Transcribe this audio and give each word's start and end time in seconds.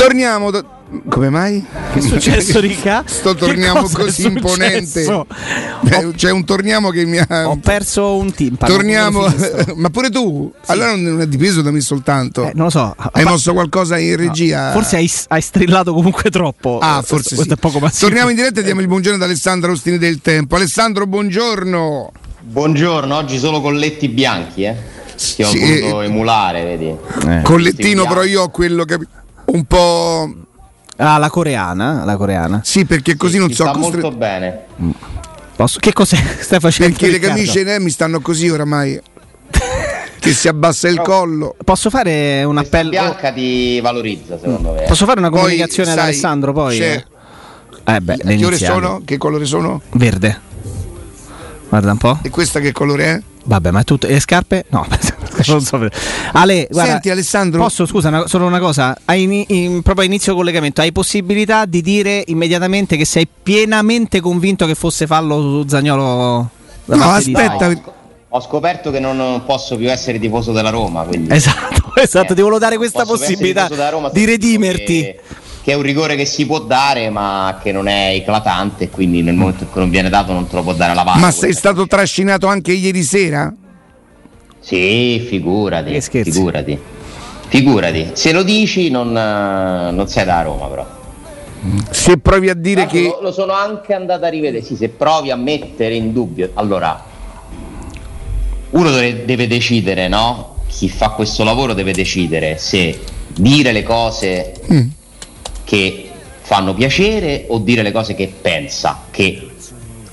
Torniamo. 0.00 0.50
Da... 0.50 0.64
Come 1.08 1.28
mai? 1.28 1.64
Che 1.92 1.98
è 1.98 2.02
successo, 2.02 2.58
Ricca? 2.60 3.04
Sto 3.06 3.34
torniamo 3.34 3.82
così 3.82 4.26
imponente. 4.26 5.02
Eh, 5.02 6.12
c'è 6.16 6.30
un 6.30 6.44
torniamo 6.44 6.88
che 6.88 7.04
mi 7.04 7.18
ha. 7.18 7.48
Ho 7.48 7.58
perso 7.58 8.16
un 8.16 8.32
timpano. 8.32 8.72
Torniamo. 8.72 9.26
Ma 9.76 9.90
pure 9.90 10.08
tu? 10.08 10.50
Sì. 10.62 10.70
Allora 10.72 10.96
non 10.96 11.20
è 11.20 11.26
dipeso 11.26 11.60
da 11.60 11.70
me 11.70 11.80
soltanto. 11.80 12.44
Eh, 12.44 12.52
non 12.54 12.64
lo 12.64 12.70
so. 12.70 12.94
Hai 13.12 13.24
Ma... 13.24 13.30
mosso 13.30 13.52
qualcosa 13.52 13.98
in 13.98 14.16
regia? 14.16 14.68
No. 14.68 14.72
Forse 14.72 14.96
hai, 14.96 15.10
hai, 15.28 15.42
strillato 15.42 15.92
comunque 15.92 16.30
troppo. 16.30 16.78
Ah, 16.80 17.02
forse 17.02 17.06
questo, 17.06 17.28
sì. 17.28 17.34
Questo 17.34 17.54
è 17.54 17.56
poco 17.56 17.90
Torniamo 17.98 18.30
in 18.30 18.36
diretta 18.36 18.60
e 18.60 18.62
diamo 18.62 18.80
il 18.80 18.88
buongiorno 18.88 19.16
ad 19.16 19.22
Alessandro 19.22 19.72
Ostini 19.72 19.98
del 19.98 20.20
Tempo. 20.22 20.56
Alessandro, 20.56 21.06
buongiorno. 21.06 22.12
Buongiorno, 22.40 23.14
oggi 23.14 23.38
solo 23.38 23.60
colletti 23.60 24.08
bianchi, 24.08 24.64
eh? 24.64 24.74
Che 25.36 25.44
ho 25.44 25.48
sì, 25.48 25.58
voluto 25.58 26.00
emulare, 26.00 26.64
vedi. 26.64 26.96
Eh. 27.28 27.42
Collettino, 27.42 28.06
però 28.06 28.24
io 28.24 28.44
ho 28.44 28.48
quello 28.48 28.84
che 28.84 28.98
un 29.52 29.64
po' 29.64 30.32
Ah, 31.02 31.16
la 31.16 31.30
coreana, 31.30 32.04
la 32.04 32.16
coreana. 32.16 32.60
Sì, 32.62 32.84
perché 32.84 33.16
così 33.16 33.34
sì, 33.34 33.38
non 33.38 33.50
so. 33.50 33.62
Sta 33.64 33.72
costre... 33.72 34.02
molto 34.02 34.16
bene. 34.16 34.64
Mm. 34.82 34.90
Posso... 35.56 35.78
Che 35.80 35.92
cos'è 35.94 36.16
stai 36.40 36.60
facendo? 36.60 36.92
Perché 36.92 37.12
Riccardo? 37.12 37.36
le 37.36 37.42
camicie 37.42 37.62
ne 37.64 37.80
mi 37.80 37.90
stanno 37.90 38.20
così 38.20 38.50
oramai. 38.50 39.00
che 40.20 40.32
si 40.32 40.46
abbassa 40.46 40.88
il 40.88 41.00
collo. 41.00 41.56
Posso 41.64 41.88
fare 41.88 42.44
un 42.44 42.58
appello? 42.58 42.90
bianca 42.90 43.32
ti 43.32 43.80
valorizza, 43.80 44.38
secondo 44.38 44.72
me. 44.72 44.82
Posso 44.82 45.06
fare 45.06 45.20
una 45.20 45.30
comunicazione 45.30 45.88
poi, 45.88 45.92
ad 45.92 45.98
sai, 45.98 46.08
Alessandro 46.08 46.52
poi? 46.52 46.78
C'è... 46.78 47.04
Eh 47.82 48.00
beh, 48.00 48.16
che 48.18 48.44
ore 48.44 48.58
sono? 48.58 49.00
Che 49.02 49.16
colore 49.16 49.46
sono? 49.46 49.80
Verde. 49.92 50.38
Guarda 51.70 51.92
un 51.92 51.98
po'. 51.98 52.18
E 52.20 52.28
questa 52.28 52.60
che 52.60 52.72
colore 52.72 53.04
è? 53.04 53.22
Vabbè, 53.44 53.70
ma 53.70 53.80
è 53.80 53.84
tutto. 53.84 54.06
E 54.06 54.12
le 54.12 54.20
scarpe? 54.20 54.66
No, 54.68 54.86
non 55.48 55.60
so. 55.60 55.88
Ale, 56.32 56.66
guarda, 56.70 56.92
Senti 56.92 57.10
Alessandro. 57.10 57.62
Posso, 57.62 57.86
scusa, 57.86 58.08
una, 58.08 58.26
solo 58.26 58.46
una 58.46 58.58
cosa. 58.58 58.96
Hai 59.04 59.22
in, 59.22 59.44
in, 59.48 59.82
proprio 59.82 60.04
a 60.04 60.06
inizio 60.06 60.34
collegamento, 60.34 60.80
hai 60.80 60.92
possibilità 60.92 61.64
di 61.66 61.82
dire 61.82 62.22
immediatamente 62.26 62.96
che 62.96 63.04
sei 63.04 63.26
pienamente 63.42 64.20
convinto 64.20 64.66
che 64.66 64.74
fosse 64.74 65.06
fallo 65.06 65.40
su 65.40 65.68
Zagnolo? 65.68 66.50
No, 66.84 67.10
aspetta. 67.10 67.98
Ho 68.32 68.40
scoperto 68.40 68.92
che 68.92 69.00
non 69.00 69.42
posso 69.44 69.76
più 69.76 69.90
essere 69.90 70.20
tifoso 70.20 70.52
della 70.52 70.70
Roma. 70.70 71.02
Quindi... 71.02 71.34
Esatto, 71.34 71.92
esatto, 72.00 72.32
eh, 72.32 72.36
ti 72.36 72.42
volevo 72.42 72.60
dare 72.60 72.76
questa 72.76 73.04
possibilità 73.04 73.68
di 74.12 74.24
redimerti. 74.24 75.00
Che 75.00 75.20
che 75.62 75.72
è 75.72 75.74
un 75.74 75.82
rigore 75.82 76.16
che 76.16 76.24
si 76.24 76.46
può 76.46 76.60
dare 76.60 77.10
ma 77.10 77.60
che 77.62 77.70
non 77.70 77.86
è 77.86 78.12
eclatante 78.14 78.88
quindi 78.88 79.22
nel 79.22 79.34
momento 79.34 79.64
in 79.64 79.70
cui 79.70 79.80
non 79.80 79.90
viene 79.90 80.08
dato 80.08 80.32
non 80.32 80.48
te 80.48 80.56
lo 80.56 80.62
può 80.62 80.72
dare 80.72 80.94
la 80.94 81.02
VAR. 81.02 81.18
Ma 81.18 81.30
sei 81.30 81.52
stato 81.52 81.86
trascinato 81.86 82.46
anche 82.46 82.72
ieri 82.72 83.02
sera? 83.02 83.52
Sì, 84.60 85.24
figurati, 85.26 86.00
figurati. 86.00 86.78
Figurati, 87.48 88.10
se 88.12 88.32
lo 88.32 88.42
dici 88.42 88.90
non, 88.90 89.10
non 89.10 90.06
sei 90.06 90.24
da 90.24 90.42
Roma 90.42 90.66
però. 90.66 90.86
Se 91.90 92.16
provi 92.18 92.48
a 92.48 92.54
dire 92.54 92.82
Tanto 92.82 92.94
che... 92.94 93.02
Lo, 93.02 93.18
lo, 93.22 93.32
sono 93.32 93.52
anche 93.52 93.92
andato 93.92 94.24
a 94.24 94.28
rivedere, 94.28 94.64
sì, 94.64 94.76
se 94.76 94.88
provi 94.88 95.30
a 95.30 95.36
mettere 95.36 95.94
in 95.94 96.12
dubbio, 96.12 96.50
allora 96.54 97.04
uno 98.70 98.90
deve, 98.90 99.24
deve 99.24 99.46
decidere, 99.46 100.08
no? 100.08 100.56
Chi 100.68 100.88
fa 100.88 101.10
questo 101.10 101.42
lavoro 101.44 101.74
deve 101.74 101.92
decidere 101.92 102.56
se 102.56 102.98
dire 103.26 103.72
le 103.72 103.82
cose 103.82 104.54
mm 104.72 104.88
che 105.70 106.10
fanno 106.40 106.74
piacere 106.74 107.44
o 107.46 107.58
dire 107.58 107.82
le 107.82 107.92
cose 107.92 108.16
che 108.16 108.34
pensa, 108.40 109.02
che 109.12 109.50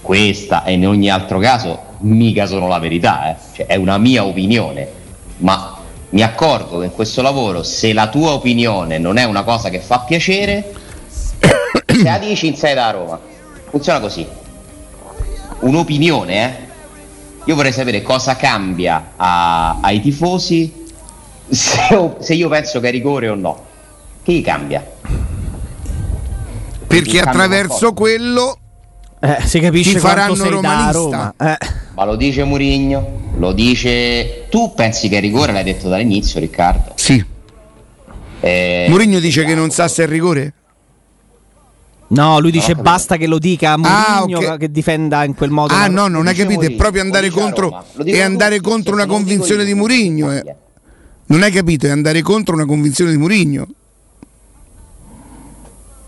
questa 0.03 0.63
e 0.65 0.73
in 0.73 0.85
ogni 0.85 1.09
altro 1.09 1.39
caso 1.39 1.86
mica 1.99 2.45
sono 2.45 2.67
la 2.67 2.79
verità, 2.79 3.29
eh? 3.29 3.35
cioè, 3.53 3.65
è 3.65 3.75
una 3.75 3.97
mia 3.97 4.25
opinione, 4.25 4.87
ma 5.37 5.77
mi 6.09 6.21
accorgo 6.21 6.79
che 6.79 6.85
in 6.85 6.91
questo 6.91 7.21
lavoro 7.21 7.63
se 7.63 7.93
la 7.93 8.07
tua 8.07 8.31
opinione 8.31 8.97
non 8.97 9.17
è 9.17 9.23
una 9.23 9.43
cosa 9.43 9.69
che 9.69 9.79
fa 9.79 9.99
piacere, 9.99 10.73
se 11.39 12.03
la 12.03 12.17
dici 12.17 12.47
in 12.47 12.55
sei 12.55 12.73
da 12.73 12.91
Roma, 12.91 13.19
funziona 13.69 13.99
così. 13.99 14.25
Un'opinione, 15.59 16.45
eh? 16.45 16.65
Io 17.45 17.55
vorrei 17.55 17.71
sapere 17.71 18.01
cosa 18.01 18.35
cambia 18.35 19.13
a, 19.15 19.79
ai 19.79 20.01
tifosi 20.01 20.85
se, 21.49 22.15
se 22.19 22.33
io 22.33 22.49
penso 22.49 22.79
che 22.79 22.89
è 22.89 22.91
rigore 22.91 23.29
o 23.29 23.35
no. 23.35 23.65
Che 24.23 24.33
gli 24.33 24.43
cambia? 24.43 24.85
Perché 26.85 27.19
attraverso 27.19 27.93
quello 27.93 28.57
eh, 29.19 29.37
si 29.45 29.59
capisce 29.59 29.93
ti 29.93 29.99
faranno 29.99 30.49
romanista. 30.49 31.33
Eh. 31.37 31.57
Ma 31.95 32.05
lo 32.05 32.15
dice 32.15 32.43
Murigno, 32.43 33.31
lo 33.37 33.51
dice. 33.53 34.45
Tu 34.49 34.73
pensi 34.75 35.09
che 35.09 35.17
è 35.17 35.21
rigore, 35.21 35.51
l'hai 35.51 35.63
detto 35.63 35.89
dall'inizio, 35.89 36.39
Riccardo? 36.39 36.93
Sì. 36.95 37.23
Eh, 38.39 38.85
Murigno 38.89 39.19
dice 39.19 39.43
che 39.43 39.55
non 39.55 39.71
sa 39.71 39.87
se 39.87 40.03
è 40.03 40.07
rigore? 40.07 40.53
No, 42.09 42.39
lui 42.39 42.51
dice 42.51 42.73
no, 42.73 42.83
basta 42.83 43.17
che 43.17 43.27
lo 43.27 43.37
dica 43.37 43.71
a 43.73 43.77
Mourinho 43.77 44.37
ah, 44.37 44.43
okay. 44.43 44.57
che 44.59 44.71
difenda 44.71 45.23
in 45.25 45.35
quel 45.35 45.49
modo. 45.49 45.73
Ah, 45.73 45.87
no, 45.87 46.07
non 46.07 46.27
hai 46.27 46.35
capito, 46.35 46.61
Murigno, 46.61 46.75
è 46.75 46.77
proprio 46.77 47.01
andare 47.01 47.29
contro, 47.29 47.83
è 48.03 48.21
andare 48.21 48.61
contro 48.61 48.93
una 48.93 49.05
convinzione 49.05 49.65
di 49.65 49.73
Murigno. 49.73 50.31
Eh. 50.31 50.55
Non 51.25 51.41
hai 51.41 51.51
capito, 51.51 51.87
è 51.87 51.89
andare 51.89 52.21
contro 52.21 52.53
una 52.55 52.65
convinzione 52.65 53.11
di 53.11 53.17
Murigno 53.17 53.67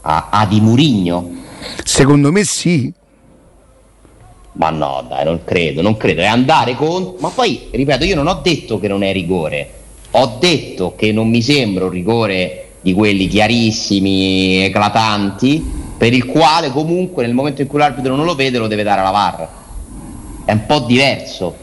a, 0.02 0.30
a 0.32 0.46
Di 0.46 0.62
Murigno? 0.62 1.30
Secondo 1.84 2.32
me 2.32 2.44
sì. 2.44 2.94
Ma 4.60 4.70
no, 4.72 5.06
dai, 5.08 5.24
non 5.24 5.42
credo, 5.46 5.82
non 5.82 5.96
credo. 5.96 6.22
È 6.22 6.26
andare 6.26 6.76
contro. 6.76 7.16
Ma 7.20 7.30
poi, 7.30 7.70
ripeto, 7.72 8.04
io 8.04 8.16
non 8.16 8.28
ho 8.28 8.40
detto 8.44 8.78
che 8.78 8.90
non 8.90 9.04
è 9.04 9.14
rigore. 9.14 9.70
Ho 10.12 10.38
detto 10.38 10.96
che 10.98 11.14
non 11.14 11.30
mi 11.30 11.42
sembra 11.42 11.86
un 11.86 11.92
rigore 11.92 12.66
di 12.82 12.94
quelli 12.94 13.28
chiarissimi, 13.28 14.64
eclatanti, 14.66 15.64
per 15.98 16.14
il 16.14 16.26
quale 16.26 16.72
comunque 16.72 17.26
nel 17.26 17.34
momento 17.34 17.62
in 17.62 17.68
cui 17.68 17.80
l'arbitro 17.80 18.16
non 18.16 18.26
lo 18.26 18.36
vede 18.36 18.58
lo 18.58 18.68
deve 18.68 18.84
dare 18.84 19.00
alla 19.00 19.12
VAR. 19.12 19.48
È 20.44 20.52
un 20.52 20.66
po' 20.66 20.80
diverso. 20.80 21.56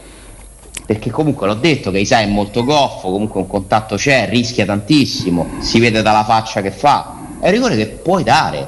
Perché 0.85 1.11
comunque 1.11 1.45
l'ho 1.45 1.55
detto 1.55 1.91
che 1.91 1.99
Isai 1.99 2.23
è 2.23 2.27
molto 2.27 2.63
goffo, 2.63 3.11
comunque 3.11 3.41
un 3.41 3.47
contatto 3.47 3.95
c'è, 3.95 4.27
rischia 4.29 4.65
tantissimo, 4.65 5.45
si 5.59 5.79
vede 5.79 6.01
dalla 6.01 6.23
faccia 6.23 6.61
che 6.61 6.71
fa 6.71 7.17
è 7.39 7.47
un 7.47 7.51
rigore 7.51 7.75
che 7.75 7.87
puoi 7.87 8.23
dare. 8.23 8.67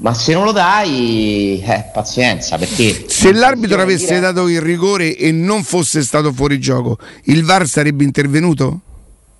Ma 0.00 0.14
se 0.14 0.32
non 0.32 0.44
lo 0.44 0.52
dai, 0.52 1.62
eh, 1.62 1.84
pazienza, 1.92 2.56
perché... 2.56 3.04
Se 3.06 3.32
l'arbitro 3.32 3.82
avesse 3.82 4.06
dire... 4.06 4.20
dato 4.20 4.48
il 4.48 4.60
rigore 4.60 5.14
e 5.14 5.30
non 5.30 5.62
fosse 5.62 6.02
stato 6.02 6.32
fuori 6.32 6.58
gioco, 6.58 6.96
il 7.24 7.44
VAR 7.44 7.66
sarebbe 7.66 8.02
intervenuto? 8.02 8.80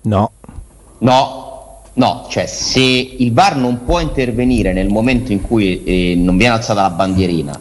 No. 0.03 0.31
No, 0.99 1.81
no, 1.93 2.27
cioè 2.29 2.45
se 2.45 2.79
il 2.79 3.33
VAR 3.33 3.55
non 3.55 3.83
può 3.83 3.99
intervenire 3.99 4.71
nel 4.71 4.87
momento 4.87 5.31
in 5.31 5.41
cui 5.41 5.83
eh, 5.83 6.13
non 6.15 6.37
viene 6.37 6.53
alzata 6.53 6.81
la 6.81 6.91
bandierina, 6.91 7.57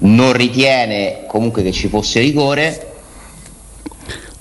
non 0.00 0.32
ritiene 0.34 1.24
comunque 1.26 1.62
che 1.62 1.72
ci 1.72 1.88
fosse 1.88 2.20
rigore, 2.20 2.87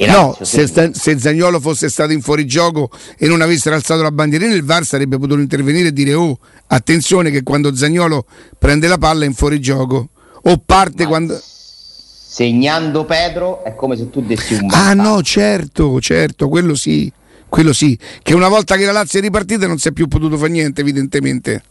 no, 0.05 0.37
se, 0.41 0.67
se 0.93 1.19
Zagnolo 1.19 1.59
fosse 1.59 1.89
stato 1.89 2.11
in 2.11 2.21
fuorigioco 2.21 2.91
e 3.17 3.27
non 3.27 3.41
avessero 3.41 3.75
alzato 3.75 4.03
la 4.03 4.11
bandierina, 4.11 4.53
il 4.53 4.63
VAR 4.63 4.85
sarebbe 4.85 5.17
potuto 5.17 5.39
intervenire 5.39 5.87
e 5.87 5.93
dire: 5.93 6.13
Oh, 6.13 6.37
attenzione, 6.67 7.31
che 7.31 7.41
quando 7.41 7.75
Zagnolo 7.75 8.25
prende 8.59 8.87
la 8.87 8.97
palla 8.97 9.23
è 9.23 9.27
in 9.27 9.33
fuorigioco. 9.33 10.09
O 10.43 10.61
parte 10.63 11.03
Ma 11.03 11.09
quando. 11.09 11.41
Segnando 11.41 13.05
Pedro 13.05 13.63
è 13.63 13.73
come 13.73 13.97
se 13.97 14.11
tu 14.11 14.21
dessi 14.21 14.53
un 14.53 14.67
vantaggio. 14.67 14.83
Ah, 14.83 14.93
no, 14.93 15.23
certo, 15.23 15.99
certo, 15.99 16.47
quello 16.49 16.75
sì. 16.75 17.11
Quello 17.49 17.71
sì, 17.71 17.97
che 18.21 18.33
una 18.33 18.49
volta 18.49 18.75
che 18.75 18.85
la 18.85 18.91
Lazio 18.91 19.19
è 19.19 19.21
ripartita 19.21 19.67
non 19.67 19.77
si 19.77 19.87
è 19.87 19.91
più 19.93 20.07
potuto 20.07 20.37
fare 20.37 20.51
niente, 20.51 20.81
evidentemente. 20.81 21.63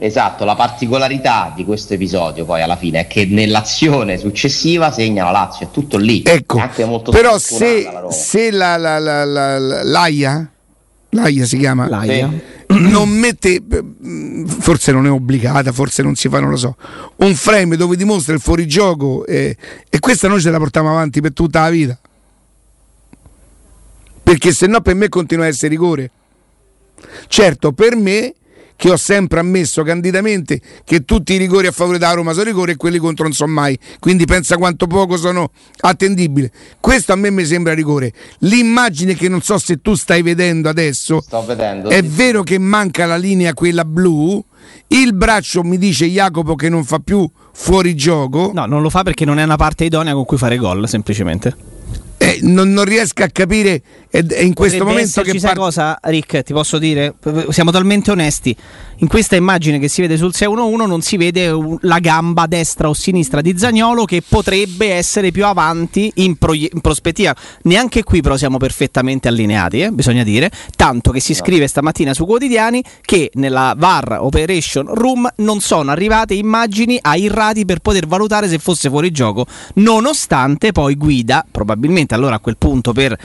Esatto, 0.00 0.44
la 0.44 0.54
particolarità 0.54 1.52
di 1.56 1.64
questo 1.64 1.94
episodio 1.94 2.44
poi 2.44 2.62
alla 2.62 2.76
fine 2.76 3.00
è 3.00 3.06
che 3.08 3.26
nell'azione 3.26 4.16
successiva 4.16 4.92
segna 4.92 5.24
la 5.24 5.32
Lazio, 5.32 5.66
è 5.66 5.70
tutto 5.72 5.96
lì. 5.96 6.22
Ecco, 6.24 6.62
però 7.10 7.36
se, 7.38 7.82
la, 7.82 8.08
se 8.10 8.52
la, 8.52 8.76
la, 8.76 9.00
la, 9.00 9.24
la, 9.24 9.82
l'AIA, 9.82 10.50
l'AIA 11.10 11.44
si 11.44 11.58
chiama, 11.58 11.88
l'AIA. 11.88 12.30
non 12.68 13.08
mette, 13.08 13.60
forse 14.60 14.92
non 14.92 15.04
è 15.06 15.10
obbligata, 15.10 15.72
forse 15.72 16.04
non 16.04 16.14
si 16.14 16.28
fa, 16.28 16.38
non 16.38 16.50
lo 16.50 16.56
so, 16.56 16.76
un 17.16 17.34
frame 17.34 17.76
dove 17.76 17.96
dimostra 17.96 18.34
il 18.34 18.40
fuorigioco 18.40 19.26
e, 19.26 19.56
e 19.88 19.98
questa 19.98 20.28
noi 20.28 20.40
ce 20.40 20.50
la 20.50 20.58
portiamo 20.58 20.90
avanti 20.90 21.20
per 21.20 21.32
tutta 21.32 21.62
la 21.62 21.70
vita. 21.70 21.98
Perché 24.22 24.52
se 24.52 24.68
no 24.68 24.80
per 24.80 24.94
me 24.94 25.08
continua 25.08 25.44
a 25.46 25.48
essere 25.48 25.70
rigore. 25.70 26.10
Certo, 27.26 27.72
per 27.72 27.96
me 27.96 28.34
che 28.78 28.92
ho 28.92 28.96
sempre 28.96 29.40
ammesso 29.40 29.82
candidamente 29.82 30.60
che 30.84 31.04
tutti 31.04 31.32
i 31.32 31.36
rigori 31.36 31.66
a 31.66 31.72
favore 31.72 31.98
della 31.98 32.12
Roma 32.12 32.30
sono 32.30 32.44
rigori 32.44 32.72
e 32.72 32.76
quelli 32.76 32.98
contro 32.98 33.24
non 33.24 33.32
sono 33.32 33.50
mai. 33.50 33.76
Quindi 33.98 34.24
pensa 34.24 34.56
quanto 34.56 34.86
poco 34.86 35.16
sono 35.16 35.50
attendibili. 35.80 36.48
Questo 36.78 37.12
a 37.12 37.16
me 37.16 37.30
mi 37.30 37.44
sembra 37.44 37.74
rigore. 37.74 38.12
L'immagine 38.38 39.16
che 39.16 39.28
non 39.28 39.42
so 39.42 39.58
se 39.58 39.82
tu 39.82 39.96
stai 39.96 40.22
vedendo 40.22 40.68
adesso, 40.68 41.24
vedendo, 41.44 41.88
è 41.88 42.00
sì. 42.02 42.08
vero 42.08 42.44
che 42.44 42.56
manca 42.58 43.04
la 43.04 43.16
linea 43.16 43.52
quella 43.52 43.84
blu. 43.84 44.44
Il 44.86 45.12
braccio 45.12 45.64
mi 45.64 45.76
dice 45.76 46.06
Jacopo 46.06 46.54
che 46.54 46.68
non 46.68 46.84
fa 46.84 47.00
più 47.00 47.28
fuori 47.52 47.96
gioco. 47.96 48.52
No, 48.54 48.66
non 48.66 48.80
lo 48.80 48.90
fa 48.90 49.02
perché 49.02 49.24
non 49.24 49.40
è 49.40 49.42
una 49.42 49.56
parte 49.56 49.86
idonea 49.86 50.14
con 50.14 50.24
cui 50.24 50.36
fare 50.36 50.56
gol, 50.56 50.88
semplicemente. 50.88 51.77
Eh, 52.18 52.40
non, 52.42 52.72
non, 52.72 52.84
riesco 52.84 53.22
a 53.22 53.28
capire 53.28 53.80
è, 54.10 54.24
è 54.24 54.40
in 54.40 54.52
questo 54.52 54.78
Potrebbe 54.78 54.84
momento 54.84 55.22
che 55.22 55.32
ci 55.32 55.40
parte... 55.40 55.58
cosa 55.58 55.98
Rick? 56.02 56.42
Ti 56.42 56.52
posso 56.52 56.78
dire 56.78 57.14
siamo 57.50 57.70
talmente 57.70 58.10
onesti. 58.10 58.54
In 59.00 59.06
questa 59.06 59.36
immagine 59.36 59.78
che 59.78 59.86
si 59.86 60.00
vede 60.00 60.16
sul 60.16 60.34
611 60.34 60.88
non 60.88 61.02
si 61.02 61.16
vede 61.16 61.56
la 61.82 62.00
gamba 62.00 62.46
destra 62.46 62.88
o 62.88 62.94
sinistra 62.94 63.40
di 63.40 63.56
Zagnolo 63.56 64.04
che 64.04 64.22
potrebbe 64.26 64.92
essere 64.92 65.30
più 65.30 65.46
avanti 65.46 66.10
in, 66.16 66.36
pro- 66.36 66.54
in 66.54 66.80
prospettiva. 66.80 67.34
Neanche 67.62 68.02
qui 68.02 68.20
però 68.20 68.36
siamo 68.36 68.56
perfettamente 68.56 69.28
allineati 69.28 69.82
eh? 69.82 69.90
bisogna 69.92 70.24
dire. 70.24 70.50
Tanto 70.74 71.12
che 71.12 71.20
si 71.20 71.34
scrive 71.34 71.68
stamattina 71.68 72.12
su 72.12 72.26
quotidiani 72.26 72.82
che 73.02 73.30
nella 73.34 73.74
VAR 73.76 74.18
Operation 74.20 74.92
Room 74.92 75.28
non 75.36 75.60
sono 75.60 75.92
arrivate 75.92 76.34
immagini 76.34 76.98
ai 77.00 77.28
rati 77.28 77.64
per 77.64 77.78
poter 77.78 78.08
valutare 78.08 78.48
se 78.48 78.58
fosse 78.58 78.88
fuori 78.88 79.12
gioco 79.12 79.46
nonostante 79.74 80.72
poi 80.72 80.96
guida 80.96 81.44
probabilmente 81.50 82.07
probabilmente 82.08 82.14
allora 82.14 82.36
a 82.36 82.38
quel 82.40 82.56
punto 82.56 82.92
per 82.92 83.16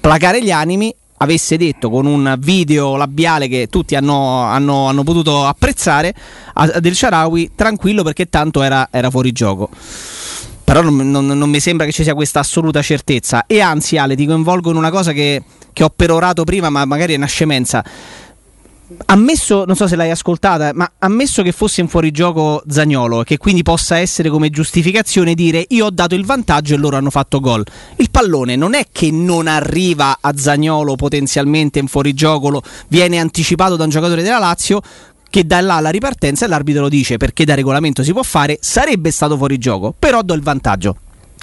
placare 0.00 0.42
gli 0.42 0.50
animi 0.50 0.94
avesse 1.20 1.56
detto 1.56 1.90
con 1.90 2.06
un 2.06 2.36
video 2.38 2.94
labiale 2.94 3.48
che 3.48 3.66
tutti 3.68 3.96
hanno, 3.96 4.42
hanno, 4.42 4.86
hanno 4.86 5.02
potuto 5.02 5.44
apprezzare 5.44 6.14
a 6.54 6.78
Del 6.78 6.94
Sharawi 6.94 7.52
tranquillo 7.56 8.04
perché 8.04 8.28
tanto 8.28 8.62
era, 8.62 8.88
era 8.92 9.10
fuori 9.10 9.32
gioco. 9.32 9.68
Però 10.62 10.82
non, 10.82 11.10
non, 11.10 11.26
non, 11.26 11.50
mi 11.50 11.60
sembra 11.60 11.86
che 11.86 11.92
ci 11.92 12.02
sia 12.02 12.14
questa 12.14 12.40
assoluta 12.40 12.82
certezza. 12.82 13.44
E 13.46 13.60
anzi 13.60 13.96
Ale 13.96 14.14
ti 14.14 14.26
coinvolgo 14.26 14.70
in 14.70 14.76
una 14.76 14.90
cosa 14.90 15.12
che, 15.12 15.42
che 15.72 15.82
ho 15.82 15.90
perorato 15.94 16.44
prima 16.44 16.68
ma 16.70 16.84
magari 16.84 17.14
è 17.14 17.16
una 17.16 17.26
scemenza 17.26 17.82
ammesso, 19.06 19.64
non 19.64 19.76
so 19.76 19.86
se 19.86 19.96
l'hai 19.96 20.10
ascoltata, 20.10 20.72
ma 20.74 20.90
ammesso 20.98 21.42
che 21.42 21.52
fosse 21.52 21.80
in 21.80 21.88
fuorigioco 21.88 22.62
Zagnolo 22.66 23.22
che 23.22 23.36
quindi 23.36 23.62
possa 23.62 23.98
essere 23.98 24.30
come 24.30 24.50
giustificazione 24.50 25.34
dire 25.34 25.64
io 25.68 25.86
ho 25.86 25.90
dato 25.90 26.14
il 26.14 26.24
vantaggio 26.24 26.74
e 26.74 26.78
loro 26.78 26.96
hanno 26.96 27.10
fatto 27.10 27.40
gol. 27.40 27.64
Il 27.96 28.10
pallone 28.10 28.56
non 28.56 28.74
è 28.74 28.86
che 28.90 29.10
non 29.10 29.46
arriva 29.46 30.18
a 30.20 30.32
Zagnolo 30.36 30.96
potenzialmente 30.96 31.78
in 31.78 31.86
fuorigioco, 31.86 32.62
viene 32.88 33.18
anticipato 33.18 33.76
da 33.76 33.84
un 33.84 33.90
giocatore 33.90 34.22
della 34.22 34.38
Lazio 34.38 34.80
che 35.30 35.44
dà 35.44 35.60
là 35.60 35.78
la 35.80 35.90
ripartenza 35.90 36.46
e 36.46 36.48
l'arbitro 36.48 36.82
lo 36.82 36.88
dice 36.88 37.18
perché 37.18 37.44
da 37.44 37.54
regolamento 37.54 38.02
si 38.02 38.12
può 38.12 38.22
fare, 38.22 38.58
sarebbe 38.60 39.10
stato 39.10 39.36
fuorigioco, 39.36 39.94
però 39.98 40.22
do 40.22 40.34
il 40.34 40.42
vantaggio. 40.42 40.96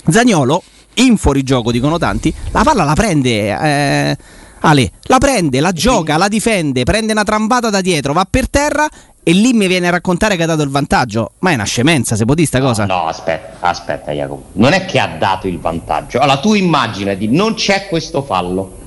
Zagnolo 0.10 0.64
in 0.96 1.18
fuorigioco 1.18 1.72
dicono 1.72 1.98
tanti, 1.98 2.34
la 2.52 2.64
palla 2.64 2.84
la 2.84 2.94
prende 2.94 3.60
eh, 3.60 4.18
Ale, 4.66 4.94
la 5.04 5.20
prende, 5.20 5.60
la 5.60 5.72
gioca, 5.72 6.18
la 6.18 6.28
difende, 6.28 6.84
prende 6.86 7.12
una 7.12 7.24
trambata 7.24 7.70
da 7.70 7.82
dietro, 7.82 8.14
va 8.14 8.26
per 8.28 8.50
terra 8.50 8.90
e 9.22 9.32
lì 9.32 9.54
mi 9.54 9.68
viene 9.68 9.88
a 9.88 9.92
raccontare 9.92 10.36
che 10.36 10.42
ha 10.42 10.48
dato 10.48 10.64
il 10.64 10.70
vantaggio. 10.70 11.34
Ma 11.40 11.52
è 11.52 11.54
una 11.54 11.66
scemenza, 11.66 12.16
se 12.16 12.26
può 12.26 12.34
dire 12.34 12.48
sta 12.48 12.60
cosa? 12.60 12.86
No, 12.86 12.96
no, 12.96 13.08
aspetta, 13.08 13.58
aspetta 13.60 14.12
Jacopo. 14.12 14.46
Non 14.54 14.74
è 14.74 14.86
che 14.86 14.98
ha 14.98 15.18
dato 15.20 15.48
il 15.48 15.60
vantaggio. 15.60 16.18
Allora 16.18 16.40
tu 16.40 16.56
immaginati, 16.56 17.28
non 17.28 17.54
c'è 17.54 17.86
questo 17.88 18.24
fallo. 18.24 18.84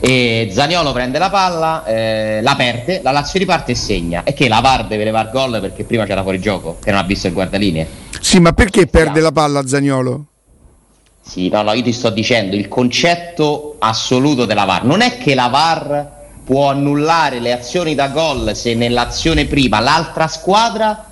E 0.00 0.50
Zaniolo 0.52 0.90
prende 0.90 1.18
la 1.18 1.30
palla, 1.30 1.84
eh, 1.84 2.40
la 2.42 2.56
perde, 2.56 3.00
la 3.00 3.12
Lazio 3.12 3.38
riparte 3.38 3.72
e 3.72 3.74
segna. 3.76 4.24
E 4.24 4.32
che 4.32 4.48
la 4.48 4.58
VAR 4.58 4.88
deve 4.88 5.04
levare 5.04 5.30
gol 5.32 5.58
perché 5.60 5.84
prima 5.84 6.04
c'era 6.04 6.22
fuori 6.22 6.40
gioco, 6.40 6.78
che 6.82 6.90
non 6.90 6.98
ha 6.98 7.04
visto 7.04 7.28
il 7.28 7.32
guardalinee. 7.32 7.88
Sì, 8.20 8.40
ma 8.40 8.52
perché 8.52 8.88
perde 8.88 9.20
la 9.20 9.30
palla 9.30 9.64
Zaniolo? 9.64 10.24
Sì, 11.28 11.50
no, 11.50 11.60
no, 11.60 11.74
io 11.74 11.82
ti 11.82 11.92
sto 11.92 12.08
dicendo 12.08 12.56
il 12.56 12.68
concetto 12.68 13.76
assoluto 13.80 14.46
della 14.46 14.64
VAR. 14.64 14.84
Non 14.84 15.02
è 15.02 15.18
che 15.18 15.34
la 15.34 15.48
VAR 15.48 16.10
può 16.42 16.70
annullare 16.70 17.38
le 17.38 17.52
azioni 17.52 17.94
da 17.94 18.08
gol 18.08 18.56
se 18.56 18.74
nell'azione 18.74 19.44
prima 19.44 19.78
l'altra 19.78 20.26
squadra 20.26 21.04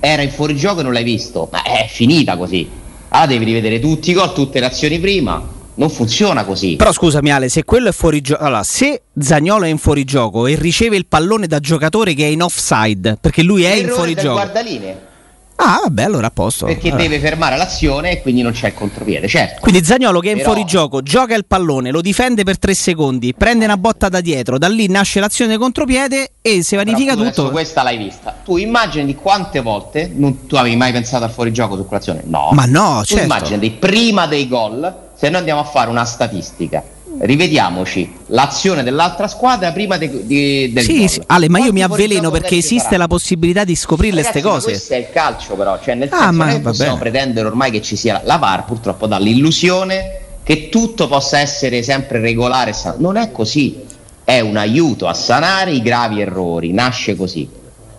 era 0.00 0.22
in 0.22 0.30
fuorigioco 0.30 0.80
e 0.80 0.82
non 0.84 0.94
l'hai 0.94 1.04
visto, 1.04 1.50
ma 1.52 1.62
è 1.62 1.86
finita 1.86 2.38
così. 2.38 2.66
Allora 3.08 3.28
devi 3.28 3.44
rivedere 3.44 3.78
tutti 3.78 4.10
i 4.10 4.14
gol, 4.14 4.32
tutte 4.32 4.58
le 4.58 4.66
azioni 4.66 4.98
prima. 4.98 5.54
Non 5.74 5.90
funziona 5.90 6.44
così. 6.44 6.76
Però 6.76 6.90
scusami 6.90 7.30
Ale, 7.30 7.50
se 7.50 7.62
quello 7.64 7.90
è 7.90 7.92
fuori 7.92 8.22
gioco. 8.22 8.42
Allora, 8.42 8.62
se 8.62 9.02
Zagnolo 9.18 9.66
è 9.66 9.68
in 9.68 9.76
fuorigioco 9.76 10.46
e 10.46 10.54
riceve 10.54 10.96
il 10.96 11.04
pallone 11.04 11.46
da 11.46 11.60
giocatore 11.60 12.14
che 12.14 12.24
è 12.24 12.28
in 12.28 12.40
offside, 12.40 13.18
perché 13.20 13.42
lui 13.42 13.64
è 13.64 13.74
in 13.74 13.88
fuorigioco. 13.88 14.32
guardaline 14.32 15.14
Ah, 15.56 15.80
vabbè, 15.84 16.02
allora 16.02 16.26
a 16.26 16.30
posto. 16.30 16.66
Perché 16.66 16.88
allora. 16.88 17.02
deve 17.02 17.18
fermare 17.18 17.56
l'azione 17.56 18.12
e 18.12 18.22
quindi 18.22 18.42
non 18.42 18.52
c'è 18.52 18.68
il 18.68 18.74
contropiede, 18.74 19.26
certo. 19.26 19.60
Quindi 19.60 19.82
Zagnolo 19.84 20.20
che 20.20 20.28
è 20.28 20.32
in 20.32 20.38
Però... 20.38 20.50
fuorigioco, 20.50 21.02
gioca 21.02 21.34
il 21.34 21.46
pallone, 21.46 21.90
lo 21.90 22.00
difende 22.00 22.44
per 22.44 22.58
tre 22.58 22.74
secondi, 22.74 23.34
prende 23.34 23.64
una 23.64 23.76
botta 23.76 24.08
da 24.08 24.20
dietro, 24.20 24.58
da 24.58 24.68
lì 24.68 24.88
nasce 24.88 25.20
l'azione 25.20 25.50
del 25.50 25.58
contropiede 25.58 26.32
e 26.42 26.62
si 26.62 26.76
vanifica 26.76 27.14
tutto. 27.14 27.50
Questa 27.50 27.82
l'hai 27.82 27.96
vista. 27.96 28.36
Tu 28.44 28.58
immagini 28.58 29.14
quante 29.14 29.60
volte 29.60 30.10
non, 30.14 30.46
tu 30.46 30.56
avevi 30.56 30.76
mai 30.76 30.92
pensato 30.92 31.24
al 31.24 31.30
fuorigioco 31.30 31.76
su 31.76 31.86
quell'azione? 31.86 32.22
No. 32.26 32.50
Ma 32.52 32.66
no, 32.66 32.98
tu 33.00 33.14
certo. 33.14 33.24
immagini 33.24 33.70
prima 33.70 34.26
dei 34.26 34.46
gol, 34.48 34.94
se 35.14 35.28
noi 35.28 35.38
andiamo 35.38 35.60
a 35.60 35.64
fare 35.64 35.88
una 35.88 36.04
statistica 36.04 36.82
rivediamoci 37.18 38.12
l'azione 38.26 38.82
dell'altra 38.82 39.28
squadra 39.28 39.72
prima 39.72 39.96
de, 39.96 40.26
de, 40.26 40.70
del 40.72 40.84
sì, 40.84 41.08
sì, 41.08 41.22
Ale, 41.26 41.48
ma 41.48 41.58
io 41.58 41.72
mi 41.72 41.82
avveleno 41.82 42.30
perché 42.30 42.56
esiste 42.56 42.96
la 42.96 43.06
possibilità 43.06 43.64
di 43.64 43.74
scoprirle 43.74 44.20
queste 44.20 44.42
cose. 44.42 44.70
Questo 44.70 44.94
è 44.94 44.98
il 44.98 45.10
calcio, 45.12 45.54
però, 45.54 45.78
cioè 45.80 45.94
nel 45.94 46.08
ah, 46.12 46.18
senso 46.18 46.32
ma, 46.32 46.50
non 46.50 46.60
possiamo 46.60 46.96
pretendere 46.96 47.46
ormai 47.46 47.70
che 47.70 47.82
ci 47.82 47.96
sia 47.96 48.20
la 48.24 48.36
VAR, 48.36 48.64
purtroppo 48.64 49.06
dà 49.06 49.18
l'illusione 49.18 50.20
che 50.42 50.68
tutto 50.68 51.08
possa 51.08 51.38
essere 51.38 51.82
sempre 51.82 52.20
regolare. 52.20 52.74
Non 52.98 53.16
è 53.16 53.32
così, 53.32 53.82
è 54.24 54.40
un 54.40 54.56
aiuto 54.56 55.06
a 55.06 55.14
sanare 55.14 55.72
i 55.72 55.82
gravi 55.82 56.20
errori, 56.20 56.72
nasce 56.72 57.16
così. 57.16 57.48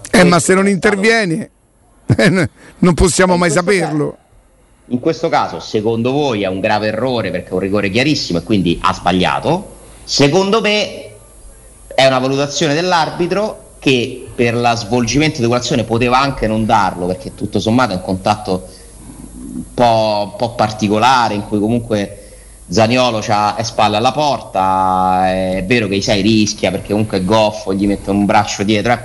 Eh, 0.10 0.24
ma 0.24 0.40
se 0.40 0.54
non 0.54 0.68
interviene, 0.68 1.50
non 2.80 2.94
possiamo 2.94 3.36
mai 3.38 3.52
saperlo. 3.52 4.18
In 4.90 5.02
questo 5.02 5.28
caso, 5.28 5.60
secondo 5.60 6.12
voi 6.12 6.44
è 6.44 6.48
un 6.48 6.62
grave 6.62 6.88
errore 6.88 7.30
perché 7.30 7.50
è 7.50 7.54
un 7.54 7.60
rigore 7.60 7.90
chiarissimo 7.90 8.40
e 8.40 8.44
quindi 8.44 8.80
ha 8.82 8.94
sbagliato. 8.94 9.76
Secondo 10.06 10.62
me 10.62 11.12
è 11.94 12.06
una 12.06 12.20
valutazione 12.20 12.74
dell'arbitro 12.74 13.72
che 13.80 14.30
per 14.34 14.56
lo 14.56 14.76
svolgimento 14.76 15.42
di 15.42 15.48
quell'azione 15.48 15.84
poteva 15.84 16.20
anche 16.20 16.48
non 16.48 16.66
darlo 16.66 17.06
perché 17.06 17.36
tutto 17.36 17.60
sommato 17.60 17.92
è 17.92 17.96
un 17.96 18.02
contatto 18.02 18.68
un 19.56 19.64
po', 19.74 20.30
un 20.32 20.36
po 20.38 20.52
particolare 20.52 21.34
in 21.34 21.46
cui 21.46 21.60
comunque 21.60 22.24
Zaniolo 22.70 23.20
è 23.20 23.64
spalle 23.64 23.98
alla 23.98 24.12
porta, 24.14 25.30
è 25.30 25.64
vero 25.68 25.88
che 25.88 25.96
i 25.96 26.02
sei 26.02 26.22
rischia 26.22 26.72
perché 26.72 26.92
comunque 26.92 27.18
è 27.18 27.24
goffo, 27.24 27.74
gli 27.74 27.88
mette 27.88 28.10
un 28.10 28.26
braccio 28.26 28.64
dietro, 28.64 28.94
eh. 28.94 29.00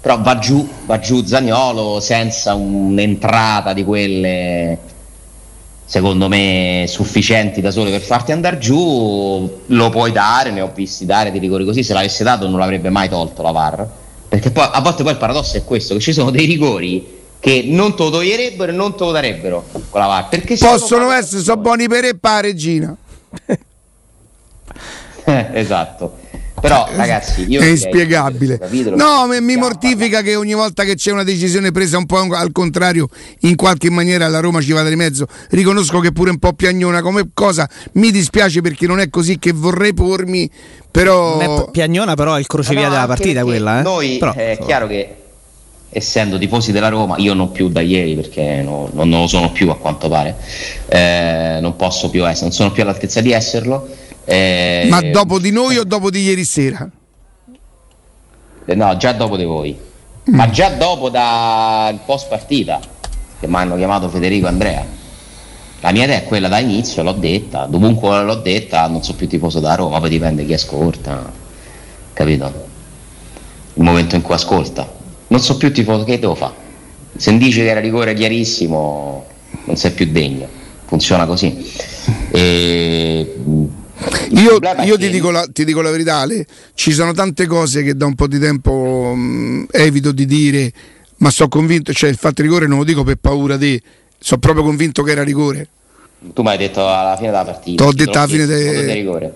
però 0.00 0.20
va 0.20 0.38
giù, 0.38 0.68
va 0.86 0.98
giù 0.98 1.24
Zaniolo 1.24 1.98
senza 1.98 2.54
un'entrata 2.54 3.72
di 3.72 3.84
quelle 3.84 4.78
secondo 5.84 6.28
me 6.28 6.86
sufficienti 6.88 7.60
da 7.60 7.70
sole 7.70 7.90
per 7.90 8.00
farti 8.00 8.32
andare 8.32 8.58
giù, 8.58 9.60
lo 9.66 9.90
puoi 9.90 10.12
dare, 10.12 10.50
ne 10.50 10.60
ho 10.60 10.70
visti 10.74 11.04
dare 11.04 11.30
di 11.30 11.38
rigori 11.38 11.64
così, 11.64 11.82
se 11.82 11.92
l'avesse 11.92 12.24
dato 12.24 12.48
non 12.48 12.58
l'avrebbe 12.58 12.90
mai 12.90 13.08
tolto 13.08 13.42
la 13.42 13.50
VAR. 13.50 13.88
Perché 14.28 14.50
poi 14.50 14.68
a 14.70 14.80
volte 14.80 15.02
poi 15.02 15.12
il 15.12 15.18
paradosso 15.18 15.56
è 15.58 15.64
questo, 15.64 15.94
che 15.94 16.00
ci 16.00 16.12
sono 16.12 16.30
dei 16.30 16.46
rigori 16.46 17.20
che 17.38 17.64
non 17.66 17.94
te 17.96 18.04
lo 18.04 18.10
toglierebbero 18.10 18.70
e 18.70 18.74
non 18.74 18.96
te 18.96 19.04
lo 19.04 19.10
darebbero 19.10 19.64
con 19.90 20.00
la 20.00 20.06
VAR. 20.06 20.28
Perché 20.28 20.56
Possono 20.56 21.10
essere, 21.10 21.42
sono 21.42 21.60
buoni 21.60 21.88
per 21.88 22.04
e 22.04 22.16
pa 22.16 22.40
regina. 22.40 22.96
esatto. 25.24 26.20
Però 26.62 26.88
ragazzi, 26.94 27.44
io 27.48 27.60
è 27.60 27.66
inspiegabile. 27.66 28.60
No, 28.94 29.26
mi, 29.26 29.40
mi 29.40 29.56
mortifica 29.56 30.22
che 30.22 30.36
ogni 30.36 30.54
volta 30.54 30.84
che 30.84 30.94
c'è 30.94 31.10
una 31.10 31.24
decisione 31.24 31.72
presa 31.72 31.98
un 31.98 32.06
po' 32.06 32.18
al 32.18 32.52
contrario, 32.52 33.08
in 33.40 33.56
qualche 33.56 33.90
maniera 33.90 34.28
la 34.28 34.38
Roma 34.38 34.60
ci 34.60 34.70
vada 34.70 34.88
di 34.88 34.94
mezzo. 34.94 35.26
Riconosco 35.50 35.98
che 35.98 36.12
pure 36.12 36.30
un 36.30 36.38
po' 36.38 36.52
piagnona 36.52 37.02
come 37.02 37.30
cosa, 37.34 37.68
mi 37.94 38.12
dispiace 38.12 38.60
perché 38.60 38.86
non 38.86 39.00
è 39.00 39.10
così 39.10 39.40
che 39.40 39.52
vorrei 39.52 39.92
pormi, 39.92 40.48
però 40.88 41.68
piagnona 41.72 42.14
però 42.14 42.34
è 42.36 42.38
il 42.38 42.46
crocevia 42.46 42.84
no, 42.84 42.90
della 42.90 43.06
partita 43.06 43.42
quella, 43.42 43.80
eh? 43.80 43.82
Noi 43.82 44.18
però, 44.18 44.32
è 44.32 44.56
so. 44.60 44.64
chiaro 44.64 44.86
che 44.86 45.16
essendo 45.88 46.38
tifosi 46.38 46.70
della 46.70 46.88
Roma, 46.88 47.16
io 47.18 47.34
non 47.34 47.50
più 47.50 47.68
da 47.70 47.80
ieri 47.80 48.14
perché 48.14 48.62
no, 48.62 48.88
non, 48.92 49.08
non, 49.08 49.22
lo 49.22 49.26
sono 49.26 49.50
più 49.50 49.68
a 49.68 49.76
quanto 49.76 50.08
pare, 50.08 50.36
eh, 50.86 51.58
non 51.60 51.74
posso 51.74 52.08
più 52.08 52.24
essere, 52.24 52.46
non 52.46 52.52
sono 52.52 52.70
più 52.70 52.82
all'altezza 52.82 53.20
di 53.20 53.32
esserlo 53.32 53.88
eh, 54.24 54.86
Ma 54.88 55.00
dopo 55.00 55.38
di 55.38 55.50
noi 55.50 55.78
o 55.78 55.84
dopo 55.84 56.10
di 56.10 56.22
ieri 56.22 56.44
sera? 56.44 56.88
Eh, 58.64 58.74
no, 58.74 58.96
già 58.96 59.12
dopo 59.12 59.36
di 59.36 59.44
voi. 59.44 59.76
Mm. 60.30 60.34
Ma 60.34 60.48
già 60.50 60.70
dopo 60.70 61.08
dal 61.08 61.98
post 62.04 62.28
partita 62.28 62.80
che 63.40 63.48
mi 63.48 63.56
hanno 63.56 63.76
chiamato 63.76 64.08
Federico 64.08 64.46
Andrea. 64.46 64.86
La 65.80 65.90
mia 65.90 66.04
idea 66.04 66.18
è 66.18 66.24
quella 66.24 66.46
da 66.46 66.60
inizio, 66.60 67.02
l'ho 67.02 67.12
detta, 67.12 67.66
dovunque 67.66 68.22
l'ho 68.22 68.36
detta, 68.36 68.86
non 68.86 69.02
so 69.02 69.14
più 69.14 69.26
tifoso 69.26 69.58
da 69.58 69.74
Roma, 69.74 69.98
poi 69.98 70.10
dipende 70.10 70.46
chi 70.46 70.52
ascolta, 70.52 71.28
capito? 72.12 72.68
Il 73.74 73.82
momento 73.82 74.14
in 74.14 74.22
cui 74.22 74.34
ascolta. 74.34 74.88
Non 75.26 75.40
so 75.40 75.56
più 75.56 75.72
tifoso, 75.72 76.04
che 76.04 76.20
devo 76.20 76.36
fare? 76.36 76.54
Se 77.16 77.36
dice 77.36 77.62
che 77.62 77.68
era 77.70 77.80
rigore 77.80 78.14
chiarissimo, 78.14 79.24
non 79.64 79.76
sei 79.76 79.90
più 79.90 80.06
degno. 80.12 80.46
Funziona 80.84 81.26
così. 81.26 81.72
E 82.30 83.38
io, 84.30 84.58
io 84.84 84.98
ti, 84.98 85.10
dico 85.10 85.30
la, 85.30 85.46
ti, 85.52 85.64
dico 85.64 85.80
la, 85.80 85.90
verità, 85.90 86.16
Ale, 86.16 86.46
ci 86.74 86.92
sono 86.92 87.12
tante 87.12 87.46
cose 87.46 87.82
che 87.82 87.94
da 87.94 88.06
un 88.06 88.14
po' 88.14 88.26
di 88.26 88.38
tempo 88.38 89.12
mh, 89.14 89.20
mm, 89.20 89.64
evito 89.70 90.12
di 90.12 90.26
dire, 90.26 90.72
ma 91.16 91.30
sono 91.30 91.48
convinto, 91.48 91.92
cioè 91.92 92.10
il 92.10 92.16
fatto 92.16 92.42
rigore 92.42 92.66
non 92.66 92.78
lo 92.78 92.84
dico 92.84 93.04
per 93.04 93.16
paura 93.16 93.56
di, 93.56 93.80
sono 94.18 94.40
proprio 94.40 94.64
convinto 94.64 95.02
che 95.02 95.10
era 95.10 95.22
rigore. 95.22 95.68
Tu 96.32 96.42
mi 96.42 96.48
hai 96.48 96.58
detto 96.58 96.86
alla 96.86 97.16
fine 97.16 97.30
della 97.30 97.44
partita. 97.44 97.84
T'ho 97.84 97.92
detto 97.92 98.18
alla 98.18 98.28
fine 98.28 98.46
de... 98.46 98.58
Secondo 98.58 98.86
te 98.86 98.94
rigore? 98.94 99.32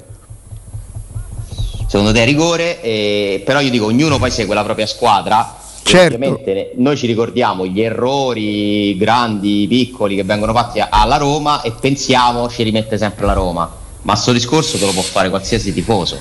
Secondo 1.88 2.12
te 2.12 2.24
rigore, 2.24 2.80
eh, 2.82 3.42
però 3.44 3.60
io 3.60 3.70
dico 3.70 3.86
ognuno 3.86 4.18
poi 4.18 4.30
segue 4.30 4.54
la 4.54 4.64
propria 4.64 4.86
squadra. 4.86 5.56
Certo. 5.82 6.16
Ovviamente 6.16 6.72
noi 6.76 6.96
ci 6.96 7.06
ricordiamo 7.06 7.64
gli 7.64 7.80
errori 7.80 8.96
grandi, 8.96 9.66
piccoli 9.68 10.16
che 10.16 10.24
vengono 10.24 10.52
fatti 10.52 10.82
alla 10.86 11.16
Roma 11.16 11.62
e 11.62 11.72
pensiamo 11.78 12.48
ci 12.48 12.64
rimette 12.64 12.98
sempre 12.98 13.26
la 13.26 13.32
Roma. 13.34 13.84
Ma 14.06 14.12
questo 14.12 14.32
discorso 14.32 14.78
te 14.78 14.86
lo 14.86 14.92
può 14.92 15.02
fare 15.02 15.28
qualsiasi 15.28 15.72
tifoso. 15.72 16.16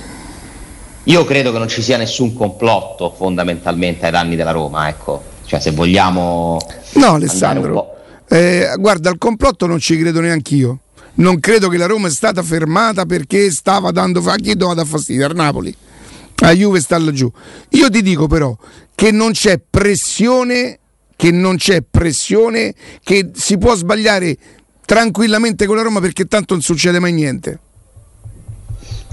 Io 1.04 1.24
credo 1.24 1.52
che 1.52 1.60
non 1.60 1.68
ci 1.68 1.84
sia 1.84 1.98
nessun 1.98 2.34
complotto 2.34 3.14
fondamentalmente 3.16 4.08
ai 4.08 4.12
danni 4.12 4.36
della 4.36 4.50
Roma, 4.50 4.88
ecco. 4.88 5.24
Cioè 5.46 5.60
se 5.60 5.70
vogliamo... 5.70 6.58
No 6.94 7.14
Alessandro, 7.14 7.94
eh, 8.28 8.74
guarda, 8.80 9.12
al 9.12 9.20
complotto 9.20 9.68
non 9.68 9.78
ci 9.78 10.00
credo 10.00 10.20
neanche 10.20 10.56
io. 10.56 10.80
Non 11.18 11.40
credo 11.40 11.70
che 11.70 11.78
la 11.78 11.86
Roma 11.86 12.08
è 12.08 12.12
stata 12.12 12.42
fermata 12.42 13.06
perché 13.06 13.52
stava 13.52 13.92
dando 13.92 14.20
a 14.26 14.36
chi 14.36 14.56
doveva 14.56 14.74
dar 14.82 14.88
fastidio? 14.88 15.28
Al 15.28 15.36
Napoli. 15.36 15.74
A 16.38 16.52
Juve 16.54 16.82
sta 16.82 16.98
laggiù. 16.98 17.32
Io 17.70 17.90
ti 17.92 18.02
dico 18.02 18.26
però 18.26 18.58
che 18.96 19.12
non 19.12 19.32
c'è 19.32 19.62
pressione, 19.70 20.80
che 21.16 21.30
non 21.30 21.58
c'è 21.58 21.84
pressione, 21.88 22.74
che 23.04 23.30
si 23.36 23.60
può 23.60 23.76
sbagliare 23.76 24.36
tranquillamente 24.86 25.68
con 25.68 25.76
la 25.76 25.84
Roma 25.84 26.00
perché 26.00 26.26
tanto 26.26 26.56
non 26.56 26.64
succede 26.64 26.98
mai 26.98 27.14
niente. 27.14 27.60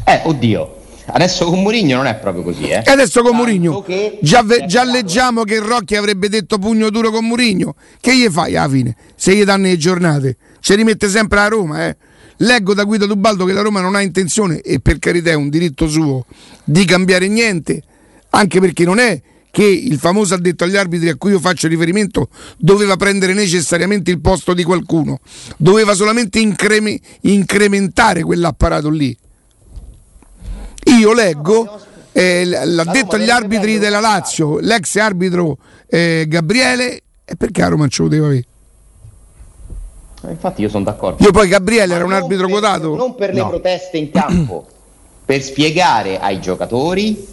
Eh, 0.05 0.21
oddio. 0.25 0.81
Adesso 1.05 1.47
con 1.47 1.63
Mourinho 1.63 1.97
non 1.97 2.07
è 2.07 2.15
proprio 2.15 2.43
così, 2.43 2.69
eh. 2.69 2.83
Adesso 2.85 3.23
con 3.23 3.37
Mourinho 3.37 3.85
già, 4.21 4.45
già 4.67 4.85
leggiamo 4.85 5.43
che 5.43 5.59
Rocchi 5.59 5.97
avrebbe 5.97 6.29
detto 6.29 6.59
pugno 6.59 6.91
duro 6.91 7.11
con 7.11 7.27
Mourinho. 7.27 7.75
Che 8.01 8.17
gli 8.17 8.29
fai 8.29 8.57
alla 8.57 8.69
fine? 8.69 8.97
Se 9.17 9.35
gli 9.35 9.43
danno 9.45 9.67
le 9.67 9.77
giornate, 9.77 10.37
ci 10.61 10.75
rimette 10.75 11.09
sempre 11.09 11.39
la 11.41 11.49
Roma, 11.49 11.87
eh. 11.89 11.97
Leggo 12.37 12.73
da 12.73 12.85
Guido 12.85 13.07
Dubaldo 13.07 13.45
che 13.45 13.53
la 13.53 13.63
Roma 13.63 13.81
non 13.81 13.95
ha 13.95 14.01
intenzione, 14.01 14.61
e 14.61 14.81
per 14.81 14.99
carità 14.99 15.31
è 15.31 15.35
un 15.35 15.49
diritto 15.49 15.89
suo, 15.89 16.25
di 16.65 16.85
cambiare 16.85 17.29
niente, 17.29 17.83
anche 18.31 18.61
perché 18.61 18.85
non 18.85 18.99
è 18.99 19.21
che 19.51 19.65
il 19.65 19.99
famoso 19.99 20.35
addetto 20.35 20.65
agli 20.65 20.77
arbitri 20.77 21.11
a 21.11 21.17
cui 21.17 21.33
io 21.33 21.39
faccio 21.39 21.69
riferimento 21.69 22.31
doveva 22.57 22.97
prendere 22.97 23.35
necessariamente 23.35 24.11
il 24.11 24.21
posto 24.21 24.55
di 24.55 24.65
qualcuno, 24.65 25.21
doveva 25.59 25.95
solamente 25.95 26.39
increme- 26.39 26.99
incrementare 27.23 28.23
quell'apparato 28.23 28.89
lì. 28.89 29.17
Io 30.85 31.13
leggo 31.13 31.81
eh, 32.13 32.45
l'addetto 32.45 33.17
agli 33.17 33.31
arbitri 33.31 33.79
della 33.79 34.01
Lazio, 34.01 34.59
l'ex 34.59 34.97
arbitro 34.97 35.57
eh, 35.89 36.25
Gabriele, 36.29 37.03
e 37.25 37.37
perché 37.37 37.61
la 37.63 37.69
Roma 37.69 37.89
ce 37.89 38.03
lo 38.03 38.09
deve 38.09 38.27
avere? 38.27 38.45
Eh, 40.25 40.31
infatti 40.31 40.63
io 40.63 40.69
sono 40.69 40.85
d'accordo. 40.85 41.23
Io 41.23 41.31
poi 41.31 41.49
Gabriele 41.49 41.95
era 41.95 42.05
un 42.05 42.13
arbitro 42.13 42.45
per, 42.47 42.53
quotato? 42.53 42.95
Non 42.95 43.15
per 43.15 43.33
le 43.33 43.45
proteste 43.45 43.97
in 43.97 44.11
campo, 44.11 44.67
per 45.25 45.43
spiegare 45.43 46.19
ai 46.21 46.41
giocatori 46.41 47.31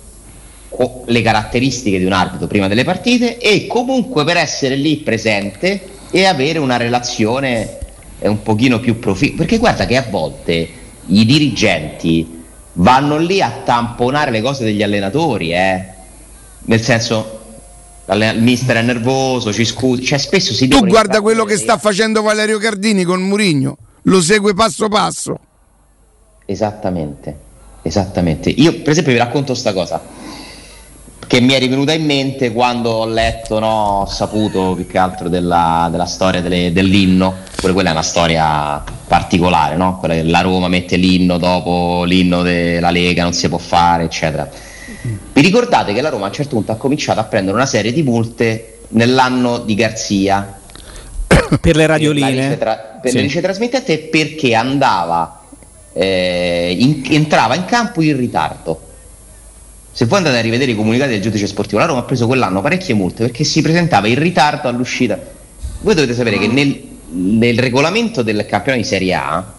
le 1.06 1.22
caratteristiche 1.22 1.98
di 1.98 2.06
un 2.06 2.13
arbitro 2.13 2.48
prima 2.48 2.68
delle 2.68 2.84
partite 2.84 3.39
e 3.39 3.65
comunque 3.68 4.24
per 4.24 4.38
essere 4.38 4.75
lì 4.75 4.98
presente 4.98 5.82
e 6.12 6.25
avere 6.25 6.60
una 6.60 6.77
relazione 6.77 7.77
un 8.20 8.41
pochino 8.41 8.79
più 8.79 9.00
proficua. 9.00 9.38
Perché 9.38 9.58
guarda 9.58 9.86
che 9.86 9.98
a 9.98 10.06
volte 10.10 10.70
i 11.08 11.25
dirigenti 11.25 12.38
vanno 12.79 13.17
lì 13.17 13.41
a 13.41 13.62
tamponare 13.63 14.31
le 14.31 14.41
cose 14.41 14.63
degli 14.63 14.83
allenatori, 14.83 15.53
eh. 15.53 15.86
Nel 16.62 16.81
senso, 16.81 17.39
il 18.12 18.36
mister 18.39 18.77
è 18.77 18.81
nervoso, 18.81 19.53
ci 19.53 19.65
scusi, 19.65 20.03
cioè 20.03 20.17
spesso 20.17 20.53
si 20.53 20.67
Tu 20.67 20.86
guarda 20.86 21.21
quello 21.21 21.45
che 21.45 21.57
sta 21.57 21.77
facendo 21.77 22.21
Valerio 22.21 22.57
Cardini 22.57 23.03
con 23.03 23.21
Murigno, 23.21 23.77
lo 24.03 24.21
segue 24.21 24.53
passo 24.53 24.88
passo. 24.88 25.39
Esattamente, 26.45 27.38
esattamente. 27.81 28.50
Io 28.50 28.81
per 28.81 28.89
esempio 28.89 29.13
vi 29.13 29.19
racconto 29.19 29.51
questa 29.51 29.74
cosa 29.74 30.01
che 31.27 31.41
mi 31.41 31.53
è 31.53 31.59
rivenuta 31.59 31.93
in 31.93 32.05
mente 32.05 32.51
quando 32.51 32.89
ho 32.89 33.05
letto, 33.05 33.59
no, 33.59 34.01
ho 34.01 34.05
saputo 34.07 34.73
più 34.73 34.88
che 34.88 34.97
altro 34.97 35.29
della, 35.29 35.88
della 35.91 36.05
storia 36.05 36.41
delle, 36.41 36.71
dell'inno, 36.71 37.35
pure 37.55 37.73
quella 37.73 37.89
è 37.89 37.91
una 37.91 38.01
storia 38.01 38.83
particolare, 39.07 39.75
no? 39.75 39.97
quella 39.99 40.15
che 40.15 40.23
la 40.23 40.41
Roma 40.41 40.67
mette 40.67 40.95
l'inno 40.95 41.38
dopo 41.38 42.03
l'inno 42.03 42.41
della 42.41 42.89
Lega, 42.89 43.23
non 43.23 43.33
si 43.33 43.47
può 43.47 43.59
fare, 43.59 44.05
eccetera. 44.05 44.49
Vi 45.33 45.41
ricordate 45.41 45.93
che 45.93 46.01
la 46.01 46.09
Roma 46.09 46.25
a 46.25 46.27
un 46.29 46.33
certo 46.33 46.55
punto 46.55 46.71
ha 46.71 46.75
cominciato 46.75 47.19
a 47.19 47.23
prendere 47.23 47.55
una 47.55 47.65
serie 47.65 47.93
di 47.93 48.03
multe 48.03 48.79
nell'anno 48.89 49.59
di 49.59 49.75
Garzia 49.75 50.59
per 51.61 51.75
le 51.75 51.85
radioline 51.85 52.31
per, 52.31 52.43
ricetra- 52.43 52.99
per 53.01 53.11
sì. 53.11 53.17
le 53.17 53.23
ricetrasmittente 53.23 53.97
perché 53.99 54.55
andava 54.55 55.41
eh, 55.93 56.75
in- 56.77 57.03
entrava 57.09 57.55
in 57.55 57.65
campo 57.65 58.01
in 58.01 58.17
ritardo 58.17 58.88
se 60.00 60.06
voi 60.06 60.20
andate 60.20 60.38
a 60.38 60.41
rivedere 60.41 60.72
i 60.72 60.75
comunicati 60.77 61.12
del 61.12 61.20
giudice 61.20 61.46
sportivo, 61.46 61.77
la 61.79 61.86
Roma 61.86 62.00
ha 62.00 62.03
preso 62.03 62.25
quell'anno 62.25 62.62
parecchie 62.62 62.94
multe 62.94 63.24
perché 63.24 63.44
si 63.44 63.62
presentava 63.62 64.08
in 64.08 64.18
ritardo 64.18 64.70
all'uscita. 64.70 65.20
Voi 65.82 65.94
dovete 65.94 66.13
sapere 66.13 66.38
che 66.38 66.48
nel, 66.48 66.82
nel 67.10 67.60
regolamento 67.60 68.22
del 68.22 68.46
campione 68.46 68.77
di 68.77 68.86
Serie 68.86 69.13
A 69.13 69.53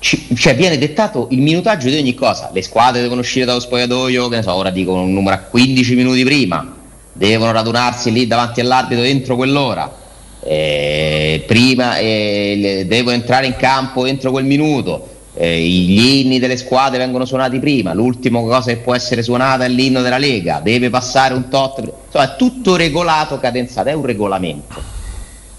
ci, 0.00 0.34
cioè 0.34 0.56
viene 0.56 0.78
dettato 0.78 1.28
il 1.30 1.38
minutaggio 1.38 1.88
di 1.88 1.96
ogni 1.96 2.14
cosa. 2.14 2.50
Le 2.52 2.60
squadre 2.60 3.00
devono 3.00 3.20
uscire 3.20 3.44
dallo 3.44 3.60
spogliatoio, 3.60 4.28
che 4.28 4.34
ne 4.34 4.42
so, 4.42 4.52
ora 4.52 4.70
dicono 4.70 5.02
un 5.02 5.12
numero 5.12 5.36
a 5.36 5.38
15 5.42 5.94
minuti 5.94 6.24
prima, 6.24 6.74
devono 7.12 7.52
radunarsi 7.52 8.10
lì 8.10 8.26
davanti 8.26 8.58
all'arbitro 8.62 9.04
entro 9.04 9.36
quell'ora. 9.36 9.96
Eh, 10.42 11.44
prima 11.46 11.98
eh, 11.98 12.84
devono 12.88 13.14
entrare 13.14 13.46
in 13.46 13.54
campo 13.54 14.06
entro 14.06 14.32
quel 14.32 14.44
minuto 14.44 15.17
eh, 15.40 15.60
gli 15.60 16.24
inni 16.24 16.40
delle 16.40 16.56
squadre 16.56 16.98
vengono 16.98 17.24
suonati 17.24 17.60
prima, 17.60 17.92
l'ultima 17.92 18.40
cosa 18.40 18.72
che 18.72 18.78
può 18.78 18.92
essere 18.92 19.22
suonata 19.22 19.64
è 19.64 19.68
l'inno 19.68 20.02
della 20.02 20.18
Lega, 20.18 20.58
deve 20.60 20.90
passare 20.90 21.32
un 21.32 21.48
tot, 21.48 21.78
insomma 21.78 22.34
è 22.34 22.36
tutto 22.36 22.74
regolato, 22.74 23.38
cadenzato, 23.38 23.88
è 23.88 23.92
un 23.92 24.04
regolamento. 24.04 24.96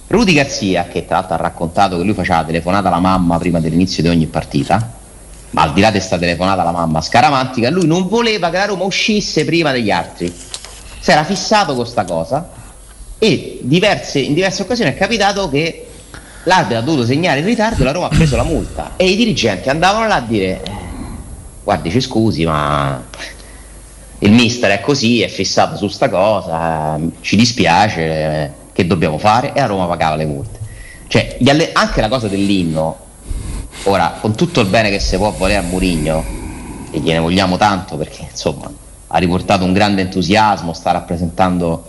Rudy 0.08 0.34
Garzia, 0.34 0.88
che 0.92 1.06
tra 1.06 1.20
l'altro 1.20 1.36
ha 1.36 1.38
raccontato 1.38 1.98
che 1.98 2.04
lui 2.04 2.14
faceva 2.14 2.44
telefonata 2.44 2.90
alla 2.90 3.00
mamma 3.00 3.38
prima 3.38 3.62
dell'inizio 3.62 4.04
di 4.04 4.10
ogni 4.10 4.26
partita, 4.26 4.98
ma 5.52 5.62
al 5.62 5.72
di 5.72 5.80
là 5.80 5.92
di 5.92 5.98
questa 5.98 6.18
telefonata 6.18 6.62
alla 6.62 6.72
mamma 6.72 7.00
scaramantica, 7.00 7.70
lui 7.70 7.88
non 7.88 8.10
voleva 8.10 8.50
che 8.50 8.58
la 8.58 8.66
Roma 8.66 8.84
uscisse 8.84 9.46
prima 9.46 9.72
degli 9.72 9.92
altri. 9.92 10.30
Si 11.00 11.10
era 11.10 11.24
fissato 11.24 11.68
con 11.68 11.84
questa 11.84 12.04
cosa 12.04 12.50
e 13.18 13.60
diverse, 13.62 14.20
in 14.20 14.34
diverse 14.34 14.64
occasioni 14.64 14.92
è 14.92 14.98
capitato 14.98 15.48
che 15.48 15.89
l'arbitro 16.44 16.78
ha 16.78 16.82
dovuto 16.82 17.06
segnare 17.06 17.40
in 17.40 17.46
ritardo 17.46 17.82
e 17.82 17.86
la 17.86 17.92
Roma 17.92 18.08
ha 18.08 18.10
preso 18.10 18.36
la 18.36 18.44
multa 18.44 18.92
e 18.96 19.08
i 19.08 19.16
dirigenti 19.16 19.70
andavano 19.70 20.08
là 20.08 20.16
a 20.16 20.22
dire 20.22 20.64
eh, 20.64 20.72
guardi 21.64 21.92
ci 21.92 22.02
scusi 22.02 22.46
ma 22.46 23.04
il 24.22 24.32
mister 24.32 24.72
è 24.72 24.82
così, 24.82 25.22
è 25.22 25.28
fissato 25.30 25.78
su 25.78 25.88
sta 25.88 26.10
cosa, 26.10 27.00
ci 27.22 27.38
dispiace, 27.38 28.02
eh, 28.02 28.52
che 28.74 28.86
dobbiamo 28.86 29.18
fare? 29.18 29.54
E 29.54 29.62
a 29.62 29.66
Roma 29.66 29.86
pagava 29.86 30.16
le 30.16 30.26
multe. 30.26 30.60
Cioè, 31.08 31.38
alle- 31.48 31.72
anche 31.72 32.02
la 32.02 32.10
cosa 32.10 32.28
dell'inno, 32.28 32.98
ora, 33.84 34.18
con 34.20 34.36
tutto 34.36 34.60
il 34.60 34.68
bene 34.68 34.90
che 34.90 35.00
si 35.00 35.16
può 35.16 35.32
volere 35.32 35.60
a 35.60 35.62
Murigno, 35.62 36.26
e 36.92 37.00
gliene 37.00 37.20
vogliamo 37.20 37.56
tanto 37.56 37.96
perché 37.96 38.28
insomma 38.30 38.70
ha 39.08 39.18
riportato 39.18 39.64
un 39.64 39.74
grande 39.74 40.02
entusiasmo, 40.02 40.74
sta 40.74 40.92
rappresentando 40.92 41.86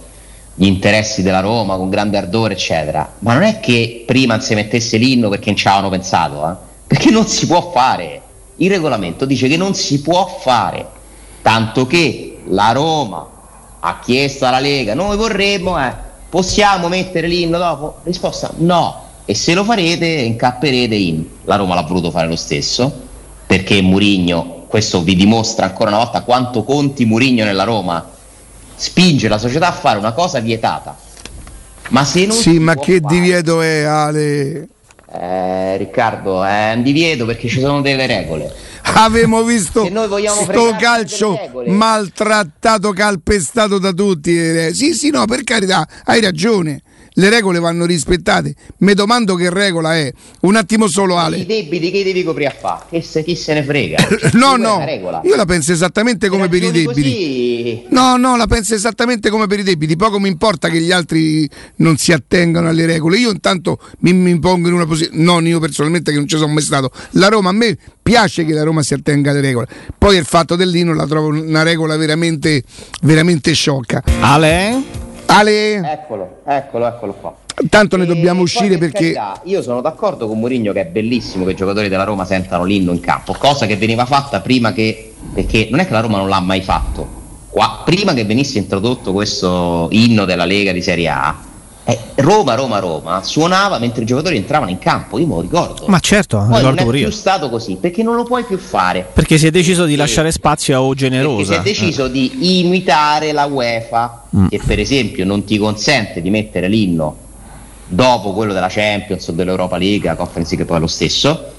gli 0.61 0.67
interessi 0.67 1.23
della 1.23 1.41
Roma 1.41 1.79
con 1.79 1.89
grande 1.89 2.19
ardore, 2.19 2.53
eccetera. 2.53 3.15
Ma 3.21 3.33
non 3.33 3.45
è 3.45 3.61
che 3.61 4.03
prima 4.05 4.39
si 4.41 4.55
mettesse 4.55 4.99
l'inno 4.99 5.31
perché 5.31 5.47
non 5.47 5.57
ci 5.57 5.67
avevano 5.67 5.89
pensato, 5.89 6.51
eh? 6.51 6.55
perché 6.87 7.11
non 7.11 7.27
si 7.27 7.47
può 7.47 7.71
fare. 7.71 8.21
Il 8.57 8.69
regolamento 8.69 9.25
dice 9.25 9.49
che 9.49 9.57
non 9.57 9.75
si 9.75 10.03
può 10.03 10.27
fare, 10.27 10.87
tanto 11.41 11.87
che 11.87 12.41
la 12.49 12.73
Roma 12.73 13.27
ha 13.81 13.99
chiesto 14.01 14.45
alla 14.45 14.59
Lega, 14.59 14.93
noi 14.93 15.17
vorremmo, 15.17 15.83
eh, 15.83 15.95
possiamo 16.29 16.89
mettere 16.89 17.27
l'inno 17.27 17.57
dopo? 17.57 18.01
Risposta 18.03 18.53
no, 18.59 19.05
e 19.25 19.35
se 19.35 19.55
lo 19.55 19.65
farete 19.65 20.07
incapperete 20.07 20.95
in. 20.95 21.25
La 21.45 21.57
Roma 21.57 21.75
l'ha 21.75 21.85
voluto 21.85 22.11
fare 22.11 22.29
lo 22.29 22.37
stesso, 22.37 22.93
perché 23.47 23.81
Murigno, 23.81 24.65
questo 24.69 25.01
vi 25.01 25.17
dimostra 25.17 25.65
ancora 25.65 25.89
una 25.89 26.01
volta 26.01 26.21
quanto 26.21 26.65
conti 26.65 27.07
Murigno 27.07 27.47
nella 27.47 27.65
Roma, 27.65 28.19
spinge 28.81 29.29
la 29.29 29.37
società 29.37 29.69
a 29.69 29.73
fare 29.73 29.99
una 29.99 30.13
cosa 30.13 30.41
vietata. 30.41 30.97
Ma 31.91 32.03
se 32.05 32.25
non 32.25 32.37
Sì, 32.37 32.59
ma 32.59 32.75
che 32.75 32.99
fare, 33.01 33.15
divieto 33.15 33.61
è 33.61 33.83
Ale? 33.83 34.69
Eh, 35.13 35.77
Riccardo, 35.77 36.43
è 36.43 36.73
un 36.75 36.83
divieto 36.83 37.27
perché 37.27 37.49
ci 37.49 37.61
sono 37.61 37.83
delle 37.83 38.07
regole. 38.07 38.51
Avevamo 38.83 39.43
visto 39.43 39.85
sto 39.85 40.77
calcio 40.79 41.39
maltrattato, 41.67 42.91
calpestato 42.93 43.79
da 43.79 43.93
tutti. 43.93 44.73
Sì, 44.73 44.95
sì, 44.95 45.11
no, 45.11 45.27
per 45.27 45.43
carità, 45.43 45.87
hai 46.05 46.21
ragione. 46.23 46.81
Le 47.21 47.29
regole 47.29 47.61
vanno 47.61 47.85
rispettate. 47.85 48.55
Mi 48.79 48.95
domando 48.95 49.35
che 49.35 49.51
regola 49.51 49.95
è. 49.95 50.13
Un 50.41 50.57
attimo 50.57 50.89
solo 50.89 51.19
Ale. 51.19 51.37
I 51.37 51.47
debiti 51.47 51.91
che 51.91 52.03
devi 52.03 52.25
coprire 52.25 52.49
a 52.49 52.55
fare? 52.59 52.85
Che 52.89 53.03
se, 53.03 53.23
chi 53.23 53.37
se 53.37 53.53
ne 53.53 53.63
frega? 53.63 54.09
no, 54.33 54.57
no, 54.57 54.83
io 55.23 55.37
la 55.37 55.45
penso 55.45 55.73
esattamente 55.73 56.29
come 56.29 56.49
per 56.49 56.63
i 56.63 56.71
debiti. 56.71 57.03
Così... 57.03 57.85
No, 57.91 58.17
no, 58.17 58.37
la 58.37 58.47
penso 58.47 58.75
esattamente 58.75 59.29
come 59.29 59.47
per 59.47 59.59
i 59.59 59.63
debiti. 59.63 59.97
Poco 59.97 60.19
mi 60.19 60.29
importa 60.29 60.69
che 60.69 60.81
gli 60.81 60.91
altri 60.91 61.49
non 61.77 61.99
si 61.99 62.13
attengano 62.13 62.69
alle 62.69 62.87
regole. 62.87 63.19
Io 63.19 63.31
intanto 63.31 63.79
mi, 63.99 64.15
mi 64.15 64.39
pongo 64.39 64.69
in 64.69 64.75
una 64.75 64.87
posizione, 64.87 65.23
non 65.23 65.47
io 65.47 65.61
personalmente 65.61 66.11
che 66.11 66.17
non 66.17 66.27
ci 66.27 66.39
sono 66.39 66.53
mai 66.53 66.63
stato. 66.63 66.91
La 67.13 67.29
Roma 67.29 67.51
a 67.51 67.53
me 67.53 67.77
piace 68.03 68.47
che 68.47 68.55
la 68.55 68.63
Roma 68.63 68.83
si 68.83 68.95
attenga 68.95 69.31
alle 69.31 69.43
regole. 69.43 69.69
Poi 69.99 70.17
il 70.17 70.25
fatto 70.25 70.57
dell'Ino 70.57 70.95
la 70.95 71.07
trovo 71.07 71.29
una 71.29 71.63
regola 71.63 71.97
veramente, 71.97 72.63
veramente 73.03 73.53
sciocca. 73.53 74.03
Ale? 74.21 75.09
Ale. 75.31 75.77
Eccolo, 75.77 76.41
eccolo, 76.45 76.87
eccolo 76.87 77.13
qua. 77.15 77.35
Tanto 77.69 77.97
ne 77.97 78.07
dobbiamo 78.07 78.43
uscire 78.43 78.79
per 78.79 78.91
perché. 78.91 79.13
Carità, 79.13 79.41
io 79.45 79.63
sono 79.63 79.81
d'accordo 79.81 80.27
con 80.27 80.39
Mourinho 80.39 80.73
che 80.73 80.81
è 80.81 80.87
bellissimo 80.87 81.45
che 81.45 81.53
i 81.53 81.57
giocatori 81.57 81.89
della 81.89 82.05
Roma 82.05 82.25
sentano 82.25 82.65
l'inno 82.65 82.93
in 82.93 83.01
campo, 83.01 83.35
cosa 83.39 83.67
che 83.67 83.77
veniva 83.77 84.07
fatta 84.07 84.41
prima 84.41 84.73
che. 84.73 85.15
perché 85.35 85.69
non 85.71 85.81
è 85.81 85.87
che 85.87 85.93
la 85.93 86.01
Roma 86.01 86.19
non 86.19 86.29
l'ha 86.29 86.41
mai 86.41 86.63
fatto. 86.63 87.19
Qua, 87.51 87.83
prima 87.85 88.15
che 88.15 88.25
venisse 88.25 88.59
introdotto 88.59 89.13
questo 89.13 89.89
inno 89.91 90.25
della 90.25 90.45
Lega 90.45 90.73
di 90.73 90.83
Serie 90.83 91.09
A, 91.09 91.37
eh, 91.91 92.23
Roma, 92.23 92.55
Roma, 92.55 92.79
Roma 92.79 93.23
suonava 93.25 93.79
mentre 93.79 94.03
i 94.03 94.07
giocatori 94.07 94.37
entravano 94.37 94.71
in 94.71 94.79
campo, 94.79 95.19
io 95.19 95.27
me 95.27 95.35
lo 95.35 95.41
ricordo. 95.41 95.87
Ma 95.89 95.99
certo, 95.99 96.47
Poi 96.49 96.63
non 96.63 96.79
è 96.79 96.85
più 96.85 96.93
io. 96.93 97.11
stato 97.11 97.49
così, 97.49 97.77
perché 97.81 98.05
non 98.05 98.15
lo 98.15 98.23
puoi 98.23 98.45
più 98.45 98.59
fare. 98.59 99.09
Perché 99.13 99.39
si 99.39 99.47
è 99.47 99.51
deciso 99.51 99.85
di 99.87 99.97
lasciare 99.97 100.31
spazio 100.31 100.77
a 100.77 100.83
O 100.83 100.95
generosa. 100.95 101.55
Perché 101.55 101.75
si 101.75 101.81
è 101.81 101.85
deciso 101.85 102.05
eh. 102.07 102.11
di 102.11 102.61
imitare 102.61 103.33
la 103.33 103.47
UEFA, 103.47 104.25
mm. 104.37 104.47
che 104.47 104.61
per 104.65 104.79
esempio 104.79 105.25
non 105.25 105.45
ti 105.45 105.59
consente 105.59 106.23
di 106.23 106.31
mettere 106.31 106.69
l'inno 106.69 107.17
dopo 107.89 108.33
quello 108.35 108.53
della 108.53 108.69
Champions 108.69 109.27
o 109.27 109.33
dell'Europa 109.33 109.77
League, 109.77 110.09
la 110.09 110.15
Conference 110.15 110.51
League 110.51 110.67
poi 110.67 110.77
è 110.77 110.81
lo 110.81 110.87
stesso. 110.87 111.53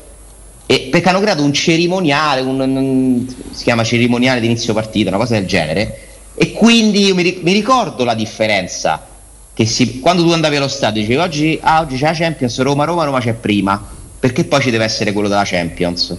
E 0.66 0.88
perché 0.90 1.10
hanno 1.10 1.20
creato 1.20 1.44
un 1.44 1.52
cerimoniale, 1.52 2.40
un, 2.40 2.58
un, 2.58 3.26
si 3.52 3.64
chiama 3.64 3.84
cerimoniale 3.84 4.40
di 4.40 4.46
inizio 4.46 4.74
partita, 4.74 5.10
una 5.10 5.18
cosa 5.18 5.34
del 5.34 5.46
genere. 5.46 6.08
E 6.36 6.54
quindi 6.54 7.08
io 7.08 7.16
mi, 7.16 7.40
mi 7.42 7.52
ricordo 7.52 8.06
la 8.06 8.14
differenza 8.14 9.10
che 9.54 9.66
si, 9.66 10.00
quando 10.00 10.24
tu 10.24 10.32
andavi 10.32 10.56
allo 10.56 10.68
stadio 10.68 11.02
dicevi 11.02 11.20
oggi, 11.20 11.60
ah, 11.62 11.82
oggi 11.82 11.98
c'è 11.98 12.06
la 12.06 12.14
Champions, 12.14 12.60
Roma, 12.62 12.86
Roma, 12.86 13.04
Roma 13.04 13.20
c'è 13.20 13.34
prima, 13.34 13.82
perché 14.20 14.46
poi 14.46 14.62
ci 14.62 14.72
deve 14.72 14.84
essere 14.84 15.12
quello 15.12 15.28
della 15.28 15.44
Champions. 15.44 16.16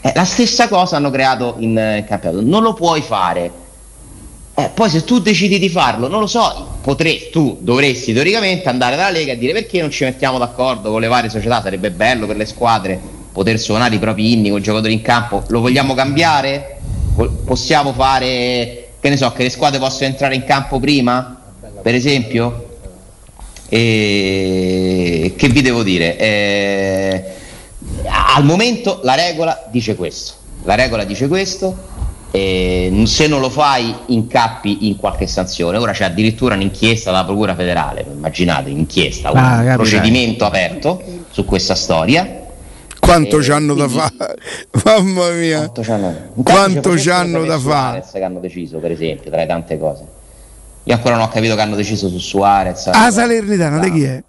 Eh, 0.00 0.12
la 0.14 0.24
stessa 0.24 0.68
cosa 0.68 0.96
hanno 0.96 1.10
creato 1.10 1.56
in, 1.58 1.70
in 1.70 2.04
campionato, 2.06 2.42
non 2.42 2.62
lo 2.62 2.74
puoi 2.74 3.02
fare. 3.02 3.64
Eh, 4.54 4.70
poi 4.72 4.88
se 4.88 5.04
tu 5.04 5.18
decidi 5.18 5.58
di 5.58 5.68
farlo, 5.68 6.08
non 6.08 6.20
lo 6.20 6.26
so, 6.26 6.78
potrei, 6.80 7.28
tu 7.30 7.58
dovresti 7.60 8.12
teoricamente 8.14 8.68
andare 8.68 8.96
dalla 8.96 9.10
Lega 9.10 9.32
e 9.32 9.38
dire 9.38 9.52
perché 9.52 9.80
non 9.80 9.90
ci 9.90 10.04
mettiamo 10.04 10.38
d'accordo 10.38 10.90
con 10.90 11.00
le 11.00 11.08
varie 11.08 11.28
società, 11.28 11.60
sarebbe 11.60 11.90
bello 11.90 12.26
per 12.26 12.36
le 12.36 12.46
squadre 12.46 12.98
poter 13.36 13.58
suonare 13.58 13.96
i 13.96 13.98
propri 13.98 14.32
inni 14.32 14.48
con 14.48 14.60
i 14.60 14.62
giocatori 14.62 14.94
in 14.94 15.02
campo, 15.02 15.44
lo 15.48 15.60
vogliamo 15.60 15.92
cambiare? 15.92 16.78
Possiamo 17.44 17.92
fare, 17.92 18.88
che 18.98 19.08
ne 19.10 19.16
so, 19.18 19.30
che 19.32 19.42
le 19.42 19.50
squadre 19.50 19.78
possano 19.78 20.06
entrare 20.06 20.34
in 20.34 20.44
campo 20.44 20.80
prima? 20.80 21.35
Per 21.86 21.94
esempio? 21.94 22.78
E 23.68 25.34
che 25.36 25.48
vi 25.50 25.62
devo 25.62 25.84
dire? 25.84 26.18
Eh, 26.18 27.24
al 28.34 28.44
momento 28.44 28.98
la 29.04 29.14
regola 29.14 29.68
dice 29.70 29.94
questo. 29.94 30.32
La 30.64 30.74
regola 30.74 31.04
dice 31.04 31.28
questo. 31.28 31.94
E 32.32 33.02
se 33.04 33.28
non 33.28 33.38
lo 33.38 33.50
fai 33.50 33.94
incappi 34.06 34.88
in 34.88 34.96
qualche 34.96 35.28
sanzione. 35.28 35.78
Ora 35.78 35.92
c'è 35.92 36.02
addirittura 36.02 36.56
un'inchiesta 36.56 37.12
dalla 37.12 37.24
Procura 37.24 37.54
federale, 37.54 38.04
immaginate, 38.12 38.70
un'inchiesta, 38.70 39.30
un 39.30 39.36
ah, 39.36 39.74
procedimento 39.74 40.44
aperto 40.44 41.00
su 41.30 41.44
questa 41.44 41.76
storia. 41.76 42.46
Quanto 42.98 43.40
ci 43.40 43.52
hanno 43.52 43.74
da 43.74 43.86
fare? 43.86 44.34
Mamma 44.84 45.30
mia! 45.30 45.70
Quanto 46.42 46.98
ci 46.98 47.10
hanno, 47.10 47.44
da 47.44 47.60
fare? 47.60 48.04
Che 48.10 48.22
hanno 48.24 48.40
deciso, 48.40 48.78
per 48.78 48.90
esempio, 48.90 49.30
tra 49.30 49.38
le 49.38 49.46
tante 49.46 49.78
cose. 49.78 50.15
Io 50.88 50.94
ancora 50.94 51.16
non 51.16 51.24
ho 51.24 51.28
capito 51.28 51.56
che 51.56 51.60
hanno 51.60 51.74
deciso 51.74 52.08
su 52.08 52.18
Suarez. 52.18 52.86
Ah, 52.92 53.10
Salernitana, 53.10 53.80
di 53.80 53.90
chi 53.90 54.04
è? 54.04 54.22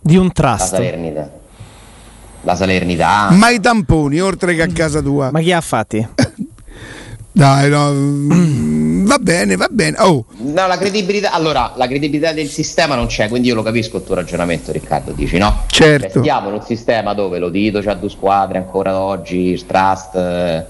Di 0.00 0.16
un 0.16 0.30
trust. 0.30 0.70
La 0.70 0.76
Salernitana. 0.76 1.30
La 2.42 2.54
Salernitana. 2.54 3.36
Ma 3.36 3.50
i 3.50 3.58
tamponi, 3.58 4.20
oltre 4.20 4.54
che 4.54 4.62
a 4.62 4.68
casa 4.68 5.00
tua. 5.00 5.32
Ma 5.32 5.40
chi 5.40 5.50
ha 5.50 5.60
fatti? 5.60 6.06
Dai, 7.32 7.68
no. 7.68 7.90
Mm, 7.90 9.06
va 9.06 9.18
bene, 9.18 9.56
va 9.56 9.66
bene. 9.68 9.96
Oh. 9.98 10.24
No, 10.36 10.68
la 10.68 10.78
credibilità. 10.78 11.32
Allora, 11.32 11.72
la 11.74 11.88
credibilità 11.88 12.32
del 12.32 12.48
sistema 12.48 12.94
non 12.94 13.06
c'è, 13.06 13.28
quindi 13.28 13.48
io 13.48 13.56
lo 13.56 13.62
capisco 13.64 13.96
il 13.96 14.04
tuo 14.04 14.14
ragionamento, 14.14 14.70
Riccardo. 14.70 15.10
Dici 15.10 15.36
no? 15.36 15.64
Certo. 15.66 16.10
Cioè, 16.12 16.20
stiamo 16.20 16.46
in 16.46 16.54
un 16.54 16.62
sistema 16.62 17.12
dove 17.12 17.40
lo 17.40 17.48
Dito 17.48 17.80
c'ha 17.80 17.94
due 17.94 18.08
squadre 18.08 18.58
ancora 18.58 19.00
oggi, 19.00 19.48
il 19.48 19.66
Trust, 19.66 20.14
eh, 20.14 20.64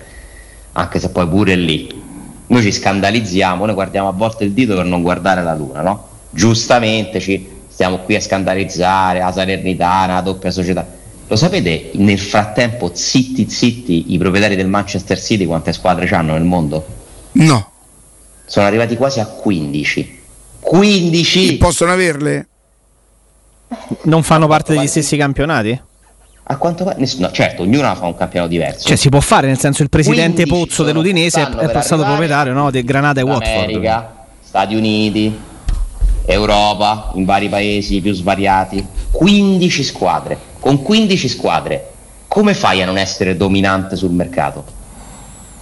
anche 0.72 0.98
se 0.98 1.10
poi 1.10 1.28
pure 1.28 1.54
lì 1.54 2.03
noi 2.46 2.62
ci 2.62 2.72
scandalizziamo, 2.72 3.64
noi 3.64 3.74
guardiamo 3.74 4.08
a 4.08 4.12
volte 4.12 4.44
il 4.44 4.52
dito 4.52 4.74
per 4.74 4.84
non 4.84 5.02
guardare 5.02 5.42
la 5.42 5.54
luna, 5.54 5.80
no? 5.82 6.08
Giustamente 6.30 7.20
ci 7.20 7.48
stiamo 7.68 7.98
qui 7.98 8.16
a 8.16 8.20
scandalizzare 8.20 9.20
la 9.20 9.32
Salernitana, 9.32 10.14
la 10.14 10.20
doppia 10.20 10.50
società. 10.50 10.86
Lo 11.26 11.36
sapete 11.36 11.90
nel 11.94 12.18
frattempo, 12.18 12.90
zitti 12.92 13.48
zitti, 13.48 14.12
i 14.12 14.18
proprietari 14.18 14.56
del 14.56 14.68
Manchester 14.68 15.18
City 15.18 15.46
quante 15.46 15.72
squadre 15.72 16.06
hanno 16.08 16.34
nel 16.34 16.44
mondo? 16.44 16.86
No. 17.32 17.70
Sono 18.44 18.66
arrivati 18.66 18.96
quasi 18.96 19.20
a 19.20 19.26
15. 19.26 20.20
15! 20.60 21.54
E 21.54 21.56
possono 21.56 21.92
averle? 21.92 22.48
Non 24.02 24.22
fanno 24.22 24.46
parte 24.46 24.74
degli 24.74 24.86
stessi 24.86 25.16
campionati? 25.16 25.80
A 26.46 26.58
quanto 26.58 26.84
pare, 26.84 26.98
nessuno, 26.98 27.30
certo, 27.30 27.62
ognuno 27.62 27.94
fa 27.94 28.04
un 28.04 28.14
campionato 28.14 28.50
diverso. 28.50 28.86
Cioè, 28.86 28.96
si 28.96 29.08
può 29.08 29.20
fare, 29.20 29.46
nel 29.46 29.58
senso, 29.58 29.82
il 29.82 29.88
presidente 29.88 30.44
Pozzo 30.44 30.82
dell'Udinese 30.82 31.40
è 31.40 31.70
passato 31.70 32.02
proprietario 32.02 32.52
no, 32.52 32.70
del 32.70 32.84
Granada 32.84 33.20
e 33.20 33.24
Watford. 33.24 33.62
America, 33.62 34.26
Stati 34.42 34.74
Uniti, 34.74 35.34
Europa, 36.26 37.12
in 37.14 37.24
vari 37.24 37.48
paesi 37.48 38.02
più 38.02 38.12
svariati. 38.12 38.86
15 39.10 39.82
squadre. 39.82 40.38
Con 40.60 40.82
15 40.82 41.28
squadre, 41.28 41.92
come 42.28 42.52
fai 42.52 42.82
a 42.82 42.84
non 42.84 42.98
essere 42.98 43.38
dominante 43.38 43.96
sul 43.96 44.10
mercato? 44.10 44.64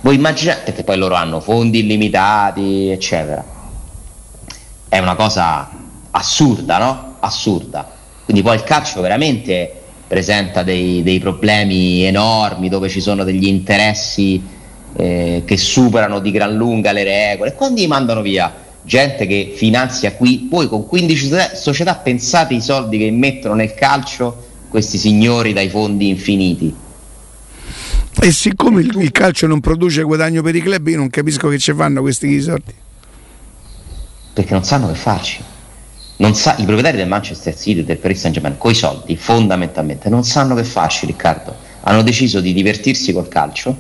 Voi 0.01 0.17
immaginate 0.17 0.73
che 0.73 0.83
poi 0.83 0.97
loro 0.97 1.15
hanno 1.15 1.39
fondi 1.39 1.79
illimitati, 1.79 2.89
eccetera. 2.89 3.45
È 4.89 4.99
una 4.99 5.15
cosa 5.15 5.71
assurda, 6.11 6.79
no? 6.79 7.15
Assurda. 7.21 7.89
Quindi 8.25 8.43
poi 8.43 8.57
il 8.57 8.65
calcio 8.65 9.01
veramente 9.01 9.82
presenta 10.13 10.63
dei, 10.63 11.03
dei 11.03 11.19
problemi 11.21 12.05
enormi 12.05 12.69
dove 12.69 12.91
ci 12.91 13.01
sono 13.01 13.25
degli 13.25 13.47
interessi 13.47 14.43
eh, 14.95 15.43
che 15.47 15.57
superano 15.57 16.19
di 16.19 16.31
gran 16.31 16.55
lunga 16.55 16.93
le 16.93 17.03
regole. 17.03 17.55
Quando 17.55 17.81
li 17.81 17.87
mandano 17.87 18.21
via 18.21 18.53
gente 18.83 19.27
che 19.27 19.55
finanzia 19.57 20.13
qui, 20.13 20.49
poi 20.51 20.69
con 20.69 20.87
15 20.87 21.31
società 21.55 21.95
pensate 21.95 22.53
i 22.53 22.61
soldi 22.61 22.99
che 22.99 23.11
mettono 23.11 23.55
nel 23.55 23.73
calcio 23.73 24.49
questi 24.69 24.99
signori 24.99 25.55
dai 25.55 25.71
fondi 25.71 26.11
infiniti. 26.11 26.75
E 28.21 28.33
siccome 28.33 28.83
il, 28.83 28.95
il 28.99 29.13
calcio 29.13 29.47
non 29.47 29.61
produce 29.61 30.03
guadagno 30.03 30.43
per 30.43 30.55
i 30.55 30.61
club, 30.61 30.89
io 30.89 30.99
non 30.99 31.09
capisco 31.09 31.49
che 31.49 31.59
ci 31.59 31.73
fanno 31.73 32.03
questi 32.03 32.39
soldi. 32.43 32.75
Perché 34.35 34.53
non 34.53 34.63
sanno 34.63 34.89
che 34.89 34.95
farci 34.95 35.52
sa, 36.33 36.55
i 36.59 36.65
proprietari 36.65 36.97
del 36.97 37.09
Manchester 37.09 37.57
City 37.57 37.81
e 37.81 37.85
del 37.85 37.99
Paris 37.99 38.21
Saint 38.21 38.35
Germain 38.35 38.59
con 38.59 38.71
i 38.71 38.75
soldi 38.75 39.17
fondamentalmente 39.17 40.09
non 40.09 40.25
sanno 40.25 40.55
che 40.55 40.65
farci 40.65 41.07
Riccardo 41.07 41.55
hanno 41.83 42.03
deciso 42.03 42.41
di 42.41 42.53
divertirsi 42.53 43.13
col 43.13 43.29
calcio 43.29 43.77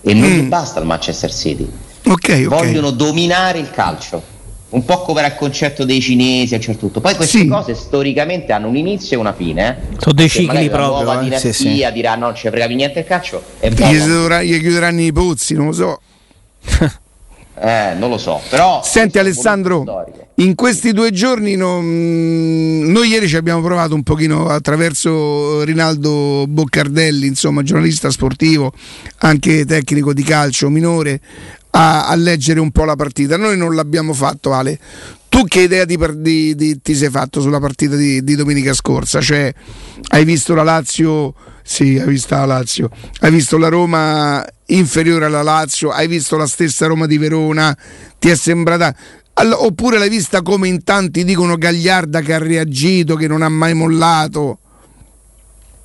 e 0.00 0.14
non 0.14 0.28
mm. 0.28 0.38
gli 0.38 0.42
basta 0.42 0.80
il 0.80 0.86
Manchester 0.86 1.32
City 1.32 1.68
okay, 2.06 2.44
vogliono 2.44 2.90
dominare 2.90 3.58
il 3.58 3.70
calcio 3.70 4.36
un 4.70 4.84
po' 4.84 5.00
come 5.00 5.20
era 5.20 5.28
il 5.28 5.34
concetto 5.34 5.84
dei 5.84 6.00
cinesi 6.00 6.54
a 6.54 6.60
certo 6.60 6.86
tutto 6.86 7.00
poi 7.00 7.14
queste 7.14 7.38
sì. 7.38 7.46
cose 7.46 7.74
storicamente 7.74 8.52
hanno 8.52 8.68
un 8.68 8.76
inizio 8.76 9.16
e 9.16 9.20
una 9.20 9.32
fine 9.32 9.68
eh? 9.68 9.96
sono 9.98 10.14
dei 10.14 10.28
cicli 10.28 10.68
proprio 10.68 10.78
la 10.78 11.02
nuova 11.02 11.20
eh? 11.20 11.24
dinastia 11.24 11.52
sì, 11.52 11.76
sì. 11.76 11.92
dirà 11.92 12.16
no 12.16 12.26
non 12.26 12.34
ci 12.34 12.48
frega 12.48 12.66
niente 12.66 12.98
il 12.98 13.04
calcio 13.06 13.42
e 13.60 13.70
gli, 13.70 14.60
chiuderanno 14.60 15.00
i 15.00 15.12
pozzi 15.12 15.54
non 15.54 15.66
lo 15.66 15.72
so 15.72 16.00
Eh, 17.60 17.94
non 17.96 18.10
lo 18.10 18.18
so, 18.18 18.40
però... 18.48 18.80
Senti 18.82 19.18
Alessandro, 19.18 19.84
in 20.36 20.54
questi 20.54 20.92
due 20.92 21.10
giorni 21.10 21.56
non... 21.56 22.82
noi 22.86 23.08
ieri 23.08 23.26
ci 23.26 23.36
abbiamo 23.36 23.60
provato 23.60 23.94
un 23.94 24.04
pochino 24.04 24.46
attraverso 24.46 25.64
Rinaldo 25.64 26.44
Boccardelli, 26.46 27.26
insomma 27.26 27.62
giornalista 27.62 28.10
sportivo, 28.10 28.72
anche 29.18 29.64
tecnico 29.64 30.12
di 30.12 30.22
calcio 30.22 30.68
minore, 30.68 31.20
a, 31.70 32.06
a 32.06 32.14
leggere 32.14 32.60
un 32.60 32.70
po' 32.70 32.84
la 32.84 32.96
partita. 32.96 33.36
Noi 33.36 33.56
non 33.56 33.74
l'abbiamo 33.74 34.12
fatto 34.12 34.52
Ale. 34.52 34.78
Tu 35.28 35.44
che 35.44 35.60
idea 35.60 35.84
di, 35.84 35.98
di, 36.16 36.54
di, 36.54 36.80
ti 36.80 36.94
sei 36.94 37.10
fatto 37.10 37.40
sulla 37.40 37.60
partita 37.60 37.96
di, 37.96 38.22
domenica 38.34 38.72
scorsa? 38.72 39.20
Cioè, 39.20 39.52
hai 40.08 40.24
visto 40.24 40.54
la 40.54 40.62
Lazio 40.62 41.34
sì, 41.68 41.98
hai 41.98 42.08
visto 42.08 42.34
la 42.34 42.46
Lazio. 42.46 42.88
Hai 43.20 43.30
visto 43.30 43.58
la 43.58 43.68
Roma 43.68 44.42
inferiore 44.68 45.26
alla 45.26 45.42
Lazio, 45.42 45.90
hai 45.90 46.08
visto 46.08 46.38
la 46.38 46.46
stessa 46.46 46.86
Roma 46.86 47.04
di 47.04 47.18
Verona. 47.18 47.76
Ti 48.18 48.30
è 48.30 48.34
sembrata 48.34 48.96
Allora, 49.34 49.64
oppure 49.64 49.98
l'hai 49.98 50.08
vista 50.08 50.40
come 50.40 50.66
in 50.66 50.82
tanti 50.82 51.24
dicono 51.24 51.56
Gagliarda 51.56 52.22
che 52.22 52.32
ha 52.32 52.38
reagito, 52.38 53.16
che 53.16 53.28
non 53.28 53.42
ha 53.42 53.50
mai 53.50 53.74
mollato? 53.74 54.60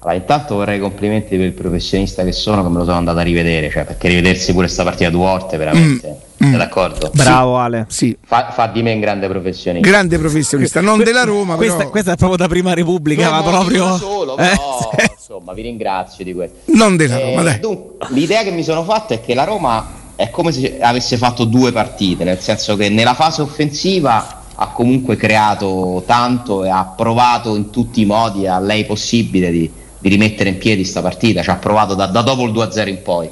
Allora, 0.04 0.16
intanto 0.16 0.56
vorrei 0.56 0.80
complimenti 0.80 1.38
per 1.38 1.46
il 1.46 1.54
professionista 1.54 2.26
che 2.26 2.34
sono, 2.34 2.62
che 2.62 2.68
me 2.70 2.80
lo 2.80 2.84
sono 2.84 2.98
andato 2.98 3.20
a 3.20 3.22
rivedere, 3.22 3.70
cioè, 3.70 3.86
perché 3.86 4.10
rivedersi 4.10 4.52
pure 4.52 4.66
questa 4.66 4.84
partita 4.84 5.10
due 5.10 5.26
volte, 5.26 5.56
veramente. 5.56 6.18
Mm. 6.44 6.50
Sei 6.50 6.58
d'accordo? 6.58 7.10
Bravo 7.14 7.58
Ale. 7.58 7.86
Sì. 7.88 8.18
Fa, 8.22 8.52
fa, 8.52 8.68
di 8.68 8.82
me 8.84 8.92
un 8.92 9.00
grande 9.00 9.30
professionista. 9.30 9.90
Grande 9.90 10.20
professionista, 10.20 10.82
non 10.82 10.96
que- 10.96 11.06
della 11.06 11.24
Roma. 11.24 11.56
Questa, 11.56 11.78
però... 11.78 11.90
questa, 11.90 12.12
è 12.12 12.16
proprio 12.18 12.38
da 12.38 12.48
prima 12.50 12.74
Repubblica, 12.74 13.30
ma 13.32 13.44
proprio. 13.44 13.96
Solo, 13.98 14.36
eh? 14.40 14.50
però, 14.50 14.90
insomma, 15.10 15.54
vi 15.54 15.62
ringrazio 15.62 16.26
di 16.26 16.34
questo. 16.34 16.58
Non 16.74 16.98
della 16.98 17.20
Roma, 17.20 17.40
eh, 17.40 17.44
dai. 17.46 17.60
Dunque, 17.62 18.08
l'idea 18.10 18.44
che 18.44 18.52
mi 18.52 18.64
sono 18.64 18.84
fatta 18.84 19.14
è 19.14 19.22
che 19.22 19.34
la 19.34 19.46
Roma 19.46 20.02
è 20.16 20.30
come 20.30 20.52
se 20.52 20.82
avesse 20.82 21.16
fatto 21.16 21.46
due 21.46 21.72
partite, 21.72 22.26
nel 22.26 22.40
senso 22.40 22.76
che 22.76 22.90
nella 22.90 23.14
fase 23.14 23.42
offensiva 23.42 24.42
ha 24.54 24.68
comunque 24.68 25.16
creato 25.16 26.04
tanto 26.06 26.66
e 26.66 26.70
ha 26.70 26.94
provato 26.96 27.56
in 27.56 27.70
tutti 27.70 28.02
i 28.02 28.06
modi 28.06 28.46
a 28.48 28.60
lei 28.60 28.86
possibile 28.86 29.50
di 29.50 29.72
di 30.04 30.10
rimettere 30.10 30.50
in 30.50 30.58
piedi 30.58 30.84
sta 30.84 31.02
partita, 31.02 31.42
ci 31.42 31.50
ha 31.50 31.56
provato 31.56 31.94
da, 31.96 32.08
da 32.08 32.22
dopo 32.22 32.44
il 32.44 32.52
2-0 32.52 32.90
in 32.90 33.02
poi. 33.02 33.30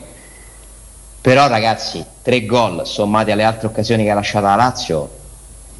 Però 1.20 1.48
ragazzi, 1.50 2.02
tre 2.22 2.46
gol 2.46 2.88
sommati 2.88 3.30
alle 3.30 3.44
altre 3.44 3.68
occasioni 3.68 4.06
che 4.06 4.10
ha 4.10 4.14
lasciato 4.14 4.46
la 4.46 4.56
Lazio, 4.56 5.10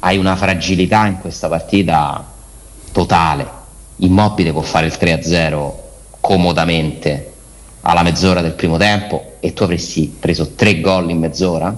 hai 0.00 0.18
una 0.18 0.36
fragilità 0.36 1.06
in 1.06 1.18
questa 1.18 1.48
partita 1.48 2.30
totale. 2.92 3.48
Immobile 3.96 4.52
può 4.52 4.60
fare 4.60 4.84
il 4.84 4.96
3-0 5.00 5.72
comodamente 6.20 7.32
alla 7.80 8.02
mezz'ora 8.02 8.42
del 8.42 8.52
primo 8.52 8.76
tempo 8.76 9.36
e 9.40 9.54
tu 9.54 9.62
avresti 9.62 10.14
preso 10.20 10.50
tre 10.50 10.78
gol 10.82 11.08
in 11.08 11.20
mezz'ora. 11.20 11.74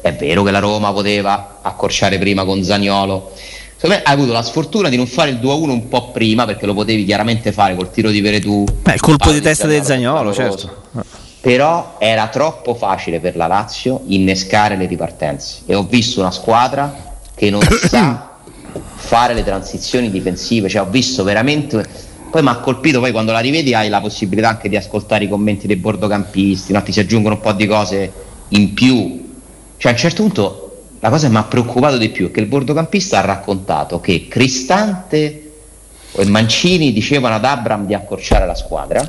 È 0.00 0.14
vero 0.14 0.42
che 0.44 0.50
la 0.50 0.60
Roma 0.60 0.94
poteva 0.94 1.58
accorciare 1.60 2.16
prima 2.16 2.46
con 2.46 2.64
Zagnolo, 2.64 3.32
secondo 3.80 3.96
me 3.96 4.02
hai 4.02 4.12
avuto 4.12 4.32
la 4.32 4.42
sfortuna 4.42 4.90
di 4.90 4.96
non 4.96 5.06
fare 5.06 5.30
il 5.30 5.36
2-1 5.36 5.70
un 5.70 5.88
po' 5.88 6.10
prima 6.10 6.44
perché 6.44 6.66
lo 6.66 6.74
potevi 6.74 7.06
chiaramente 7.06 7.50
fare 7.50 7.74
col 7.74 7.90
tiro 7.90 8.10
di 8.10 8.20
Veretù. 8.20 8.62
Beh, 8.82 8.92
il 8.92 9.00
colpo 9.00 9.32
di 9.32 9.40
testa 9.40 9.66
del 9.66 9.82
Zagnolo, 9.82 10.34
certo. 10.34 10.82
Però 11.40 11.96
era 11.98 12.28
troppo 12.28 12.74
facile 12.74 13.20
per 13.20 13.36
la 13.36 13.46
Lazio 13.46 14.02
innescare 14.08 14.76
le 14.76 14.84
ripartenze 14.84 15.60
e 15.64 15.74
ho 15.74 15.84
visto 15.84 16.20
una 16.20 16.30
squadra 16.30 17.16
che 17.34 17.48
non 17.48 17.62
sa 17.88 18.36
fare 18.96 19.32
le 19.32 19.42
transizioni 19.42 20.10
difensive, 20.10 20.68
cioè 20.68 20.82
ho 20.82 20.90
visto 20.90 21.24
veramente 21.24 22.08
poi 22.30 22.42
mi 22.42 22.48
ha 22.48 22.58
colpito 22.58 23.00
poi 23.00 23.12
quando 23.12 23.32
la 23.32 23.40
rivedi 23.40 23.74
hai 23.74 23.88
la 23.88 24.00
possibilità 24.00 24.50
anche 24.50 24.68
di 24.68 24.76
ascoltare 24.76 25.24
i 25.24 25.28
commenti 25.28 25.66
dei 25.66 25.76
bordocampisti, 25.76 26.72
no? 26.72 26.82
ti 26.82 26.92
si 26.92 27.00
aggiungono 27.00 27.36
un 27.36 27.40
po' 27.40 27.52
di 27.52 27.66
cose 27.66 28.12
in 28.48 28.74
più. 28.74 29.28
Cioè 29.78 29.90
a 29.90 29.94
un 29.94 30.00
certo 30.00 30.22
punto 30.22 30.69
la 31.00 31.08
cosa 31.08 31.26
che 31.26 31.32
mi 31.32 31.38
ha 31.38 31.44
preoccupato 31.44 31.96
di 31.96 32.10
più 32.10 32.28
è 32.28 32.30
che 32.30 32.40
il 32.40 32.46
bordocampista 32.46 33.18
ha 33.18 33.22
raccontato 33.22 34.00
che 34.00 34.28
Cristante 34.28 35.52
e 36.12 36.26
Mancini 36.26 36.92
dicevano 36.92 37.36
ad 37.36 37.44
Abram 37.44 37.86
di 37.86 37.94
accorciare 37.94 38.46
la 38.46 38.54
squadra 38.54 39.08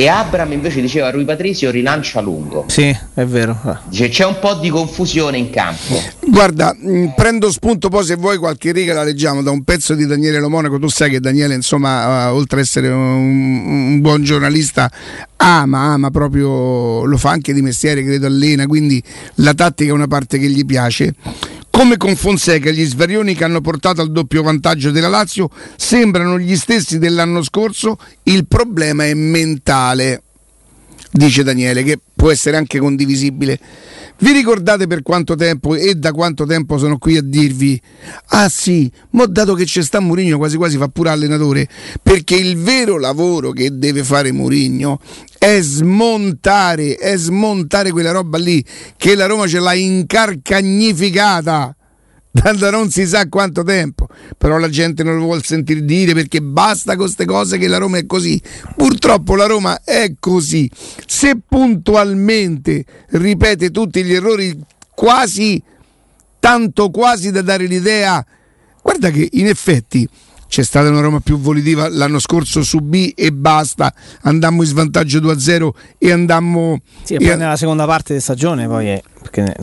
e 0.00 0.08
Abram 0.08 0.50
invece 0.50 0.80
diceva 0.80 1.08
a 1.08 1.10
Rui 1.10 1.26
Patrizio 1.26 1.70
rilancia 1.70 2.22
lungo. 2.22 2.64
Sì, 2.68 2.84
è 3.12 3.24
vero. 3.26 3.82
Dice 3.86 4.08
c'è 4.08 4.24
un 4.24 4.38
po' 4.40 4.54
di 4.54 4.70
confusione 4.70 5.36
in 5.36 5.50
campo. 5.50 6.00
Guarda, 6.26 6.74
mh, 6.74 6.90
mm, 6.90 7.06
prendo 7.14 7.52
spunto 7.52 7.90
poi 7.90 8.02
se 8.06 8.14
vuoi 8.14 8.38
qualche 8.38 8.72
riga 8.72 8.94
la 8.94 9.02
leggiamo 9.02 9.42
da 9.42 9.50
un 9.50 9.62
pezzo 9.62 9.94
di 9.94 10.06
Daniele 10.06 10.40
Lomonaco. 10.40 10.78
Tu 10.78 10.88
sai 10.88 11.10
che 11.10 11.20
Daniele, 11.20 11.52
insomma, 11.54 12.30
uh, 12.30 12.34
oltre 12.34 12.60
ad 12.60 12.64
essere 12.64 12.88
un, 12.88 13.66
un, 13.66 14.00
buon 14.00 14.22
giornalista, 14.22 14.90
ama, 15.36 15.92
ama 15.92 16.08
proprio, 16.08 17.04
lo 17.04 17.16
fa 17.18 17.28
anche 17.32 17.52
di 17.52 17.60
mestiere, 17.60 18.02
credo 18.02 18.24
allena, 18.24 18.66
quindi 18.66 19.02
la 19.34 19.52
tattica 19.52 19.90
è 19.90 19.92
una 19.92 20.06
parte 20.06 20.38
che 20.38 20.48
gli 20.48 20.64
piace. 20.64 21.14
Come 21.70 21.96
con 21.96 22.16
Fonseca, 22.16 22.70
gli 22.70 22.84
svarioni 22.84 23.34
che 23.34 23.44
hanno 23.44 23.60
portato 23.60 24.00
al 24.00 24.10
doppio 24.10 24.42
vantaggio 24.42 24.90
della 24.90 25.08
Lazio 25.08 25.48
sembrano 25.76 26.38
gli 26.38 26.56
stessi 26.56 26.98
dell'anno 26.98 27.42
scorso, 27.42 27.98
il 28.24 28.46
problema 28.46 29.06
è 29.06 29.14
mentale, 29.14 30.22
dice 31.10 31.42
Daniele, 31.42 31.82
che 31.82 31.98
può 32.14 32.30
essere 32.30 32.56
anche 32.56 32.78
condivisibile. 32.78 33.58
Vi 34.18 34.32
ricordate 34.32 34.86
per 34.86 35.02
quanto 35.02 35.34
tempo 35.34 35.74
e 35.74 35.94
da 35.94 36.12
quanto 36.12 36.44
tempo 36.44 36.76
sono 36.76 36.98
qui 36.98 37.16
a 37.16 37.22
dirvi 37.22 37.80
ah 38.28 38.50
sì, 38.50 38.90
ma 39.10 39.24
dato 39.24 39.54
che 39.54 39.64
c'è 39.64 39.82
sta 39.82 39.98
Mourinho 39.98 40.36
quasi 40.36 40.58
quasi 40.58 40.76
fa 40.76 40.88
pure 40.88 41.08
allenatore, 41.08 41.66
perché 42.02 42.36
il 42.36 42.58
vero 42.58 42.98
lavoro 42.98 43.52
che 43.52 43.78
deve 43.78 44.04
fare 44.04 44.30
Mourinho 44.30 45.00
è 45.38 45.58
smontare, 45.62 46.96
è 46.96 47.16
smontare 47.16 47.92
quella 47.92 48.10
roba 48.10 48.36
lì 48.36 48.62
che 48.98 49.14
la 49.14 49.24
Roma 49.24 49.46
ce 49.46 49.58
l'ha 49.58 49.72
incarcagnificata 49.72 51.74
da 52.30 52.70
non 52.70 52.90
si 52.90 53.06
sa 53.06 53.28
quanto 53.28 53.62
tempo, 53.64 54.06
però 54.38 54.58
la 54.58 54.68
gente 54.68 55.02
non 55.02 55.16
lo 55.16 55.24
vuole 55.24 55.42
sentire 55.42 55.84
dire 55.84 56.14
perché 56.14 56.40
basta 56.40 56.94
con 56.94 57.04
queste 57.04 57.24
cose 57.24 57.58
che 57.58 57.66
la 57.66 57.78
Roma 57.78 57.98
è 57.98 58.06
così. 58.06 58.40
Purtroppo 58.76 59.34
la 59.34 59.46
Roma 59.46 59.82
è 59.84 60.14
così. 60.18 60.70
Se 61.06 61.38
puntualmente 61.46 62.84
ripete 63.10 63.70
tutti 63.70 64.04
gli 64.04 64.14
errori 64.14 64.58
quasi 64.94 65.62
tanto 66.38 66.90
quasi 66.90 67.30
da 67.30 67.42
dare 67.42 67.66
l'idea, 67.66 68.24
guarda 68.82 69.10
che 69.10 69.28
in 69.32 69.46
effetti 69.46 70.08
c'è 70.48 70.64
stata 70.64 70.88
una 70.88 71.00
Roma 71.00 71.20
più 71.20 71.38
volitiva 71.38 71.88
l'anno 71.88 72.18
scorso 72.18 72.64
subì 72.64 73.10
e 73.10 73.30
basta 73.30 73.94
andammo 74.22 74.62
in 74.62 74.68
svantaggio 74.68 75.20
2-0 75.20 75.68
e 75.96 76.10
andammo 76.10 76.80
sì, 77.04 77.14
e 77.14 77.18
poi 77.18 77.28
e 77.28 77.36
nella 77.36 77.56
seconda 77.56 77.86
parte 77.86 78.14
di 78.14 78.20
stagione 78.20 78.66
poi 78.66 78.88
è 78.88 79.02
perché 79.20 79.54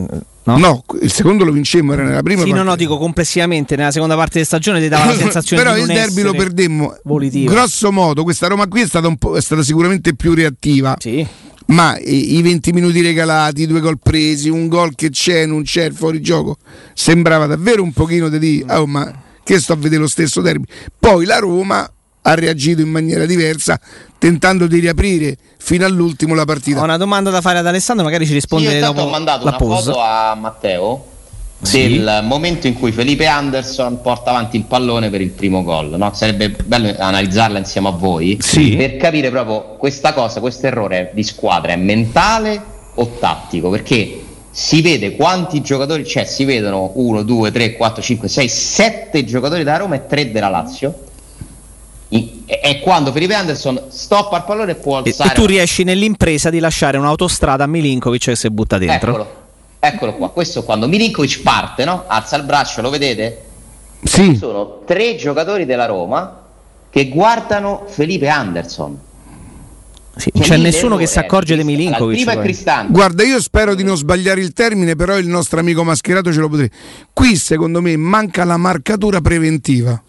No? 0.56 0.58
no? 0.58 0.84
il 1.00 1.12
secondo 1.12 1.44
lo 1.44 1.52
vincemmo, 1.52 1.92
era 1.92 2.02
nella 2.02 2.22
prima. 2.22 2.42
Sì, 2.42 2.52
no, 2.52 2.62
no, 2.62 2.76
dico 2.76 2.96
complessivamente 2.96 3.76
nella 3.76 3.90
seconda 3.90 4.14
parte 4.16 4.38
di 4.38 4.44
stagione 4.44 4.80
ti 4.80 4.88
dava 4.88 5.06
la 5.06 5.14
sensazione 5.18 5.62
Però 5.62 5.74
di 5.74 5.80
il 5.80 5.86
derby 5.86 6.22
lo 6.22 6.32
perdemmo. 6.32 6.96
Volitivo. 7.04 7.52
Grosso 7.52 7.92
modo, 7.92 8.22
questa 8.22 8.46
Roma 8.46 8.66
qui 8.66 8.82
è 8.82 8.86
stata, 8.86 9.12
è 9.34 9.40
stata 9.40 9.62
sicuramente 9.62 10.14
più 10.14 10.34
reattiva. 10.34 10.96
Sì. 10.98 11.26
Ma 11.66 11.98
i 11.98 12.40
20 12.40 12.72
minuti 12.72 13.02
regalati, 13.02 13.62
i 13.62 13.66
due 13.66 13.80
gol 13.80 13.98
presi, 14.02 14.48
un 14.48 14.68
gol 14.68 14.94
che 14.94 15.10
c'è, 15.10 15.44
non 15.44 15.64
c'è, 15.64 15.84
il 15.84 15.92
fuorigioco, 15.92 16.56
sembrava 16.94 17.44
davvero 17.44 17.82
un 17.82 17.92
pochino 17.92 18.30
di 18.30 18.38
dire, 18.38 18.74
oh, 18.74 18.86
ma 18.86 19.12
che 19.44 19.60
sto 19.60 19.74
a 19.74 19.76
vedere 19.76 20.00
lo 20.00 20.08
stesso 20.08 20.40
derby. 20.40 20.64
Poi 20.98 21.26
la 21.26 21.38
Roma 21.38 21.90
ha 22.22 22.34
reagito 22.34 22.80
in 22.80 22.88
maniera 22.88 23.26
diversa, 23.26 23.78
tentando 24.18 24.66
di 24.66 24.78
riaprire 24.78 25.36
fino 25.58 25.84
all'ultimo 25.84 26.34
la 26.34 26.44
partita. 26.44 26.80
Ho 26.80 26.84
una 26.84 26.96
domanda 26.96 27.30
da 27.30 27.40
fare 27.40 27.58
ad 27.58 27.66
Alessandro, 27.66 28.04
magari 28.04 28.26
ci 28.26 28.32
risponde 28.32 28.70
sì, 28.70 28.78
dopo. 28.78 29.02
Ho 29.02 29.08
mandato 29.08 29.44
la 29.44 29.50
una 29.50 29.58
pause. 29.58 29.84
foto 29.84 30.00
a 30.00 30.34
Matteo 30.34 31.04
sì. 31.62 31.88
del 31.88 32.20
momento 32.22 32.66
in 32.66 32.74
cui 32.74 32.92
Felipe 32.92 33.26
Anderson 33.26 34.00
porta 34.00 34.30
avanti 34.30 34.56
il 34.56 34.64
pallone 34.64 35.10
per 35.10 35.20
il 35.20 35.30
primo 35.30 35.62
gol. 35.62 35.94
No? 35.96 36.12
Sarebbe 36.14 36.50
bello 36.50 36.94
analizzarla 36.96 37.58
insieme 37.58 37.88
a 37.88 37.92
voi 37.92 38.38
sì. 38.40 38.76
per 38.76 38.96
capire 38.96 39.30
proprio 39.30 39.76
questa 39.76 40.12
cosa, 40.12 40.40
questo 40.40 40.66
errore 40.66 41.10
di 41.14 41.22
squadra 41.22 41.72
è 41.72 41.76
mentale 41.76 42.62
o 42.94 43.16
tattico? 43.18 43.70
Perché 43.70 44.22
si 44.50 44.82
vede 44.82 45.14
quanti 45.14 45.60
giocatori 45.60 46.02
c'è, 46.02 46.08
cioè 46.08 46.24
si 46.24 46.44
vedono 46.44 46.92
1, 46.94 47.22
2, 47.22 47.52
3, 47.52 47.76
4, 47.76 48.02
5, 48.02 48.28
6, 48.28 48.48
7 48.48 49.24
giocatori 49.24 49.62
da 49.62 49.76
Roma 49.76 49.94
e 49.94 50.06
3 50.06 50.32
della 50.32 50.48
Lazio 50.48 51.06
è 52.08 52.80
quando 52.80 53.12
Felipe 53.12 53.34
Anderson 53.34 53.84
stoppa 53.88 54.38
il 54.38 54.44
pallone 54.44 54.72
e 54.72 54.74
può 54.76 54.96
alzare. 54.96 55.32
E, 55.32 55.34
tu 55.34 55.44
riesci 55.44 55.84
nell'impresa 55.84 56.48
di 56.48 56.58
lasciare 56.58 56.96
un'autostrada 56.96 57.64
a 57.64 57.66
Milinkovic 57.66 58.24
che 58.24 58.36
si 58.36 58.48
butta 58.50 58.78
dentro. 58.78 59.10
Eccolo, 59.10 59.34
eccolo 59.78 60.14
qua. 60.14 60.30
Questo 60.30 60.64
quando 60.64 60.88
Milinkovic 60.88 61.42
parte, 61.42 61.84
no? 61.84 62.04
alza 62.06 62.36
il 62.36 62.44
braccio, 62.44 62.80
lo 62.80 62.90
vedete? 62.90 63.44
Sì. 64.02 64.30
Ci 64.30 64.36
sono 64.36 64.82
tre 64.86 65.16
giocatori 65.16 65.66
della 65.66 65.86
Roma 65.86 66.44
che 66.90 67.08
guardano 67.08 67.84
Felipe 67.86 68.28
Anderson. 68.28 68.98
Sì, 70.16 70.30
non 70.34 70.42
c'è 70.42 70.56
nessuno 70.56 70.96
che 70.96 71.06
si 71.06 71.18
accorge 71.18 71.56
di 71.56 71.62
Milinkovic. 71.62 72.88
Guarda, 72.88 73.22
io 73.22 73.40
spero 73.40 73.74
di 73.74 73.84
non 73.84 73.96
sbagliare 73.96 74.40
il 74.40 74.52
termine, 74.52 74.96
però 74.96 75.16
il 75.16 75.28
nostro 75.28 75.60
amico 75.60 75.84
mascherato 75.84 76.32
ce 76.32 76.40
lo 76.40 76.48
potrebbe. 76.48 76.74
Qui, 77.12 77.36
secondo 77.36 77.80
me, 77.80 77.96
manca 77.96 78.44
la 78.44 78.56
marcatura 78.56 79.20
preventiva. 79.20 80.02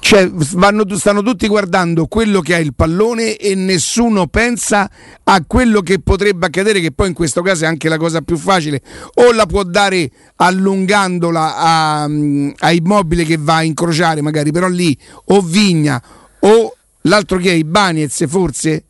Cioè, 0.00 0.30
vanno, 0.30 0.84
stanno 0.96 1.22
tutti 1.22 1.48
guardando 1.48 2.06
quello 2.06 2.40
che 2.40 2.54
ha 2.54 2.58
il 2.58 2.74
pallone 2.74 3.36
e 3.36 3.54
nessuno 3.54 4.26
pensa 4.26 4.90
a 5.24 5.42
quello 5.46 5.80
che 5.80 5.98
potrebbe 5.98 6.46
accadere, 6.46 6.80
che 6.80 6.92
poi 6.92 7.08
in 7.08 7.14
questo 7.14 7.40
caso 7.40 7.64
è 7.64 7.66
anche 7.66 7.88
la 7.88 7.96
cosa 7.96 8.20
più 8.20 8.36
facile. 8.36 8.82
O 9.14 9.32
la 9.32 9.46
può 9.46 9.62
dare 9.62 10.10
allungandola 10.36 11.56
a, 11.56 12.02
a 12.02 12.72
Immobile 12.72 13.24
che 13.24 13.38
va 13.38 13.56
a 13.56 13.62
incrociare, 13.62 14.20
magari, 14.20 14.52
però 14.52 14.68
lì 14.68 14.96
o 15.26 15.40
Vigna 15.40 16.02
o 16.40 16.76
l'altro 17.02 17.38
che 17.38 17.50
è 17.50 17.54
Ibanez 17.54 18.26
forse. 18.28 18.84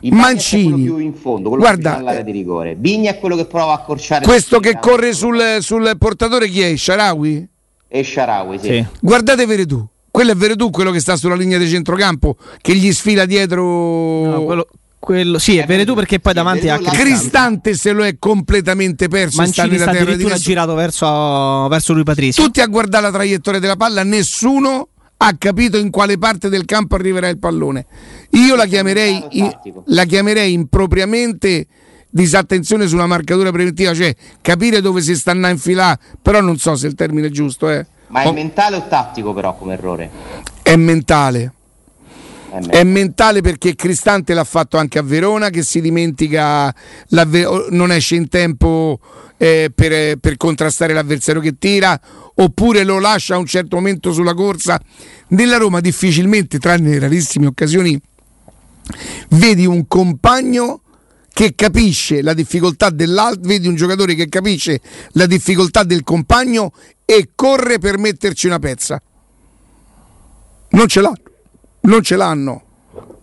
Il 0.00 0.12
Mancini 0.12 0.84
più 0.84 0.98
in 0.98 1.14
fondo, 1.14 1.48
quello 1.48 1.64
guarda, 1.64 1.96
all'area 1.96 2.22
di 2.22 2.30
rigore. 2.30 2.76
Vigna 2.78 3.10
è 3.10 3.18
quello 3.18 3.34
che 3.34 3.46
prova 3.46 3.72
a 3.72 3.76
accorciare 3.76 4.24
questo 4.24 4.60
che 4.60 4.78
corre 4.78 5.12
sul, 5.12 5.56
sul 5.60 5.96
portatore 5.98 6.48
chi 6.48 6.60
è? 6.60 6.76
Sharawi? 6.76 7.48
E 7.88 8.04
Sharawi, 8.04 8.58
sì. 8.58 8.66
sì. 8.66 8.86
Guardate 9.00 9.46
Veretù 9.46 9.84
quello 10.16 10.32
è 10.32 10.34
Veretù, 10.34 10.70
quello 10.70 10.92
che 10.92 11.00
sta 11.00 11.14
sulla 11.14 11.34
linea 11.34 11.58
di 11.58 11.68
centrocampo, 11.68 12.38
che 12.62 12.74
gli 12.74 12.90
sfila 12.90 13.26
dietro. 13.26 13.62
No, 13.62 14.44
quello, 14.44 14.66
quello, 14.98 15.38
sì, 15.38 15.58
è 15.58 15.66
Veretù 15.66 15.92
perché 15.94 16.20
poi 16.20 16.32
sì, 16.32 16.38
davanti 16.38 16.64
Veretù, 16.64 16.84
Cristante. 16.84 17.04
Cristante 17.04 17.74
se 17.74 17.92
lo 17.92 18.02
è 18.02 18.16
completamente 18.18 19.08
perso 19.08 19.44
sta 19.44 19.64
Mancini 19.64 19.68
nella 19.68 19.82
sta 19.82 19.90
terra 19.90 20.04
di 20.04 20.10
addirittura 20.12 20.34
nessuno. 20.36 20.54
girato 20.54 20.74
verso, 20.74 21.68
verso 21.68 21.92
lui 21.92 22.02
Patrizio. 22.02 22.42
Tutti 22.42 22.62
a 22.62 22.66
guardare 22.66 23.02
la 23.04 23.12
traiettoria 23.12 23.60
della 23.60 23.76
palla, 23.76 24.04
nessuno 24.04 24.88
ha 25.18 25.36
capito 25.36 25.76
in 25.76 25.90
quale 25.90 26.16
parte 26.16 26.48
del 26.48 26.64
campo 26.64 26.94
arriverà 26.94 27.28
il 27.28 27.38
pallone. 27.38 27.84
Io 28.30 28.56
la 28.56 28.64
chiamerei, 28.64 29.22
la 29.88 30.04
chiamerei 30.04 30.54
impropriamente 30.54 31.66
disattenzione 32.08 32.86
sulla 32.86 33.06
marcatura 33.06 33.52
preventiva, 33.52 33.92
cioè 33.92 34.16
capire 34.40 34.80
dove 34.80 35.02
si 35.02 35.14
stanno 35.14 35.44
a 35.44 35.50
infilare, 35.50 35.98
però 36.22 36.40
non 36.40 36.56
so 36.56 36.74
se 36.74 36.86
il 36.86 36.94
termine 36.94 37.26
è 37.26 37.30
giusto, 37.30 37.68
eh. 37.68 37.86
Ma 38.08 38.22
è 38.22 38.26
Oh, 38.28 38.32
mentale 38.32 38.76
o 38.76 38.86
tattico 38.86 39.32
però 39.32 39.56
come 39.56 39.74
errore? 39.74 40.10
è 40.62 40.76
mentale. 40.76 41.52
È 42.50 42.58
È 42.58 42.84
mentale 42.84 43.40
perché 43.42 43.74
Cristante 43.74 44.32
l'ha 44.32 44.44
fatto 44.44 44.78
anche 44.78 44.98
a 44.98 45.02
Verona, 45.02 45.50
che 45.50 45.62
si 45.62 45.80
dimentica, 45.80 46.72
non 47.70 47.90
esce 47.92 48.14
in 48.14 48.28
tempo 48.28 49.00
eh, 49.36 49.70
per, 49.74 50.16
per 50.18 50.36
contrastare 50.36 50.92
l'avversario 50.94 51.40
che 51.42 51.58
tira, 51.58 52.00
oppure 52.34 52.84
lo 52.84 52.98
lascia 53.00 53.34
a 53.34 53.38
un 53.38 53.46
certo 53.46 53.76
momento 53.76 54.12
sulla 54.12 54.32
corsa. 54.34 54.80
Nella 55.28 55.56
Roma 55.58 55.80
difficilmente, 55.80 56.58
tranne 56.58 56.98
rarissime 56.98 57.46
occasioni, 57.46 58.00
vedi 59.30 59.66
un 59.66 59.86
compagno 59.86 60.80
che 61.32 61.54
capisce 61.54 62.22
la 62.22 62.32
difficoltà 62.32 62.88
dell'altro, 62.88 63.42
vedi 63.48 63.68
un 63.68 63.74
giocatore 63.74 64.14
che 64.14 64.28
capisce 64.28 64.80
la 65.12 65.26
difficoltà 65.26 65.82
del 65.82 66.02
compagno 66.02 66.72
e 67.06 67.30
corre 67.34 67.78
per 67.78 67.96
metterci 67.96 68.46
una 68.46 68.58
pezza. 68.58 69.00
Non 70.70 70.88
ce 70.88 71.00
l'hanno, 71.00 71.16
non 71.82 72.02
ce 72.02 72.16
l'hanno. 72.16 72.62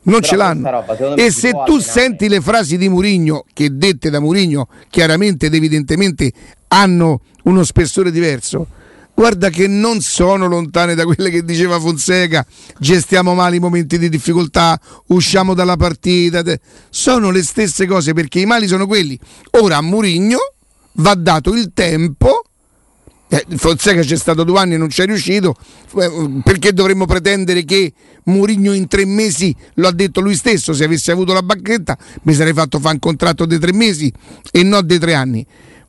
Non 0.06 0.20
Però 0.20 0.28
ce 0.32 0.36
l'hanno. 0.36 0.70
roba, 0.70 1.16
E 1.16 1.32
se 1.32 1.52
tu 1.66 1.80
senti 1.80 2.28
le 2.28 2.42
frasi 2.42 2.78
di 2.78 2.90
Murigno, 2.90 3.46
che 3.54 3.70
dette 3.78 4.10
da 4.10 4.20
Murigno 4.20 4.68
chiaramente 4.90 5.46
ed 5.46 5.54
evidentemente 5.54 6.32
hanno 6.70 7.22
uno 7.44 7.64
spessore 7.64 8.12
diverso, 8.12 8.68
guarda 9.14 9.50
che 9.50 9.68
non 9.68 10.02
sono 10.02 10.48
lontane 10.48 10.96
da 10.96 11.06
quelle 11.06 11.30
che 11.30 11.44
diceva 11.46 11.80
Fonseca, 11.80 12.46
gestiamo 12.80 13.34
male 13.34 13.56
i 13.58 13.60
momenti 13.60 13.98
di 13.98 14.10
difficoltà, 14.10 14.78
usciamo 15.08 15.54
dalla 15.54 15.78
partita, 15.78 16.44
sono 16.90 17.30
le 17.32 17.44
stesse 17.44 17.86
cose 17.86 18.14
perché 18.14 18.40
i 18.40 18.46
mali 18.46 18.68
sono 18.68 18.88
quelli. 18.88 19.18
Ora 19.52 19.78
a 19.78 19.82
Murigno 19.82 20.40
va 20.96 21.16
dato 21.16 21.54
il 21.54 21.72
tempo 21.74 22.43
eh, 23.34 23.58
Fonseca 23.58 24.02
c'è 24.02 24.16
stato 24.16 24.44
due 24.44 24.60
anni 24.60 24.76
e 24.76 24.78
non 24.78 24.90
ci 24.90 25.02
è 25.02 25.06
riuscito, 25.06 25.56
eh, 25.98 26.42
perché 26.44 26.72
dovremmo 26.72 27.06
pretendere 27.06 27.66
che 27.66 27.92
Mourinho 28.26 28.74
in 28.74 28.86
tre 28.88 29.06
mesi, 29.06 29.56
lo 29.76 29.88
ha 29.88 29.92
detto 29.92 30.22
lui 30.22 30.36
stesso, 30.36 30.72
se 30.74 30.84
avesse 30.84 31.12
avuto 31.12 31.34
la 31.34 31.42
bacchetta 31.42 31.98
mi 32.24 32.34
sarei 32.34 32.54
fatto 32.54 32.80
fare 32.80 32.94
un 32.94 33.00
contratto 33.00 33.46
di 33.46 33.58
tre 33.58 33.74
mesi 33.74 34.14
e 34.52 34.62
non 34.62 34.86
di 34.86 35.00
tre 35.00 35.16
anni. 35.16 35.46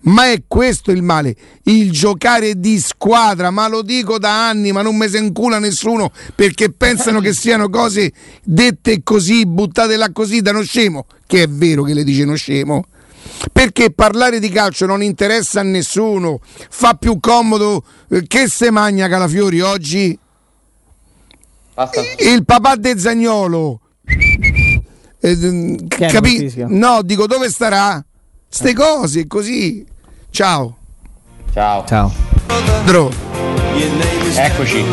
Ma 0.07 0.31
è 0.31 0.43
questo 0.47 0.91
il 0.91 1.03
male, 1.03 1.35
il 1.65 1.91
giocare 1.91 2.59
di 2.59 2.79
squadra, 2.79 3.51
ma 3.51 3.69
lo 3.69 3.83
dico 3.83 4.19
da 4.19 4.49
anni, 4.49 4.73
ma 4.73 4.83
non 4.83 4.97
mi 4.97 5.09
se 5.09 5.19
incula 5.19 5.59
nessuno 5.59 6.11
perché 6.35 6.71
pensano 6.71 7.21
che 7.21 7.33
siano 7.33 7.69
cose 7.69 8.13
dette 8.43 9.03
così, 9.03 9.47
buttate 9.47 9.97
là 9.97 10.11
così 10.13 10.41
da 10.41 10.51
uno 10.51 10.63
scemo, 10.63 11.07
che 11.27 11.43
è 11.43 11.49
vero 11.49 11.83
che 11.83 11.95
le 11.95 12.05
dice 12.05 12.23
uno 12.23 12.37
scemo, 12.37 12.85
perché 13.53 13.91
parlare 13.93 14.39
di 14.41 14.49
calcio 14.49 14.87
non 14.87 15.03
interessa 15.03 15.61
a 15.61 15.63
nessuno, 15.63 16.41
fa 16.71 16.95
più 16.95 17.21
comodo 17.21 17.85
eh, 18.11 18.25
che 18.27 18.49
se 18.49 18.71
magna 18.71 19.09
Calafiori 19.09 19.61
oggi 19.61 20.19
Basta- 21.75 22.01
il 22.19 22.45
papà 22.45 22.77
de 22.77 22.99
Zagnolo. 22.99 23.81
Eh, 24.07 25.39
è 25.89 26.11
capi- 26.11 26.53
no, 26.69 27.03
dico 27.03 27.27
dove 27.27 27.49
starà? 27.51 28.05
Ste 28.49 28.73
cose 28.75 29.27
così. 29.27 29.85
Ciao. 30.31 30.77
Ciao. 31.53 31.85
Ciao. 31.87 32.13
Dro. 32.85 33.11
Eccoci. 34.37 34.85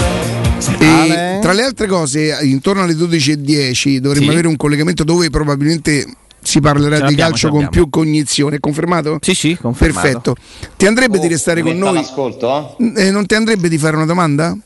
E 0.80 1.40
tra 1.42 1.54
le 1.54 1.64
altre 1.64 1.88
cose, 1.88 2.38
intorno 2.44 2.82
alle 2.84 2.94
12.10 2.94 3.98
dovremmo 3.98 4.26
Sì. 4.28 4.32
avere 4.32 4.48
un 4.48 4.56
collegamento 4.56 5.04
dove 5.04 5.30
probabilmente 5.30 6.06
si 6.42 6.60
parlerà 6.60 7.00
Ce 7.00 7.06
di 7.06 7.16
calcio 7.16 7.50
con 7.50 7.70
più 7.70 7.90
cognizione. 7.90 8.60
Confermato? 8.60 9.18
Sì, 9.22 9.34
sì, 9.34 9.58
confermato. 9.60 10.02
Perfetto. 10.02 10.36
Ti 10.78 10.86
andrebbe 10.88 11.20
di 11.20 11.28
restare 11.28 11.62
con 11.62 11.72
Oh, 11.76 11.86
noi? 11.86 11.94
L'ascolto? 11.96 12.76
Eh, 12.96 13.12
non 13.12 13.26
ti 13.26 13.36
andrebbe 13.36 13.70
di 13.70 13.78
fare 13.78 13.96
una 13.96 14.06
domanda? 14.06 14.58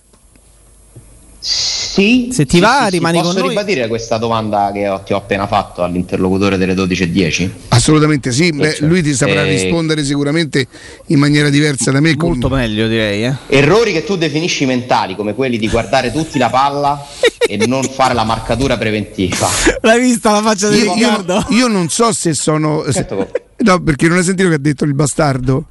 Sì. 1.47 2.29
Se 2.31 2.45
ti 2.47 2.55
Sì, 2.55 2.61
va, 2.61 2.85
sì, 2.85 2.95
rimani 2.97 3.19
Posso 3.19 3.31
con 3.33 3.39
noi? 3.41 3.49
ribadire 3.49 3.87
questa 3.87 4.17
domanda 4.17 4.71
che 4.73 4.87
ho- 4.89 5.01
ti 5.01 5.13
ho 5.13 5.17
appena 5.17 5.45
fatto 5.45 5.83
all'interlocutore 5.83 6.57
delle 6.57 6.73
12.10? 6.73 7.51
Assolutamente 7.67 8.31
sì, 8.31 8.49
Beh, 8.51 8.63
certo. 8.71 8.87
lui 8.87 9.03
ti 9.03 9.13
saprà 9.13 9.43
Eh, 9.45 9.49
rispondere 9.51 10.03
sicuramente 10.03 10.65
in 11.07 11.19
maniera 11.19 11.49
diversa 11.49 11.91
da 11.91 11.99
me. 11.99 12.15
con- 12.15 12.29
Molto 12.29 12.49
meglio, 12.49 12.87
direi. 12.87 13.25
Eh. 13.25 13.35
Errori 13.49 13.93
che 13.93 14.03
tu 14.03 14.17
definisci 14.17 14.65
mentali, 14.65 15.15
come 15.15 15.35
quelli 15.35 15.59
di 15.59 15.69
guardare 15.69 16.11
tutti 16.11 16.39
la 16.39 16.49
palla 16.49 17.05
e 17.47 17.63
non 17.67 17.83
fare 17.83 18.15
la 18.15 18.23
marcatura 18.23 18.75
preventiva. 18.77 19.47
L'hai 19.81 19.99
vista 20.01 20.31
la 20.31 20.41
faccia 20.41 20.69
di 20.69 20.77
Io, 20.77 20.83
io- 20.85 20.93
Riccardo? 20.93 21.45
io 21.49 21.67
non 21.67 21.89
so 21.89 22.11
se 22.11 22.33
sono. 22.33 22.83
se- 22.85 22.91
Certo. 22.93 23.29
no, 23.57 23.81
perché 23.83 24.07
non 24.07 24.17
hai 24.17 24.23
sentito 24.23 24.49
che 24.49 24.55
ha 24.55 24.59
detto 24.59 24.83
il 24.83 24.95
bastardo? 24.95 25.65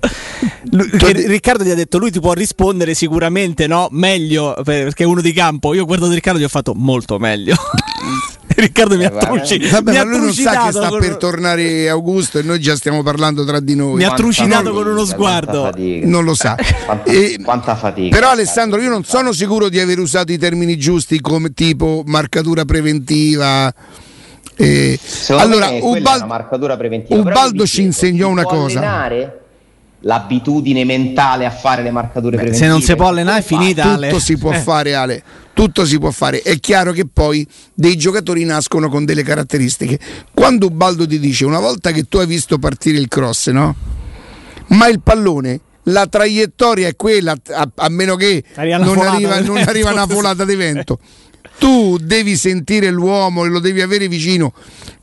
Lui- 0.70 0.88
Riccardo 1.26 1.64
gli 1.64 1.70
ha 1.70 1.74
detto 1.74 1.98
lui 1.98 2.10
ti 2.10 2.20
può 2.20 2.32
rispondere 2.32 2.94
sicuramente 2.94 3.66
no 3.66 3.88
meglio 3.90 4.54
per- 4.64 4.84
perché 4.84 5.04
è 5.04 5.06
uno 5.06 5.20
di 5.20 5.32
campo 5.32 5.72
io 5.74 5.82
ho 5.82 5.86
guardato 5.86 6.12
Riccardo 6.12 6.38
e 6.38 6.42
gli 6.42 6.46
ho 6.46 6.48
fatto 6.50 6.74
molto 6.74 7.18
meglio 7.18 7.54
Riccardo 8.54 8.96
mi 8.96 9.04
ha, 9.04 9.12
Eh, 9.14 9.18
truci- 9.18 9.58
veramente. 9.58 9.68
Vabbè, 9.70 9.90
mi 9.90 9.96
ma 9.96 10.02
ha 10.02 10.04
lui 10.04 10.18
non 10.18 10.32
sa 10.34 10.64
che 10.64 10.72
sta 10.72 10.88
con- 10.88 10.98
per 10.98 11.16
tornare 11.16 11.88
Augusto 11.88 12.38
e 12.38 12.42
noi 12.42 12.58
già 12.58 12.74
stiamo 12.74 13.04
parlando 13.04 13.44
tra 13.44 13.60
di 13.60 13.76
noi. 13.76 13.94
Mi 13.94 14.02
ha 14.04 14.08
fatica, 14.08 14.24
con 14.72 14.86
uno 14.88 15.04
sguardo. 15.04 15.70
Non 16.02 16.24
lo 16.24 16.34
sa. 16.34 16.56
Quanta, 16.84 17.08
E- 17.08 17.38
quanta 17.44 17.76
fatica. 17.76 18.16
Però 18.16 18.30
Alessandro, 18.30 18.80
io 18.80 18.88
non 18.88 19.04
sono 19.04 19.30
sicuro 19.32 19.68
di 19.68 19.78
aver 19.78 20.00
usato 20.00 20.32
i 20.32 20.38
termini 20.38 20.76
giusti 20.76 21.20
come 21.20 21.52
tipo 21.52 22.02
marcatura 22.06 22.64
preventiva. 22.64 23.72
Eh, 24.56 24.98
allora, 25.28 25.68
Ubaldo 27.20 27.62
vi 27.62 27.68
ci 27.68 27.82
insegnò 27.82 28.28
una 28.28 28.42
cosa. 28.42 28.78
allenare 28.80 29.40
l'abitudine 30.00 30.84
mentale 30.84 31.44
a 31.44 31.50
fare 31.50 31.82
le 31.82 31.90
marcature 31.90 32.36
Beh, 32.36 32.42
preventive. 32.42 32.64
se 32.64 32.70
non 32.70 32.80
si 32.82 32.94
può 32.94 33.08
allenare 33.08 33.40
è 33.40 33.42
finita. 33.42 33.94
Ale. 33.94 34.08
tutto 34.08 34.20
si 34.20 34.36
può 34.38 34.52
Eh. 34.52 34.58
fare 34.58 34.94
Ale 34.94 35.22
tutto 35.52 35.84
si 35.84 35.98
può 35.98 36.12
fare 36.12 36.40
è 36.42 36.60
chiaro 36.60 36.92
che 36.92 37.04
poi 37.12 37.44
dei 37.74 37.96
giocatori 37.96 38.44
nascono 38.44 38.88
con 38.88 39.04
delle 39.04 39.24
caratteristiche 39.24 39.98
quando 40.32 40.66
Ubaldo 40.66 41.04
ti 41.04 41.18
dice 41.18 41.44
una 41.44 41.58
volta 41.58 41.90
che 41.90 42.04
tu 42.08 42.18
hai 42.18 42.26
visto 42.26 42.58
partire 42.58 42.98
il 42.98 43.08
cross 43.08 43.48
no? 43.48 43.74
ma 44.68 44.86
il 44.86 45.00
pallone 45.00 45.60
la 45.84 46.06
traiettoria 46.06 46.86
è 46.86 46.94
quella 46.94 47.34
a, 47.50 47.68
a 47.74 47.88
meno 47.88 48.14
che 48.14 48.44
non 48.56 48.94
folata 48.94 49.10
arriva, 49.10 49.40
non 49.40 49.56
arriva 49.56 49.90
una 49.90 50.06
folata 50.06 50.44
di 50.44 50.54
vento 50.54 51.00
tu 51.58 51.98
devi 52.00 52.36
sentire 52.36 52.88
l'uomo 52.90 53.44
e 53.44 53.48
lo 53.48 53.58
devi 53.58 53.80
avere 53.80 54.06
vicino 54.06 54.52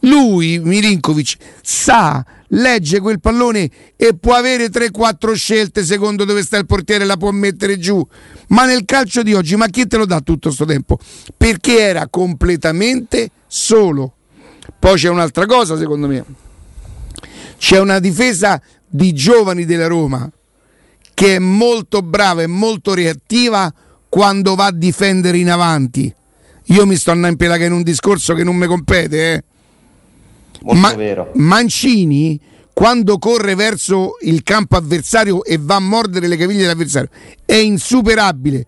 lui 0.05 0.59
Milinkovic 0.59 1.37
sa 1.61 2.25
legge 2.49 2.99
quel 2.99 3.19
pallone 3.19 3.69
e 3.95 4.15
può 4.15 4.33
avere 4.33 4.67
3-4 4.67 5.33
scelte 5.33 5.83
secondo 5.83 6.25
dove 6.25 6.43
sta 6.43 6.57
il 6.57 6.65
portiere 6.65 7.05
la 7.05 7.17
può 7.17 7.31
mettere 7.31 7.77
giù. 7.77 8.05
Ma 8.49 8.65
nel 8.65 8.85
calcio 8.85 9.23
di 9.23 9.33
oggi 9.33 9.55
ma 9.55 9.67
chi 9.67 9.87
te 9.87 9.97
lo 9.97 10.05
dà 10.05 10.21
tutto 10.21 10.51
sto 10.51 10.65
tempo? 10.65 10.97
Perché 11.35 11.79
era 11.79 12.07
completamente 12.07 13.31
solo. 13.47 14.13
Poi 14.79 14.97
c'è 14.97 15.09
un'altra 15.09 15.45
cosa 15.45 15.77
secondo 15.77 16.07
me. 16.07 16.23
C'è 17.57 17.79
una 17.79 17.99
difesa 17.99 18.61
di 18.87 19.13
giovani 19.13 19.65
della 19.65 19.87
Roma 19.87 20.29
che 21.13 21.35
è 21.35 21.39
molto 21.39 22.01
brava 22.01 22.41
e 22.41 22.47
molto 22.47 22.93
reattiva 22.93 23.73
quando 24.09 24.55
va 24.55 24.65
a 24.65 24.71
difendere 24.71 25.37
in 25.37 25.49
avanti. 25.49 26.13
Io 26.69 26.85
mi 26.85 26.95
sto 26.95 27.11
andando 27.11 27.33
in 27.33 27.37
pelaga 27.37 27.65
in 27.65 27.71
un 27.71 27.83
discorso 27.83 28.33
che 28.33 28.43
non 28.43 28.55
mi 28.55 28.65
compete 28.67 29.33
eh. 29.33 29.43
Molto 30.61 30.79
Ma- 30.79 30.93
vero. 30.93 31.31
Mancini 31.35 32.39
quando 32.73 33.17
corre 33.19 33.55
verso 33.55 34.17
il 34.23 34.43
campo 34.43 34.75
avversario 34.75 35.45
e 35.45 35.57
va 35.57 35.75
a 35.75 35.79
mordere 35.79 36.27
le 36.27 36.35
caviglie 36.35 36.63
dell'avversario 36.63 37.09
è 37.45 37.55
insuperabile. 37.55 38.65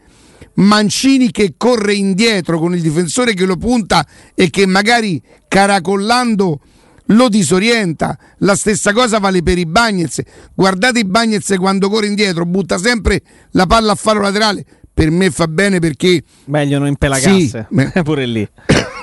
Mancini 0.55 1.29
che 1.29 1.55
corre 1.57 1.93
indietro 1.93 2.57
con 2.57 2.73
il 2.73 2.81
difensore 2.81 3.33
che 3.33 3.45
lo 3.45 3.57
punta 3.57 4.05
e 4.33 4.49
che 4.49 4.65
magari 4.65 5.21
caracollando 5.47 6.59
lo 7.07 7.29
disorienta. 7.29 8.17
La 8.39 8.55
stessa 8.55 8.93
cosa 8.93 9.19
vale 9.19 9.43
per 9.43 9.57
i 9.57 9.65
Bagnets. 9.65 10.21
Guardate 10.55 10.99
i 10.99 11.05
Bagnets 11.05 11.53
quando 11.57 11.89
corre 11.89 12.07
indietro, 12.07 12.45
butta 12.45 12.77
sempre 12.77 13.21
la 13.51 13.65
palla 13.65 13.91
a 13.91 13.95
faro 13.95 14.21
laterale. 14.21 14.65
Per 14.93 15.11
me 15.11 15.29
fa 15.29 15.47
bene 15.47 15.77
perché 15.79 16.23
meglio 16.45 16.79
non 16.79 16.87
impelagasse 16.87 17.67
Sì, 17.69 18.01
pure 18.01 18.25
lì 18.25 18.49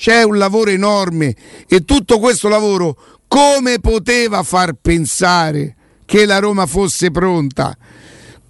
c'è 0.00 0.22
un 0.22 0.38
lavoro 0.38 0.70
enorme 0.70 1.36
e 1.68 1.84
tutto 1.84 2.18
questo 2.18 2.48
lavoro 2.48 2.96
come 3.28 3.80
poteva 3.80 4.42
far 4.42 4.72
pensare 4.72 5.76
che 6.06 6.24
la 6.24 6.38
Roma 6.38 6.64
fosse 6.64 7.10
pronta? 7.10 7.76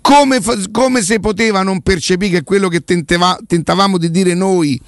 come, 0.00 0.40
come, 0.70 1.02
se 1.02 1.20
poteva 1.20 1.62
non 1.62 1.82
percepire 1.82 2.38
che 2.38 2.42
quello 2.44 2.68
che 2.68 2.80
tenteva, 2.80 3.38
tentavamo 3.46 3.98
di 3.98 4.10
dire 4.10 4.34
noi, 4.34 4.80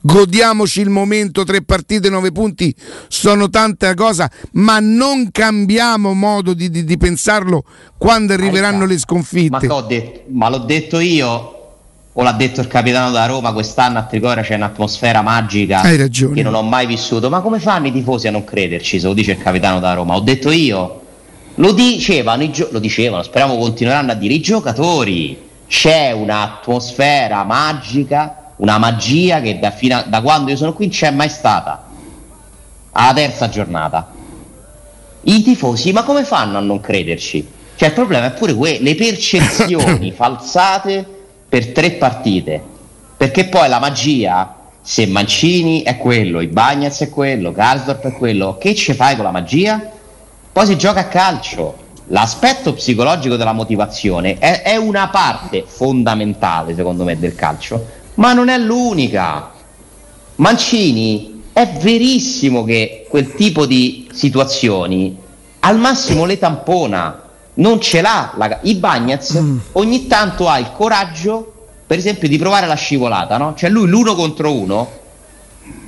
godiamoci 0.00 0.80
il 0.80 0.90
momento, 0.90 1.44
tre 1.44 1.62
partite, 1.62 2.10
nove 2.10 2.32
punti, 2.32 2.74
sono 3.08 3.48
tante 3.48 3.94
cose, 3.94 4.28
ma 4.52 4.78
non 4.78 5.30
cambiamo 5.30 6.14
modo 6.14 6.52
di, 6.52 6.68
di, 6.68 6.84
di 6.84 6.96
pensarlo 6.98 7.64
quando 7.96 8.34
arriveranno 8.34 8.84
le 8.84 8.98
sconfitte. 8.98 9.66
Ma, 9.66 9.80
detto, 9.82 10.20
ma 10.30 10.48
l'ho 10.50 10.58
detto 10.58 10.98
io, 10.98 11.57
o 12.20 12.22
l'ha 12.22 12.32
detto 12.32 12.60
il 12.60 12.66
capitano 12.66 13.12
da 13.12 13.26
Roma 13.26 13.52
quest'anno 13.52 13.98
a 13.98 14.02
Trigoria 14.02 14.42
c'è 14.42 14.56
un'atmosfera 14.56 15.22
magica 15.22 15.82
che 16.34 16.42
non 16.42 16.54
ho 16.54 16.62
mai 16.62 16.84
vissuto. 16.86 17.30
Ma 17.30 17.40
come 17.40 17.60
fanno 17.60 17.86
i 17.86 17.92
tifosi 17.92 18.26
a 18.26 18.32
non 18.32 18.42
crederci 18.42 18.98
se 18.98 19.06
lo 19.06 19.14
dice 19.14 19.32
il 19.32 19.38
capitano 19.38 19.78
da 19.78 19.92
Roma? 19.92 20.16
Ho 20.16 20.20
detto 20.20 20.50
io. 20.50 21.02
Lo 21.54 21.72
dicevano, 21.72 22.50
gio- 22.50 22.68
lo 22.72 22.80
dicevano 22.80 23.22
speriamo 23.22 23.56
continueranno 23.56 24.10
a 24.10 24.14
dire 24.16 24.34
i 24.34 24.40
giocatori. 24.40 25.46
C'è 25.68 26.10
un'atmosfera 26.10 27.44
magica 27.44 28.52
una 28.56 28.78
magia 28.78 29.40
che 29.40 29.60
da, 29.60 29.72
a, 29.96 30.02
da 30.02 30.20
quando 30.20 30.50
io 30.50 30.56
sono 30.56 30.72
qui 30.72 30.86
non 30.86 30.94
c'è 30.94 31.12
mai 31.12 31.28
stata. 31.28 31.84
Alla 32.90 33.12
terza 33.12 33.48
giornata. 33.48 34.10
I 35.22 35.42
tifosi 35.44 35.92
ma 35.92 36.02
come 36.02 36.24
fanno 36.24 36.58
a 36.58 36.60
non 36.60 36.80
crederci? 36.80 37.46
Cioè 37.76 37.88
il 37.88 37.94
problema 37.94 38.26
è 38.26 38.32
pure 38.32 38.54
que- 38.54 38.78
le 38.80 38.96
percezioni 38.96 40.10
falsate 40.16 41.17
per 41.48 41.72
tre 41.72 41.92
partite, 41.92 42.62
perché 43.16 43.46
poi 43.46 43.68
la 43.68 43.78
magia, 43.78 44.54
se 44.82 45.06
Mancini 45.06 45.82
è 45.82 45.96
quello, 45.96 46.40
i 46.40 46.46
Bagnets 46.46 47.00
è 47.02 47.08
quello, 47.08 47.52
Gasdorp 47.52 48.06
è 48.06 48.12
quello, 48.12 48.58
che 48.58 48.74
ci 48.74 48.92
fai 48.92 49.14
con 49.14 49.24
la 49.24 49.30
magia? 49.30 49.90
Poi 50.52 50.66
si 50.66 50.76
gioca 50.76 51.00
a 51.00 51.06
calcio. 51.06 51.86
L'aspetto 52.10 52.72
psicologico 52.72 53.36
della 53.36 53.52
motivazione 53.52 54.38
è, 54.38 54.62
è 54.62 54.76
una 54.76 55.08
parte 55.08 55.64
fondamentale, 55.66 56.74
secondo 56.74 57.04
me, 57.04 57.18
del 57.18 57.34
calcio, 57.34 57.86
ma 58.14 58.32
non 58.32 58.48
è 58.48 58.56
l'unica. 58.56 59.50
Mancini 60.36 61.42
è 61.52 61.66
verissimo 61.80 62.64
che 62.64 63.06
quel 63.08 63.34
tipo 63.34 63.66
di 63.66 64.08
situazioni 64.12 65.16
al 65.60 65.78
massimo 65.78 66.24
le 66.24 66.38
tampona 66.38 67.27
non 67.58 67.80
ce 67.80 68.00
l'ha 68.00 68.34
la, 68.36 68.58
i 68.62 68.74
Bagnets 68.74 69.38
mm. 69.38 69.58
ogni 69.72 70.06
tanto 70.06 70.48
ha 70.48 70.58
il 70.58 70.70
coraggio 70.72 71.52
per 71.86 71.98
esempio 71.98 72.28
di 72.28 72.38
provare 72.38 72.66
la 72.66 72.74
scivolata 72.74 73.36
no? 73.36 73.54
cioè 73.56 73.70
lui 73.70 73.88
l'uno 73.88 74.14
contro 74.14 74.52
uno 74.52 74.90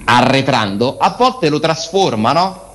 arretrando 0.05 0.97
a 0.99 1.15
volte 1.17 1.49
lo 1.49 1.61
trasforma 1.61 2.33
no? 2.33 2.69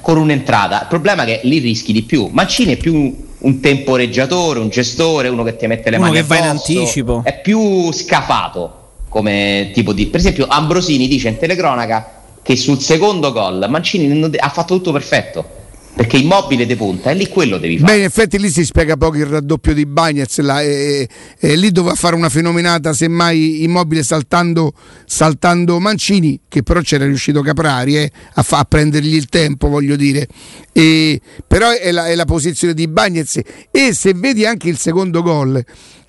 con 0.00 0.18
un'entrata 0.18 0.82
il 0.82 0.88
problema 0.88 1.22
è 1.24 1.26
che 1.26 1.40
lì 1.44 1.58
rischi 1.58 1.92
di 1.92 2.02
più 2.02 2.28
Mancini 2.30 2.74
è 2.74 2.76
più 2.76 3.22
un 3.38 3.60
temporeggiatore 3.60 4.58
un 4.58 4.68
gestore 4.68 5.28
uno 5.28 5.42
che 5.42 5.56
ti 5.56 5.66
mette 5.66 5.90
le 5.90 5.96
uno 5.96 6.06
mani 6.06 6.18
che 6.18 6.24
va 6.24 6.36
in 6.38 6.44
anticipo 6.44 7.22
è 7.24 7.40
più 7.40 7.90
scafato 7.92 8.82
come 9.08 9.70
tipo 9.72 9.92
di 9.92 10.06
per 10.06 10.20
esempio 10.20 10.46
Ambrosini 10.46 11.08
dice 11.08 11.28
in 11.28 11.38
telecronaca 11.38 12.22
che 12.42 12.56
sul 12.56 12.80
secondo 12.80 13.32
gol 13.32 13.64
Mancini 13.70 14.30
ha 14.36 14.48
fatto 14.50 14.74
tutto 14.74 14.92
perfetto 14.92 15.62
perché 15.94 16.16
immobile 16.16 16.66
di 16.66 16.74
punta 16.74 17.10
è 17.10 17.14
lì 17.14 17.28
quello 17.28 17.56
devi 17.56 17.78
fare. 17.78 17.92
Beh, 17.92 17.98
in 17.98 18.04
effetti 18.04 18.38
lì 18.38 18.50
si 18.50 18.64
spiega 18.64 18.96
poco 18.96 19.16
il 19.16 19.26
raddoppio 19.26 19.72
di 19.72 19.86
Bagnets, 19.86 20.40
là, 20.40 20.60
e, 20.60 21.08
e, 21.38 21.56
lì 21.56 21.70
doveva 21.70 21.94
fare 21.94 22.16
una 22.16 22.28
fenomenata, 22.28 22.92
semmai 22.92 23.62
immobile 23.62 24.02
saltando, 24.02 24.72
saltando 25.06 25.78
Mancini, 25.78 26.40
che 26.48 26.62
però 26.62 26.80
c'era 26.80 27.04
riuscito 27.04 27.42
Caprari 27.42 27.96
eh, 27.96 28.10
a, 28.34 28.42
fa, 28.42 28.58
a, 28.58 28.64
prendergli 28.64 29.14
il 29.14 29.26
tempo, 29.26 29.68
voglio 29.68 29.94
dire. 29.94 30.26
E, 30.72 31.20
però 31.46 31.70
è 31.70 31.92
la, 31.92 32.06
è 32.06 32.14
la 32.16 32.24
posizione 32.24 32.74
di 32.74 32.88
Bagnets 32.88 33.40
e 33.70 33.94
se 33.94 34.12
vedi 34.14 34.44
anche 34.44 34.68
il 34.68 34.78
secondo 34.78 35.22
gol 35.22 35.64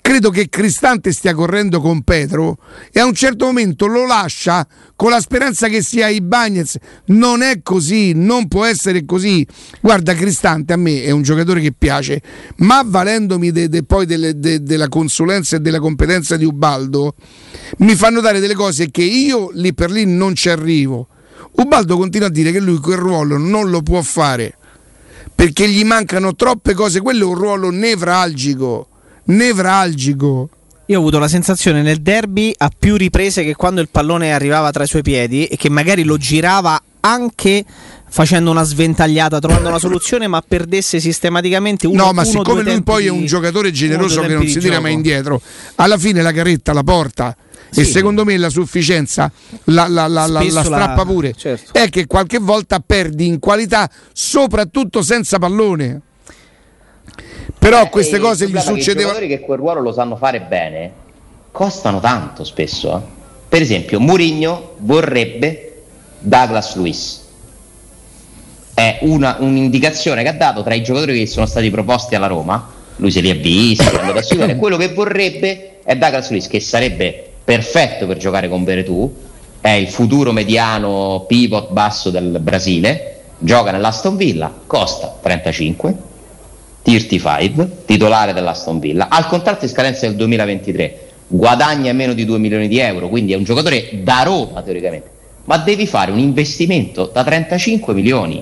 credo 0.06 0.30
che 0.30 0.48
Cristante 0.48 1.10
stia 1.10 1.34
correndo 1.34 1.80
con 1.80 2.02
Petro 2.02 2.58
e 2.92 3.00
a 3.00 3.06
un 3.06 3.12
certo 3.12 3.46
momento 3.46 3.88
lo 3.88 4.06
lascia 4.06 4.64
con 4.94 5.10
la 5.10 5.18
speranza 5.18 5.66
che 5.66 5.82
sia 5.82 6.06
i 6.06 6.20
Bagnets. 6.20 6.76
Non 7.06 7.42
è 7.42 7.60
così, 7.60 8.12
non 8.14 8.46
può 8.46 8.64
essere 8.64 9.04
così. 9.04 9.44
Guarda, 9.80 10.14
Cristante 10.14 10.72
a 10.72 10.76
me 10.76 11.02
è 11.02 11.10
un 11.10 11.22
giocatore 11.22 11.60
che 11.60 11.74
piace, 11.76 12.22
ma 12.58 12.84
valendomi 12.86 13.50
de, 13.50 13.68
de, 13.68 13.82
poi 13.82 14.06
delle, 14.06 14.38
de, 14.38 14.62
della 14.62 14.88
consulenza 14.88 15.56
e 15.56 15.58
della 15.58 15.80
competenza 15.80 16.36
di 16.36 16.44
Ubaldo, 16.44 17.16
mi 17.78 17.96
fanno 17.96 18.20
dare 18.20 18.38
delle 18.38 18.54
cose 18.54 18.92
che 18.92 19.02
io 19.02 19.50
lì 19.54 19.74
per 19.74 19.90
lì 19.90 20.06
non 20.06 20.36
ci 20.36 20.48
arrivo. 20.48 21.08
Ubaldo 21.56 21.96
continua 21.96 22.28
a 22.28 22.30
dire 22.30 22.52
che 22.52 22.60
lui 22.60 22.78
quel 22.78 22.98
ruolo 22.98 23.38
non 23.38 23.70
lo 23.70 23.82
può 23.82 24.00
fare 24.02 24.56
perché 25.34 25.68
gli 25.68 25.84
mancano 25.84 26.36
troppe 26.36 26.74
cose. 26.74 27.00
Quello 27.00 27.24
è 27.24 27.28
un 27.28 27.34
ruolo 27.34 27.70
nevralgico 27.70 28.90
nevralgico. 29.26 30.48
Io 30.86 30.96
ho 30.96 31.00
avuto 31.00 31.18
la 31.18 31.28
sensazione 31.28 31.82
nel 31.82 32.00
derby 32.00 32.54
a 32.56 32.70
più 32.76 32.96
riprese 32.96 33.42
che 33.42 33.56
quando 33.56 33.80
il 33.80 33.88
pallone 33.88 34.32
arrivava 34.32 34.70
tra 34.70 34.84
i 34.84 34.86
suoi 34.86 35.02
piedi 35.02 35.46
e 35.46 35.56
che 35.56 35.68
magari 35.68 36.04
lo 36.04 36.16
girava 36.16 36.80
anche 37.00 37.64
facendo 38.08 38.50
una 38.50 38.62
sventagliata, 38.62 39.40
trovando 39.40 39.68
una 39.68 39.78
soluzione, 39.78 40.28
ma 40.28 40.40
perdesse 40.46 41.00
sistematicamente 41.00 41.86
uno 41.86 42.04
No, 42.04 42.12
ma 42.12 42.22
uno, 42.22 42.30
siccome 42.30 42.62
lui 42.62 42.82
poi 42.82 43.06
è 43.06 43.10
un 43.10 43.26
giocatore 43.26 43.72
generoso 43.72 44.20
che 44.20 44.34
non 44.34 44.46
si 44.46 44.58
tira 44.58 44.80
mai 44.80 44.92
indietro, 44.92 45.40
alla 45.74 45.98
fine 45.98 46.22
la 46.22 46.32
carretta 46.32 46.72
la 46.72 46.84
porta. 46.84 47.36
Sì. 47.68 47.80
E 47.80 47.84
secondo 47.84 48.24
me 48.24 48.36
la 48.38 48.48
sufficienza 48.48 49.30
la, 49.64 49.88
la, 49.88 50.06
la, 50.06 50.26
la 50.26 50.40
strappa 50.64 51.04
pure. 51.04 51.34
Certo. 51.34 51.72
È 51.72 51.88
che 51.88 52.06
qualche 52.06 52.38
volta 52.38 52.78
perdi 52.78 53.26
in 53.26 53.40
qualità, 53.40 53.90
soprattutto 54.12 55.02
senza 55.02 55.38
pallone. 55.38 56.00
Però 57.66 57.82
eh, 57.82 57.88
queste 57.88 58.20
cose 58.20 58.48
gli 58.48 58.56
succedevano. 58.58 58.78
I 58.78 58.94
giocatori 58.94 59.26
che 59.26 59.40
quel 59.40 59.58
ruolo 59.58 59.80
lo 59.80 59.92
sanno 59.92 60.14
fare 60.14 60.40
bene 60.40 60.92
costano 61.50 61.98
tanto 61.98 62.44
spesso. 62.44 62.96
Eh. 62.96 63.00
Per 63.48 63.60
esempio, 63.60 63.98
Mourinho 63.98 64.74
vorrebbe 64.78 65.82
Douglas 66.20 66.76
Luiz. 66.76 67.24
È 68.72 68.98
una, 69.00 69.38
un'indicazione 69.40 70.22
che 70.22 70.28
ha 70.28 70.34
dato 70.34 70.62
tra 70.62 70.74
i 70.74 70.82
giocatori 70.84 71.18
che 71.18 71.26
sono 71.26 71.46
stati 71.46 71.68
proposti 71.70 72.14
alla 72.14 72.28
Roma. 72.28 72.72
Lui 72.98 73.10
se 73.10 73.20
li 73.20 73.30
ha 73.30 73.34
visti, 73.34 73.84
è 73.84 74.54
quello 74.56 74.76
che 74.76 74.92
vorrebbe 74.92 75.80
è 75.82 75.96
Douglas 75.96 76.30
Luiz, 76.30 76.46
che 76.46 76.60
sarebbe 76.60 77.30
perfetto 77.42 78.06
per 78.06 78.16
giocare 78.16 78.48
con 78.48 78.62
Veretù. 78.62 79.12
È 79.60 79.70
il 79.70 79.88
futuro 79.88 80.30
mediano 80.30 81.24
pivot 81.26 81.72
basso 81.72 82.10
del 82.10 82.38
Brasile. 82.38 83.22
Gioca 83.38 83.72
nell'Aston 83.72 84.16
Villa, 84.16 84.54
costa 84.66 85.18
35 85.20 86.05
35, 86.86 87.82
titolare 87.84 88.32
dell'Aston 88.32 88.78
Villa, 88.78 89.08
al 89.08 89.26
contratto 89.26 89.64
in 89.64 89.70
scadenza 89.70 90.06
del 90.06 90.14
2023, 90.14 90.98
guadagna 91.26 91.92
meno 91.92 92.12
di 92.12 92.24
2 92.24 92.38
milioni 92.38 92.68
di 92.68 92.78
euro, 92.78 93.08
quindi 93.08 93.32
è 93.32 93.36
un 93.36 93.42
giocatore 93.42 93.88
da 94.04 94.22
Roma 94.22 94.62
teoricamente, 94.62 95.10
ma 95.46 95.58
devi 95.58 95.84
fare 95.88 96.12
un 96.12 96.20
investimento 96.20 97.10
da 97.12 97.24
35 97.24 97.92
milioni 97.92 98.40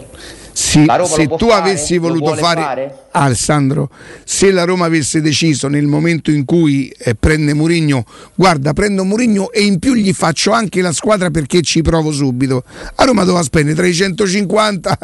sì, 0.54 0.86
se 1.06 1.26
tu 1.26 1.48
fare, 1.48 1.70
avessi 1.70 1.98
voluto 1.98 2.36
fare, 2.36 2.60
fare? 2.60 2.98
Alessandro, 3.10 3.90
se 4.24 4.52
la 4.52 4.62
Roma 4.62 4.84
avesse 4.84 5.20
deciso 5.20 5.66
nel 5.66 5.86
momento 5.86 6.30
in 6.30 6.44
cui 6.44 6.88
eh, 6.96 7.16
prende 7.16 7.54
Murigno, 7.54 8.04
guarda, 8.36 8.72
prendo 8.72 9.02
Murigno 9.02 9.50
e 9.50 9.64
in 9.64 9.80
più 9.80 9.94
gli 9.94 10.12
faccio 10.12 10.52
anche 10.52 10.80
la 10.80 10.92
squadra 10.92 11.30
perché 11.30 11.60
ci 11.60 11.82
provo 11.82 12.12
subito. 12.12 12.62
A 12.94 13.04
Roma 13.04 13.24
doveva 13.24 13.42
spendere 13.42 13.74
tra 13.74 13.86
i 13.88 13.92
150 13.92 14.98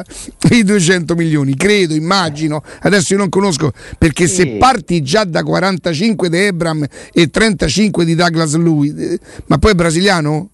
e 0.48 0.54
i 0.54 0.62
200 0.62 1.16
milioni, 1.16 1.56
credo, 1.56 1.94
immagino. 1.94 2.62
Adesso 2.82 3.14
io 3.14 3.18
non 3.18 3.28
conosco 3.28 3.72
perché 3.98 4.28
sì. 4.28 4.34
se 4.36 4.46
parti 4.56 5.02
già 5.02 5.24
da 5.24 5.42
45 5.42 6.28
di 6.28 6.36
Ebram 6.36 6.86
e 7.12 7.28
35 7.28 8.04
di 8.04 8.14
Douglas 8.14 8.54
Louis, 8.54 8.94
eh, 8.96 9.18
ma 9.46 9.58
poi 9.58 9.72
è 9.72 9.74
brasiliano? 9.74 10.50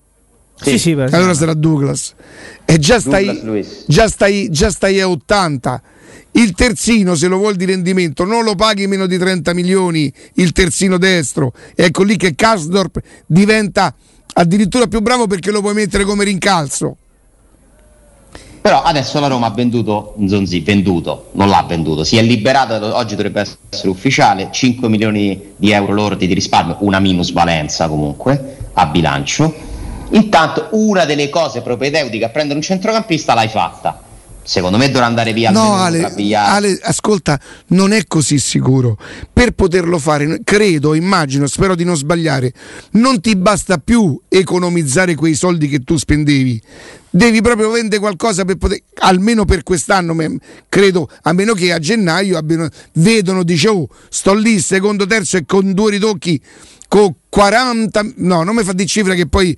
Sì, 0.61 0.79
sì, 0.79 0.93
allora 0.93 1.35
sarà 1.35 1.55
Douglas. 1.55 2.15
E 2.65 2.79
già 2.79 2.99
stai, 2.99 3.65
già, 3.87 4.09
stai, 4.09 4.49
già 4.51 4.71
stai 4.71 5.01
a 5.01 5.09
80. 5.09 5.83
Il 6.33 6.53
terzino, 6.53 7.15
se 7.15 7.29
lo 7.29 7.37
vuol 7.37 7.57
di 7.57 7.65
rendimento, 7.65 8.25
non 8.25 8.43
lo 8.43 8.55
paghi 8.55 8.87
meno 8.87 9.07
di 9.07 9.17
30 9.17 9.55
milioni 9.55 10.13
il 10.35 10.53
terzino 10.53 10.99
destro. 10.99 11.53
Ecco 11.75 12.03
lì 12.03 12.17
che 12.17 12.35
Kasdorp 12.35 13.01
diventa 13.27 13.95
addirittura 14.35 14.87
più 14.87 15.01
bravo 15.01 15.27
perché 15.27 15.51
lo 15.51 15.61
puoi 15.61 15.75
mettere 15.75 16.05
come 16.05 16.25
rincalzo. 16.25 16.97
Però 18.61 18.83
adesso 18.83 19.21
la 19.21 19.29
Roma 19.29 19.47
ha 19.47 19.51
venduto 19.51 20.17
Zonzi, 20.27 20.61
venduto, 20.61 21.31
non 21.35 21.49
l'ha 21.49 21.65
venduto, 21.69 22.03
si 22.03 22.17
è 22.17 22.23
liberata, 22.23 22.97
oggi 22.97 23.15
dovrebbe 23.15 23.45
essere 23.71 23.89
ufficiale, 23.89 24.49
5 24.51 24.89
milioni 24.89 25.53
di 25.57 25.71
euro 25.71 25.93
lordi 25.93 26.27
di 26.27 26.35
risparmio, 26.35 26.77
una 26.81 26.99
minusvalenza 26.99 27.87
comunque 27.87 28.57
a 28.73 28.87
bilancio 28.87 29.76
Intanto 30.11 30.69
una 30.73 31.05
delle 31.05 31.29
cose 31.29 31.63
propedeutiche 31.63 32.25
a 32.25 32.29
prendere 32.29 32.59
un 32.59 32.65
centrocampista 32.65 33.35
l'hai 33.35 33.49
fatta. 33.49 34.03
Secondo 34.47 34.77
me 34.79 34.89
dovrà 34.89 35.07
andare 35.07 35.33
via 35.33 35.51
No, 35.51 35.75
Ale, 35.75 36.09
Ale, 36.35 36.79
ascolta, 36.81 37.39
non 37.69 37.93
è 37.93 38.05
così 38.07 38.39
sicuro. 38.39 38.97
Per 39.33 39.51
poterlo 39.51 39.99
fare, 39.99 40.43
credo, 40.45 40.95
immagino, 40.95 41.49
spero 41.49 41.75
di 41.75 41.83
non 41.83 41.97
sbagliare, 41.97 42.53
non 42.93 43.21
ti 43.21 43.35
basta 43.35 43.79
più 43.79 44.21
economizzare 44.29 45.17
quei 45.17 45.35
soldi 45.35 45.67
che 45.67 45.81
tu 45.81 45.97
spendevi. 45.97 46.63
Devi 47.11 47.41
proprio 47.41 47.71
vendere 47.71 47.99
qualcosa 47.99 48.45
per 48.45 48.57
poter, 48.57 48.79
almeno 49.01 49.45
per 49.45 49.65
quest'anno, 49.65 50.15
credo, 50.69 51.11
a 51.23 51.33
meno 51.33 51.53
che 51.53 51.73
a 51.73 51.81
gennaio 51.81 52.39
abbiano, 52.39 52.69
vedono, 52.93 53.43
dice, 53.43 53.67
oh, 53.67 53.89
sto 54.09 54.33
lì, 54.33 54.61
secondo, 54.61 55.07
terzo 55.07 55.39
e 55.39 55.45
con 55.45 55.73
due 55.73 55.91
ritocchi, 55.91 56.41
con 56.87 57.13
40, 57.29 58.13
no, 58.19 58.45
non 58.45 58.55
mi 58.55 58.63
fa 58.63 58.73
di 58.73 58.87
cifra 58.87 59.15
che 59.15 59.27
poi 59.27 59.57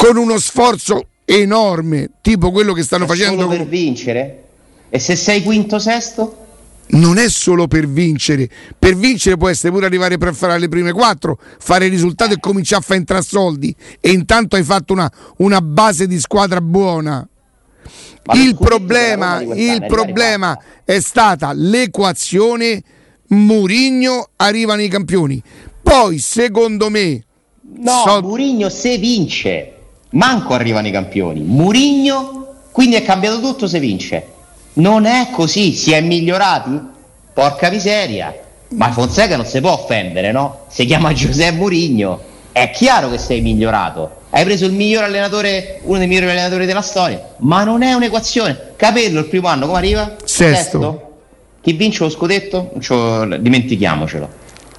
con 0.00 0.16
uno 0.16 0.38
sforzo 0.38 1.08
enorme, 1.26 2.08
tipo 2.22 2.50
quello 2.50 2.72
che 2.72 2.82
stanno 2.82 3.04
È 3.04 3.08
facendo 3.08 3.42
solo 3.42 3.54
per 3.54 3.66
vincere? 3.66 4.44
E 4.88 4.98
se 4.98 5.14
sei 5.14 5.42
quinto 5.42 5.78
sesto? 5.78 6.36
non 6.92 7.18
è 7.18 7.28
solo 7.28 7.68
per 7.68 7.86
vincere, 7.86 8.48
per 8.76 8.96
vincere 8.96 9.36
può 9.36 9.48
essere 9.48 9.72
pure 9.72 9.86
arrivare 9.86 10.18
per 10.18 10.34
fare 10.34 10.58
le 10.58 10.66
prime 10.68 10.90
quattro, 10.90 11.38
fare 11.60 11.84
il 11.84 11.92
risultato 11.92 12.32
e 12.32 12.40
cominciare 12.40 12.80
a 12.80 12.84
fare 12.84 12.98
entrare 12.98 13.22
soldi 13.22 13.72
e 14.00 14.10
intanto 14.10 14.56
hai 14.56 14.64
fatto 14.64 14.92
una, 14.92 15.08
una 15.36 15.60
base 15.60 16.08
di 16.08 16.18
squadra 16.18 16.60
buona. 16.60 17.24
Il 18.32 18.56
problema, 18.56 19.40
il 19.40 19.84
problema 19.86 20.58
è 20.84 20.98
stata 20.98 21.52
l'equazione 21.52 22.82
Murigno 23.28 24.30
arrivano 24.34 24.82
i 24.82 24.88
campioni. 24.88 25.40
Poi 25.80 26.18
secondo 26.18 26.90
me 26.90 27.24
No, 27.76 28.02
so- 28.04 28.22
Murigno 28.22 28.68
se 28.68 28.98
vince, 28.98 29.72
manco 30.10 30.54
arrivano 30.54 30.88
i 30.88 30.90
campioni. 30.90 31.40
Murigno, 31.40 32.46
quindi 32.70 32.96
è 32.96 33.02
cambiato 33.02 33.40
tutto 33.40 33.66
se 33.66 33.78
vince. 33.78 34.26
Non 34.74 35.04
è 35.04 35.28
così, 35.30 35.72
si 35.72 35.92
è 35.92 36.00
migliorati? 36.00 36.78
Porca 37.32 37.70
miseria. 37.70 38.34
Ma 38.70 38.92
Fonseca 38.92 39.36
non 39.36 39.46
si 39.46 39.60
può 39.60 39.72
offendere, 39.72 40.30
no? 40.32 40.60
Si 40.68 40.84
chiama 40.84 41.12
Giuseppe 41.14 41.56
Murigno. 41.56 42.28
È 42.52 42.70
chiaro 42.70 43.10
che 43.10 43.18
sei 43.18 43.40
migliorato. 43.40 44.18
Hai 44.30 44.44
preso 44.44 44.64
il 44.64 44.72
miglior 44.72 45.02
allenatore, 45.04 45.80
uno 45.82 45.98
dei 45.98 46.06
migliori 46.06 46.30
allenatori 46.30 46.66
della 46.66 46.82
storia. 46.82 47.34
Ma 47.38 47.64
non 47.64 47.82
è 47.82 47.92
un'equazione. 47.94 48.74
Capello 48.76 49.20
il 49.20 49.26
primo 49.26 49.48
anno 49.48 49.66
come 49.66 49.78
arriva? 49.78 50.16
Sesto. 50.24 51.08
Chi 51.60 51.72
vince 51.72 52.04
lo 52.04 52.10
scudetto? 52.10 52.72
Dimentichiamocelo. 53.40 54.28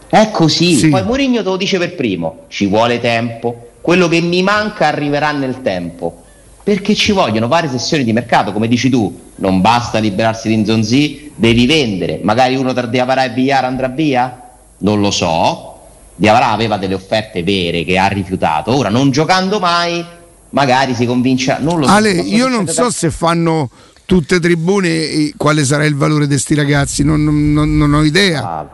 È 0.10 0.30
così. 0.32 0.76
Sì. 0.76 0.90
Poi 0.90 1.04
Mourinho 1.04 1.44
te 1.44 1.50
lo 1.50 1.58
dice 1.58 1.78
per 1.78 1.96
primo. 1.96 2.46
Ci 2.48 2.66
vuole 2.68 3.00
tempo. 3.00 3.71
Quello 3.82 4.08
che 4.08 4.22
mi 4.22 4.44
manca 4.44 4.88
arriverà 4.88 5.32
nel 5.32 5.62
tempo. 5.62 6.24
Perché 6.64 6.94
ci 6.94 7.12
vogliono 7.12 7.48
varie 7.48 7.70
sessioni 7.70 8.04
di 8.04 8.14
mercato, 8.14 8.52
come 8.54 8.68
dici 8.68 8.90
tu. 8.90 9.20
Non 9.38 9.62
basta 9.62 9.98
liberarsi 9.98 10.48
di 10.48 10.58
Nzonzi, 10.58 11.32
devi 11.36 11.66
vendere. 11.66 12.20
Magari 12.22 12.56
uno 12.56 12.72
tra 12.74 12.86
Diavarà 12.86 13.24
e 13.26 13.30
Villar 13.30 13.66
andrà 13.66 13.88
via? 13.88 14.40
Non 14.80 15.00
lo 15.02 15.10
so. 15.10 15.68
Diavarà 16.16 16.52
aveva 16.52 16.78
delle 16.78 16.94
offerte 16.94 17.42
vere 17.42 17.84
che 17.84 17.98
ha 17.98 18.06
rifiutato. 18.08 18.76
Ora, 18.76 18.90
non 18.90 19.10
giocando 19.10 19.60
mai, 19.60 20.06
magari 20.50 20.94
si 20.94 21.08
convince. 21.08 21.58
Non 21.60 21.80
lo 21.80 21.88
so. 21.88 21.92
Ale, 21.94 22.14
Posso 22.18 22.28
io 22.36 22.48
non 22.48 22.68
so 22.68 22.92
se 22.92 23.10
fanno 23.10 23.70
tutte 24.06 24.40
tribune 24.40 25.32
quale 25.38 25.66
sarà 25.66 25.86
il 25.86 25.96
valore 25.96 26.28
di 26.28 26.38
sti 26.38 26.54
ragazzi, 26.54 27.04
non, 27.04 27.24
non- 27.24 27.52
non- 27.54 27.76
non 27.78 27.94
ho 27.96 28.04
idea. 28.04 28.44
Ah, 28.44 28.70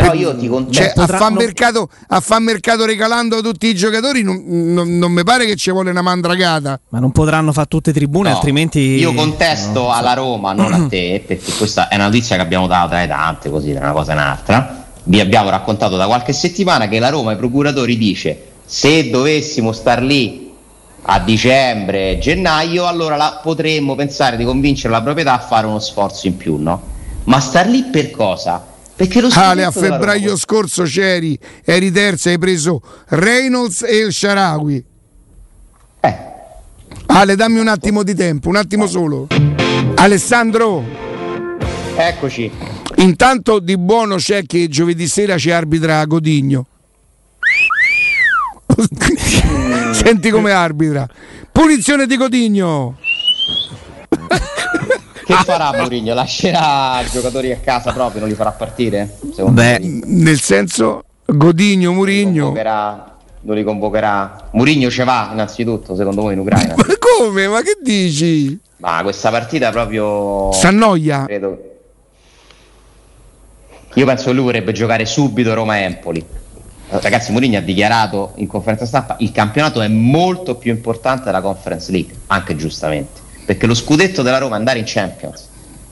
Però 0.00 0.12
io 0.12 0.36
ti 0.36 0.48
contesto. 0.48 0.82
Cioè, 0.82 0.90
a 0.90 0.92
potrà- 1.06 1.18
non- 1.20 1.34
mercato, 1.34 1.88
a 2.08 2.38
mercato 2.40 2.84
regalando 2.84 3.40
tutti 3.42 3.68
i 3.68 3.76
giocatori 3.76 4.22
non, 4.24 4.42
non- 4.44 4.98
non 4.98 5.12
mi 5.12 5.22
pare 5.22 5.46
che 5.46 5.54
ci 5.54 5.70
vuole 5.70 5.90
una 5.90 6.02
mandragata. 6.02 6.80
Ma 6.88 6.98
non 6.98 7.12
potranno 7.12 7.52
fare 7.52 7.68
tutte 7.68 7.92
tribune, 7.92 8.28
No, 8.30 8.34
altrimenti. 8.34 8.80
Io 8.80 9.14
contesto 9.14 9.92
alla 9.92 10.14
Roma, 10.14 10.52
non 10.52 10.72
a 10.72 10.88
te, 10.88 11.22
perché 11.24 11.52
questa 11.56 11.86
è 11.86 11.94
una 11.94 12.06
notizia 12.06 12.34
che 12.34 12.42
abbiamo 12.42 12.66
dato 12.66 12.88
tra 12.88 13.00
le 13.02 13.06
tante, 13.06 13.50
così 13.50 13.70
tra 13.72 13.84
una 13.84 13.92
cosa 13.92 14.10
e 14.10 14.14
un'altra. 14.14 14.84
Vi 15.04 15.20
abbiamo 15.20 15.50
raccontato 15.50 15.96
da 15.96 16.06
qualche 16.06 16.32
settimana 16.32 16.88
che 16.88 16.98
la 16.98 17.10
Roma 17.10 17.30
ai 17.30 17.36
procuratori 17.36 17.96
dice 17.96 18.46
se 18.64 19.10
dovessimo 19.10 19.70
star 19.70 20.02
lì 20.02 20.50
a 21.02 21.20
dicembre, 21.20 22.18
gennaio, 22.18 22.86
allora 22.86 23.14
la- 23.14 23.38
potremmo 23.40 23.94
pensare 23.94 24.36
di 24.36 24.44
convincere 24.44 24.92
la 24.92 25.02
proprietà 25.02 25.34
a 25.34 25.38
fare 25.38 25.66
uno 25.68 25.78
sforzo 25.78 26.26
in 26.26 26.36
più, 26.36 26.56
no? 26.56 26.82
Ma 27.24 27.38
star 27.38 27.68
lì 27.68 27.84
per 27.84 28.10
cosa? 28.10 28.72
Perché 28.96 29.20
lo 29.20 29.28
Ale, 29.32 29.64
a 29.64 29.72
febbraio 29.72 30.36
scorso 30.36 30.84
c'eri, 30.84 31.36
eri 31.64 31.90
terzo, 31.90 32.28
hai 32.28 32.38
preso 32.38 32.80
Reynolds 33.08 33.82
e 33.82 33.96
il 33.96 34.12
Sharawi. 34.12 34.84
Eh, 36.00 36.18
Ale, 37.06 37.34
dammi 37.34 37.58
un 37.58 37.68
attimo 37.68 38.04
di 38.04 38.14
tempo, 38.14 38.48
un 38.48 38.56
attimo 38.56 38.86
solo. 38.86 39.26
Alessandro, 39.96 40.84
eccoci. 41.96 42.50
intanto 42.96 43.58
di 43.58 43.76
buono 43.76 44.16
c'è 44.16 44.46
che 44.46 44.68
giovedì 44.68 45.08
sera 45.08 45.38
ci 45.38 45.50
arbitra 45.50 46.04
Godigno. 46.04 46.66
Senti 49.92 50.30
come 50.30 50.52
arbitra. 50.52 51.08
Punizione 51.50 52.06
di 52.06 52.16
Godigno. 52.16 52.98
Che 55.24 55.34
farà 55.44 55.72
Mourinho? 55.76 56.14
Lascerà 56.14 57.00
i 57.00 57.08
giocatori 57.10 57.52
a 57.52 57.58
casa 57.58 57.92
proprio, 57.92 58.20
non 58.20 58.28
li 58.28 58.34
farà 58.34 58.50
partire? 58.52 59.16
Beh, 59.36 59.78
me? 59.80 60.00
Nel 60.04 60.40
senso, 60.40 61.02
Godigno, 61.24 61.92
Murigno. 61.92 62.52
non 62.52 63.56
li 63.56 63.64
convocherà. 63.64 64.48
Murigno 64.52 64.90
ce 64.90 65.04
va 65.04 65.30
innanzitutto, 65.32 65.94
secondo 65.96 66.22
voi 66.22 66.34
in 66.34 66.40
Ucraina. 66.40 66.74
Ma 66.76 66.84
come? 66.98 67.48
Ma 67.48 67.60
che 67.62 67.78
dici? 67.82 68.58
Ma 68.78 69.00
questa 69.02 69.30
partita 69.30 69.70
proprio 69.70 70.52
S'annoia? 70.52 71.24
credo. 71.24 71.70
Io 73.94 74.04
penso 74.06 74.24
che 74.26 74.32
lui 74.32 74.44
vorrebbe 74.44 74.72
giocare 74.72 75.06
subito 75.06 75.54
Roma-Empoli. 75.54 76.24
Ragazzi, 76.88 77.32
Mourinho 77.32 77.58
ha 77.58 77.60
dichiarato 77.62 78.32
in 78.36 78.46
conferenza 78.46 78.84
stampa 78.86 79.16
il 79.20 79.32
campionato 79.32 79.80
è 79.80 79.88
molto 79.88 80.56
più 80.56 80.70
importante 80.70 81.24
della 81.24 81.40
Conference 81.40 81.90
League, 81.90 82.14
anche 82.26 82.56
giustamente, 82.56 83.20
perché 83.44 83.66
lo 83.66 83.74
scudetto 83.74 84.22
della 84.22 84.38
Roma 84.38 84.56
è 84.56 84.58
andare 84.58 84.78
in 84.78 84.84
Champions, 84.86 85.48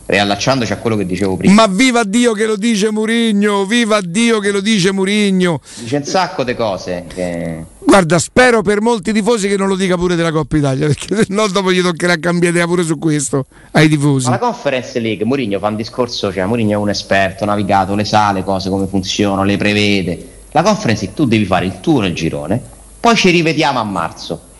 riallacciandoci 0.06 0.72
a 0.72 0.76
quello 0.78 0.96
che 0.96 1.06
dicevo 1.06 1.36
prima. 1.36 1.54
Ma 1.54 1.66
viva 1.66 2.04
Dio 2.04 2.32
che 2.32 2.46
lo 2.46 2.56
dice 2.56 2.90
Murigno, 2.90 3.64
viva 3.66 4.00
Dio 4.00 4.38
che 4.40 4.50
lo 4.50 4.60
dice 4.60 4.92
Murigno. 4.92 5.60
Dice 5.76 5.96
un 5.96 6.04
sacco 6.04 6.44
di 6.44 6.54
cose 6.54 7.04
che... 7.12 7.64
Guarda, 7.84 8.18
spero 8.18 8.62
per 8.62 8.80
molti 8.80 9.12
tifosi 9.12 9.48
che 9.48 9.56
non 9.56 9.68
lo 9.68 9.76
dica 9.76 9.96
pure 9.96 10.14
della 10.14 10.32
Coppa 10.32 10.56
Italia, 10.56 10.86
perché 10.88 11.14
se 11.16 11.26
no 11.28 11.46
dopo 11.48 11.72
gli 11.72 11.82
toccherà 11.82 12.16
cambiare 12.16 12.54
idea 12.54 12.66
pure 12.66 12.84
su 12.84 12.98
questo 12.98 13.44
ai 13.72 13.88
tifosi. 13.88 14.26
Ma 14.26 14.32
la 14.32 14.38
Conference 14.38 14.98
League, 14.98 15.24
Mourinho 15.26 15.58
fa 15.58 15.68
un 15.68 15.76
discorso, 15.76 16.32
cioè 16.32 16.46
Mourinho 16.46 16.72
è 16.72 16.76
un 16.76 16.88
esperto, 16.88 17.44
navigato, 17.44 17.94
le 17.94 18.04
sa 18.04 18.32
le 18.32 18.44
cose 18.44 18.70
come 18.70 18.86
funzionano, 18.86 19.44
le 19.44 19.56
prevede. 19.56 20.28
La 20.52 20.62
Conference 20.62 21.04
League 21.04 21.22
tu 21.22 21.28
devi 21.28 21.44
fare 21.44 21.66
il 21.66 21.80
tuo 21.80 22.00
nel 22.00 22.14
girone, 22.14 22.60
poi 22.98 23.16
ci 23.16 23.30
rivediamo 23.30 23.78
a 23.78 23.84
marzo. 23.84 24.50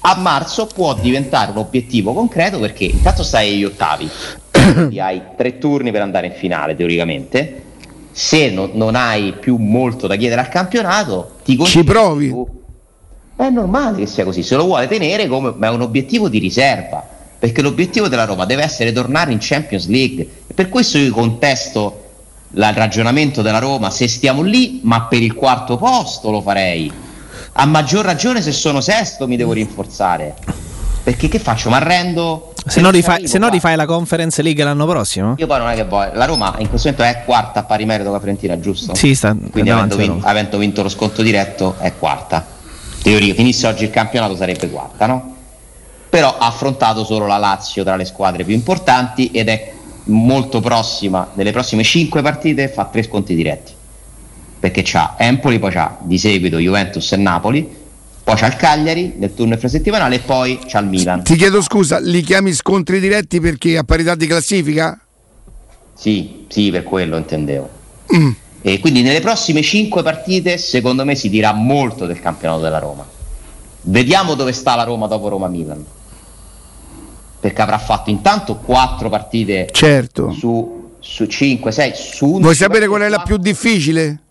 A 0.00 0.16
marzo 0.16 0.66
può 0.66 0.94
diventare 0.94 1.50
un 1.50 1.58
obiettivo 1.58 2.12
concreto 2.12 2.58
perché 2.58 2.84
intanto 2.84 3.22
stai 3.22 3.52
agli 3.52 3.64
ottavi, 3.64 4.08
hai 4.98 5.22
tre 5.36 5.58
turni 5.58 5.90
per 5.90 6.02
andare 6.02 6.28
in 6.28 6.32
finale 6.34 6.76
teoricamente. 6.76 7.62
Se 8.12 8.50
no- 8.50 8.70
non 8.72 8.94
hai 8.94 9.34
più 9.38 9.56
molto 9.56 10.06
da 10.06 10.16
chiedere 10.16 10.40
al 10.40 10.48
campionato, 10.48 11.36
ti 11.44 11.58
Ci 11.64 11.84
provi. 11.84 12.28
tu- 12.28 12.48
è 13.36 13.48
normale 13.50 13.98
che 13.98 14.06
sia 14.06 14.24
così, 14.24 14.42
se 14.42 14.56
lo 14.56 14.64
vuole 14.64 14.88
tenere 14.88 15.28
come 15.28 15.52
ma 15.56 15.68
è 15.68 15.70
un 15.70 15.82
obiettivo 15.82 16.28
di 16.28 16.38
riserva, 16.38 17.04
perché 17.38 17.62
l'obiettivo 17.62 18.08
della 18.08 18.24
Roma 18.24 18.44
deve 18.44 18.62
essere 18.62 18.92
tornare 18.92 19.30
in 19.32 19.38
Champions 19.40 19.86
League. 19.88 20.28
Per 20.54 20.68
questo 20.68 20.98
io 20.98 21.12
contesto 21.12 22.04
il 22.52 22.72
ragionamento 22.72 23.42
della 23.42 23.58
Roma, 23.60 23.90
se 23.90 24.08
stiamo 24.08 24.42
lì, 24.42 24.80
ma 24.82 25.02
per 25.02 25.22
il 25.22 25.34
quarto 25.34 25.76
posto 25.76 26.30
lo 26.30 26.40
farei. 26.40 26.90
A 27.60 27.66
maggior 27.66 28.04
ragione 28.04 28.40
se 28.40 28.52
sono 28.52 28.80
sesto 28.80 29.26
mi 29.26 29.36
devo 29.36 29.52
rinforzare. 29.52 30.36
Perché 31.02 31.26
che 31.26 31.40
faccio? 31.40 31.70
Mi 31.70 31.74
arrendo? 31.74 32.52
se 32.64 32.80
no, 32.80 32.90
rifai, 32.90 33.14
Arrivo 33.14 33.28
se 33.28 33.38
no 33.38 33.48
rifai 33.48 33.74
la 33.74 33.84
Conference 33.84 34.42
League 34.42 34.62
l'anno 34.62 34.86
prossimo? 34.86 35.34
Io 35.38 35.46
poi 35.48 35.58
non 35.58 35.68
è 35.68 35.74
che 35.74 35.84
voglio. 35.84 36.12
La 36.14 36.24
Roma 36.26 36.54
in 36.58 36.68
questo 36.68 36.88
momento 36.88 37.18
è 37.18 37.24
quarta 37.24 37.60
a 37.60 37.62
pari 37.64 37.84
merito 37.84 38.04
con 38.04 38.12
la 38.12 38.20
Fiorentina, 38.20 38.60
giusto? 38.60 38.94
Sì, 38.94 39.12
sta 39.16 39.34
Quindi 39.50 39.70
avendo, 39.70 39.94
alla 39.94 40.02
vin- 40.04 40.12
Roma. 40.12 40.26
avendo 40.28 40.58
vinto 40.58 40.82
lo 40.84 40.88
sconto 40.88 41.20
diretto 41.22 41.74
è 41.80 41.94
quarta. 41.98 42.46
Teoria, 43.02 43.34
finisse 43.34 43.66
oggi 43.66 43.82
il 43.84 43.90
campionato 43.90 44.36
sarebbe 44.36 44.70
quarta, 44.70 45.06
no? 45.06 45.34
Però 46.08 46.36
ha 46.38 46.46
affrontato 46.46 47.04
solo 47.04 47.26
la 47.26 47.38
Lazio 47.38 47.82
tra 47.82 47.96
le 47.96 48.04
squadre 48.04 48.44
più 48.44 48.54
importanti 48.54 49.32
ed 49.32 49.48
è 49.48 49.72
molto 50.04 50.60
prossima, 50.60 51.30
nelle 51.34 51.50
prossime 51.50 51.82
5 51.82 52.22
partite 52.22 52.68
fa 52.68 52.84
tre 52.84 53.02
sconti 53.02 53.34
diretti. 53.34 53.72
Perché 54.60 54.82
c'ha 54.84 55.14
Empoli, 55.18 55.58
poi 55.58 55.70
c'ha 55.70 55.96
di 56.00 56.18
seguito 56.18 56.58
Juventus 56.58 57.12
e 57.12 57.16
Napoli, 57.16 57.68
poi 58.24 58.36
c'ha 58.36 58.46
il 58.46 58.56
Cagliari 58.56 59.14
nel 59.16 59.32
turno 59.34 59.54
infrasettimanale 59.54 60.16
e 60.16 60.18
poi 60.20 60.58
c'ha 60.66 60.80
il 60.80 60.86
Milan. 60.86 61.22
Ti 61.22 61.36
chiedo 61.36 61.62
scusa, 61.62 61.98
li 61.98 62.20
chiami 62.22 62.52
scontri 62.52 63.00
diretti 63.00 63.40
perché 63.40 63.78
a 63.78 63.84
parità 63.84 64.14
di 64.14 64.26
classifica? 64.26 64.98
Sì, 65.94 66.44
sì, 66.48 66.70
per 66.70 66.82
quello 66.82 67.16
intendevo. 67.16 67.68
Mm. 68.16 68.30
E 68.62 68.78
quindi 68.80 69.02
nelle 69.02 69.20
prossime 69.20 69.62
5 69.62 70.02
partite, 70.02 70.58
secondo 70.58 71.04
me, 71.04 71.14
si 71.14 71.28
dirà 71.30 71.52
molto 71.52 72.06
del 72.06 72.20
campionato 72.20 72.60
della 72.62 72.78
Roma. 72.78 73.06
Vediamo 73.82 74.34
dove 74.34 74.52
sta 74.52 74.74
la 74.74 74.82
Roma 74.82 75.06
dopo 75.06 75.28
Roma-Milan. 75.28 75.84
perché 77.40 77.62
avrà 77.62 77.78
fatto 77.78 78.10
intanto 78.10 78.56
4 78.56 79.08
partite 79.08 79.68
Certo. 79.70 80.32
su, 80.32 80.96
su 80.98 81.24
5, 81.26 81.70
6, 81.70 81.92
su 81.94 82.24
11 82.26 82.42
Vuoi 82.42 82.54
sapere 82.56 82.88
qual 82.88 83.02
è 83.02 83.08
la 83.08 83.20
più 83.20 83.36
difficile? 83.36 84.22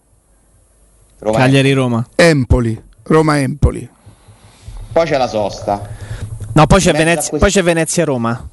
Roma- 1.20 1.38
Cagliari-Roma. 1.38 2.08
Empoli. 2.16 2.84
Roma-Empoli. 3.04 3.90
Poi 4.92 5.06
c'è 5.06 5.18
la 5.18 5.28
sosta. 5.28 5.88
No, 6.54 6.66
poi 6.68 6.80
c'è, 6.80 6.92
quest- 6.94 7.38
poi 7.38 7.50
c'è 7.50 7.64
Venezia-Roma. 7.64 8.50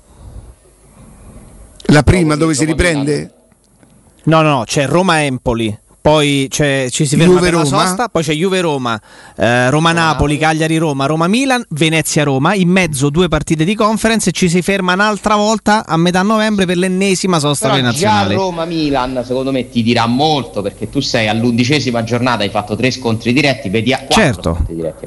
La 1.89 2.03
prima 2.03 2.37
dove 2.37 2.55
si 2.55 2.65
riprende? 2.65 3.33
No, 4.25 4.41
no, 4.43 4.59
no, 4.59 4.65
c'è 4.65 4.87
Roma-Empoli. 4.87 5.79
Poi 6.05 6.49
c'è- 6.51 6.89
ci 6.91 7.07
si 7.07 7.17
ferma 7.17 7.41
per 7.41 7.55
la 7.55 7.61
Juve-Roma. 7.63 7.87
sosta, 7.87 8.09
poi 8.11 8.23
c'è 8.23 8.35
Juve-Roma, 8.35 9.01
eh, 9.39 9.71
Roma-Napoli, 9.71 10.37
Cagliari-Roma, 10.37 11.07
Roma-Milan, 11.07 11.65
Venezia-Roma, 11.71 12.53
in 12.53 12.69
mezzo 12.69 13.09
due 13.09 13.29
partite 13.29 13.65
di 13.65 13.75
conference 13.75 14.29
e 14.29 14.33
ci 14.33 14.51
si 14.51 14.61
ferma 14.61 14.93
un'altra 14.93 15.35
volta 15.37 15.87
a 15.87 15.97
metà 15.97 16.21
novembre 16.21 16.67
per 16.67 16.77
l'ennesima 16.77 17.39
sosta 17.39 17.69
Però 17.69 17.81
per 17.81 17.85
nazionale. 17.91 18.35
Roma-Milan 18.35 19.23
secondo 19.25 19.51
me 19.51 19.71
ti 19.71 19.83
dirà 19.83 20.05
molto 20.05 20.61
perché 20.61 20.91
tu 20.91 21.01
sei 21.01 21.27
all'undicesima 21.27 22.05
giornata, 22.05 22.43
hai 22.43 22.51
fatto 22.51 22.77
tre 22.77 22.91
scontri 22.91 23.33
diretti, 23.33 23.71
vedi 23.71 23.95
a 23.95 23.97
quattro 24.01 24.15
Certo. 24.23 24.55
scontri 24.57 24.75
diretti 24.75 25.07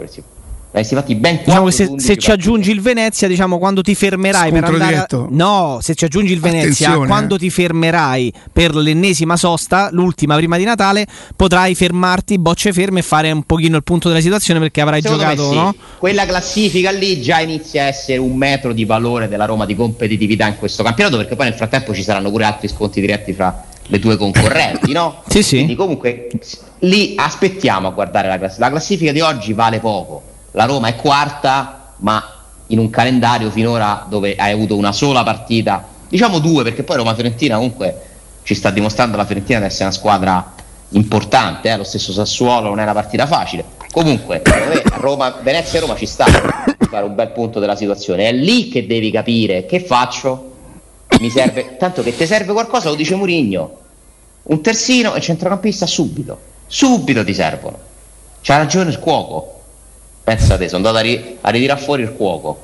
avresti, 0.78 0.94
avresti 0.94 0.96
fatti 0.96 1.16
ben 1.16 1.44
quattro 1.44 1.52
Diciamo 1.52 1.66
che 1.66 1.72
su 1.72 1.78
se, 1.78 1.90
11 1.90 2.06
se 2.06 2.18
ci 2.18 2.32
aggiungi 2.32 2.72
il 2.72 2.82
Venezia, 2.82 3.28
diciamo 3.28 3.58
quando 3.58 3.82
ti 3.82 3.96
fermerai 3.96 4.52
per 4.52 4.64
Scontro 4.64 4.84
andare 4.84 5.06
a-. 5.10 5.28
No, 5.30 5.80
se 5.82 5.96
ci 5.96 6.06
aggiungi 6.06 6.34
il 6.34 6.40
Venezia, 6.40 6.88
Attenzione, 6.88 7.08
quando 7.08 7.36
eh. 7.36 7.40
ti 7.40 7.50
fermerai 7.50 8.34
per 8.52 8.76
l'ennesima 8.76 9.36
sosta, 9.38 9.90
l'ultima 9.92 10.36
prima 10.36 10.58
di 10.58 10.64
Natale, 10.64 11.06
potrai 11.36 11.76
fermarti 11.76 12.38
bocce 12.38 12.74
ferme 12.74 13.00
e 13.00 13.04
fare 13.04 13.32
un 13.32 13.44
pochino 13.44 13.78
il 13.78 13.84
punto 13.84 14.08
della 14.08 14.22
situazione 14.22 14.60
perché 14.60 14.82
avrai 14.82 15.02
Secondo 15.02 15.24
giocato, 15.24 15.50
sì. 15.50 15.56
no? 15.56 15.76
Quella 15.98 16.26
classifica 16.26 16.92
lì 16.92 17.22
già 17.22 17.40
inizia 17.40 17.84
a 17.84 17.88
essere 17.88 18.20
un 18.20 18.36
metro 18.36 18.74
di 18.74 18.86
valore 18.86 19.28
della 19.28 19.46
Roma 19.46 19.66
di 19.66 19.76
competitività 19.76 20.48
in 20.48 20.58
questo 20.58 20.84
campionato 20.84 21.18
perché 21.18 21.36
poi 21.36 21.46
nel 21.46 21.56
frattempo 21.56 21.94
ci 21.94 22.04
saranno 22.04 22.30
pure 22.30 22.46
altri 22.46 22.68
sconti 22.68 23.02
diretti 23.02 23.34
fra 23.34 23.64
le 23.90 24.00
tue 24.00 24.18
concorrenti, 24.18 24.92
no? 24.92 25.24
Sì, 25.28 25.42
sì. 25.44 25.56
Quindi 25.56 25.76
comunque 25.76 26.28
lì 26.80 27.14
aspettiamo 27.16 27.88
a 27.88 27.92
guardare 27.92 28.28
la 28.28 28.38
classifica. 28.38 28.66
La 28.66 28.72
classifica 28.72 29.12
di 29.12 29.22
oggi 29.22 29.54
vale 29.54 29.80
poco. 29.80 30.36
La 30.58 30.66
Roma 30.66 30.88
è 30.88 30.96
quarta, 30.96 31.94
ma 31.98 32.34
in 32.68 32.80
un 32.80 32.90
calendario 32.90 33.52
finora 33.52 34.08
dove 34.10 34.36
hai 34.36 34.52
avuto 34.52 34.76
una 34.76 34.92
sola 34.92 35.22
partita, 35.22 35.86
diciamo 36.10 36.40
due, 36.40 36.64
perché 36.64 36.82
poi 36.82 36.96
Roma 36.96 37.14
Fiorentina 37.14 37.58
comunque 37.58 38.02
ci 38.42 38.56
sta 38.56 38.72
dimostrando 38.72 39.18
la 39.18 39.26
Fiorentina 39.26 39.60
di 39.60 39.66
essere 39.66 39.84
una 39.84 39.94
squadra 39.94 40.54
importante, 40.90 41.70
eh? 41.70 41.78
lo 41.78 41.84
stesso 41.84 42.12
Sassuolo 42.12 42.70
non 42.70 42.80
è 42.80 42.84
una 42.84 42.94
partita 42.94 43.28
facile. 43.28 43.66
Comunque, 43.92 44.42
Roma, 44.96 45.38
Venezia 45.44 45.78
e 45.78 45.82
Roma 45.82 45.96
ci 45.96 46.08
sta 46.08 46.26
a 46.26 46.88
fare 46.90 47.06
un 47.06 47.14
bel 47.14 47.30
punto 47.30 47.60
della 47.60 47.76
situazione. 47.76 48.28
È 48.28 48.32
lì 48.32 48.70
che 48.70 48.88
devi 48.88 49.12
capire 49.12 49.68
che 49.68 49.80
faccio. 49.80 50.54
Mi 51.20 51.30
serve, 51.30 51.78
tanto 51.78 52.02
che 52.02 52.16
ti 52.16 52.26
serve 52.26 52.54
qualcosa, 52.54 52.90
lo 52.90 52.96
dice 52.96 53.14
Murigno. 53.14 53.78
Un 54.42 54.62
terzino 54.64 55.14
e 55.14 55.22
centrocampista 55.22 55.86
subito. 55.86 56.40
Subito 56.66 57.24
ti 57.24 57.36
servono. 57.36 57.78
C'ha 58.42 58.58
ragione 58.58 58.90
il 58.90 58.98
cuoco. 58.98 59.52
Pensate, 60.28 60.68
sono 60.68 60.86
andato 60.86 60.98
a, 60.98 61.00
ri- 61.00 61.38
a 61.40 61.50
ritirare 61.52 61.80
fuori 61.80 62.02
il 62.04 62.12
cuoco 62.12 62.62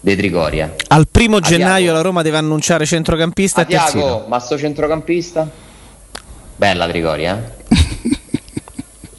dei 0.00 0.16
Trigoria. 0.16 0.74
Al 0.88 1.06
primo 1.06 1.36
A 1.36 1.40
gennaio 1.40 1.92
la 1.92 2.00
Roma 2.00 2.22
deve 2.22 2.38
annunciare 2.38 2.86
centrocampista 2.86 3.60
A 3.60 3.64
e 3.64 3.66
terzino. 3.66 4.02
Tiago, 4.02 4.24
ma 4.28 4.38
sto 4.38 4.56
centrocampista? 4.56 5.46
Bella 6.56 6.88
Trigoria, 6.88 7.52
eh? 7.68 7.74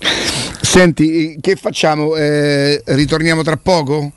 Senti, 0.60 1.38
che 1.40 1.56
facciamo? 1.56 2.16
Eh, 2.16 2.82
ritorniamo 2.84 3.44
tra 3.44 3.58
poco? 3.58 4.12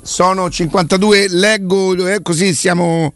Sono 0.00 0.50
52, 0.50 1.26
leggo, 1.28 1.94
eh, 2.08 2.20
così 2.20 2.52
siamo... 2.52 3.12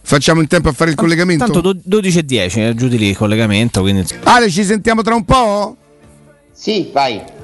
Facciamo 0.00 0.40
in 0.40 0.46
tempo 0.46 0.70
a 0.70 0.72
fare 0.72 0.88
il 0.90 0.96
collegamento? 0.96 1.44
Tanto 1.44 1.60
do- 1.60 1.78
12 1.82 2.18
e 2.20 2.24
10, 2.24 2.62
eh, 2.62 2.74
giù 2.74 2.88
di 2.88 2.96
lì 2.96 3.08
il 3.08 3.16
collegamento, 3.18 3.82
quindi 3.82 4.06
Ale, 4.22 4.48
ci 4.48 4.64
sentiamo 4.64 5.02
tra 5.02 5.14
un 5.14 5.24
po'? 5.26 5.76
Sì, 6.52 6.88
vai. 6.90 7.34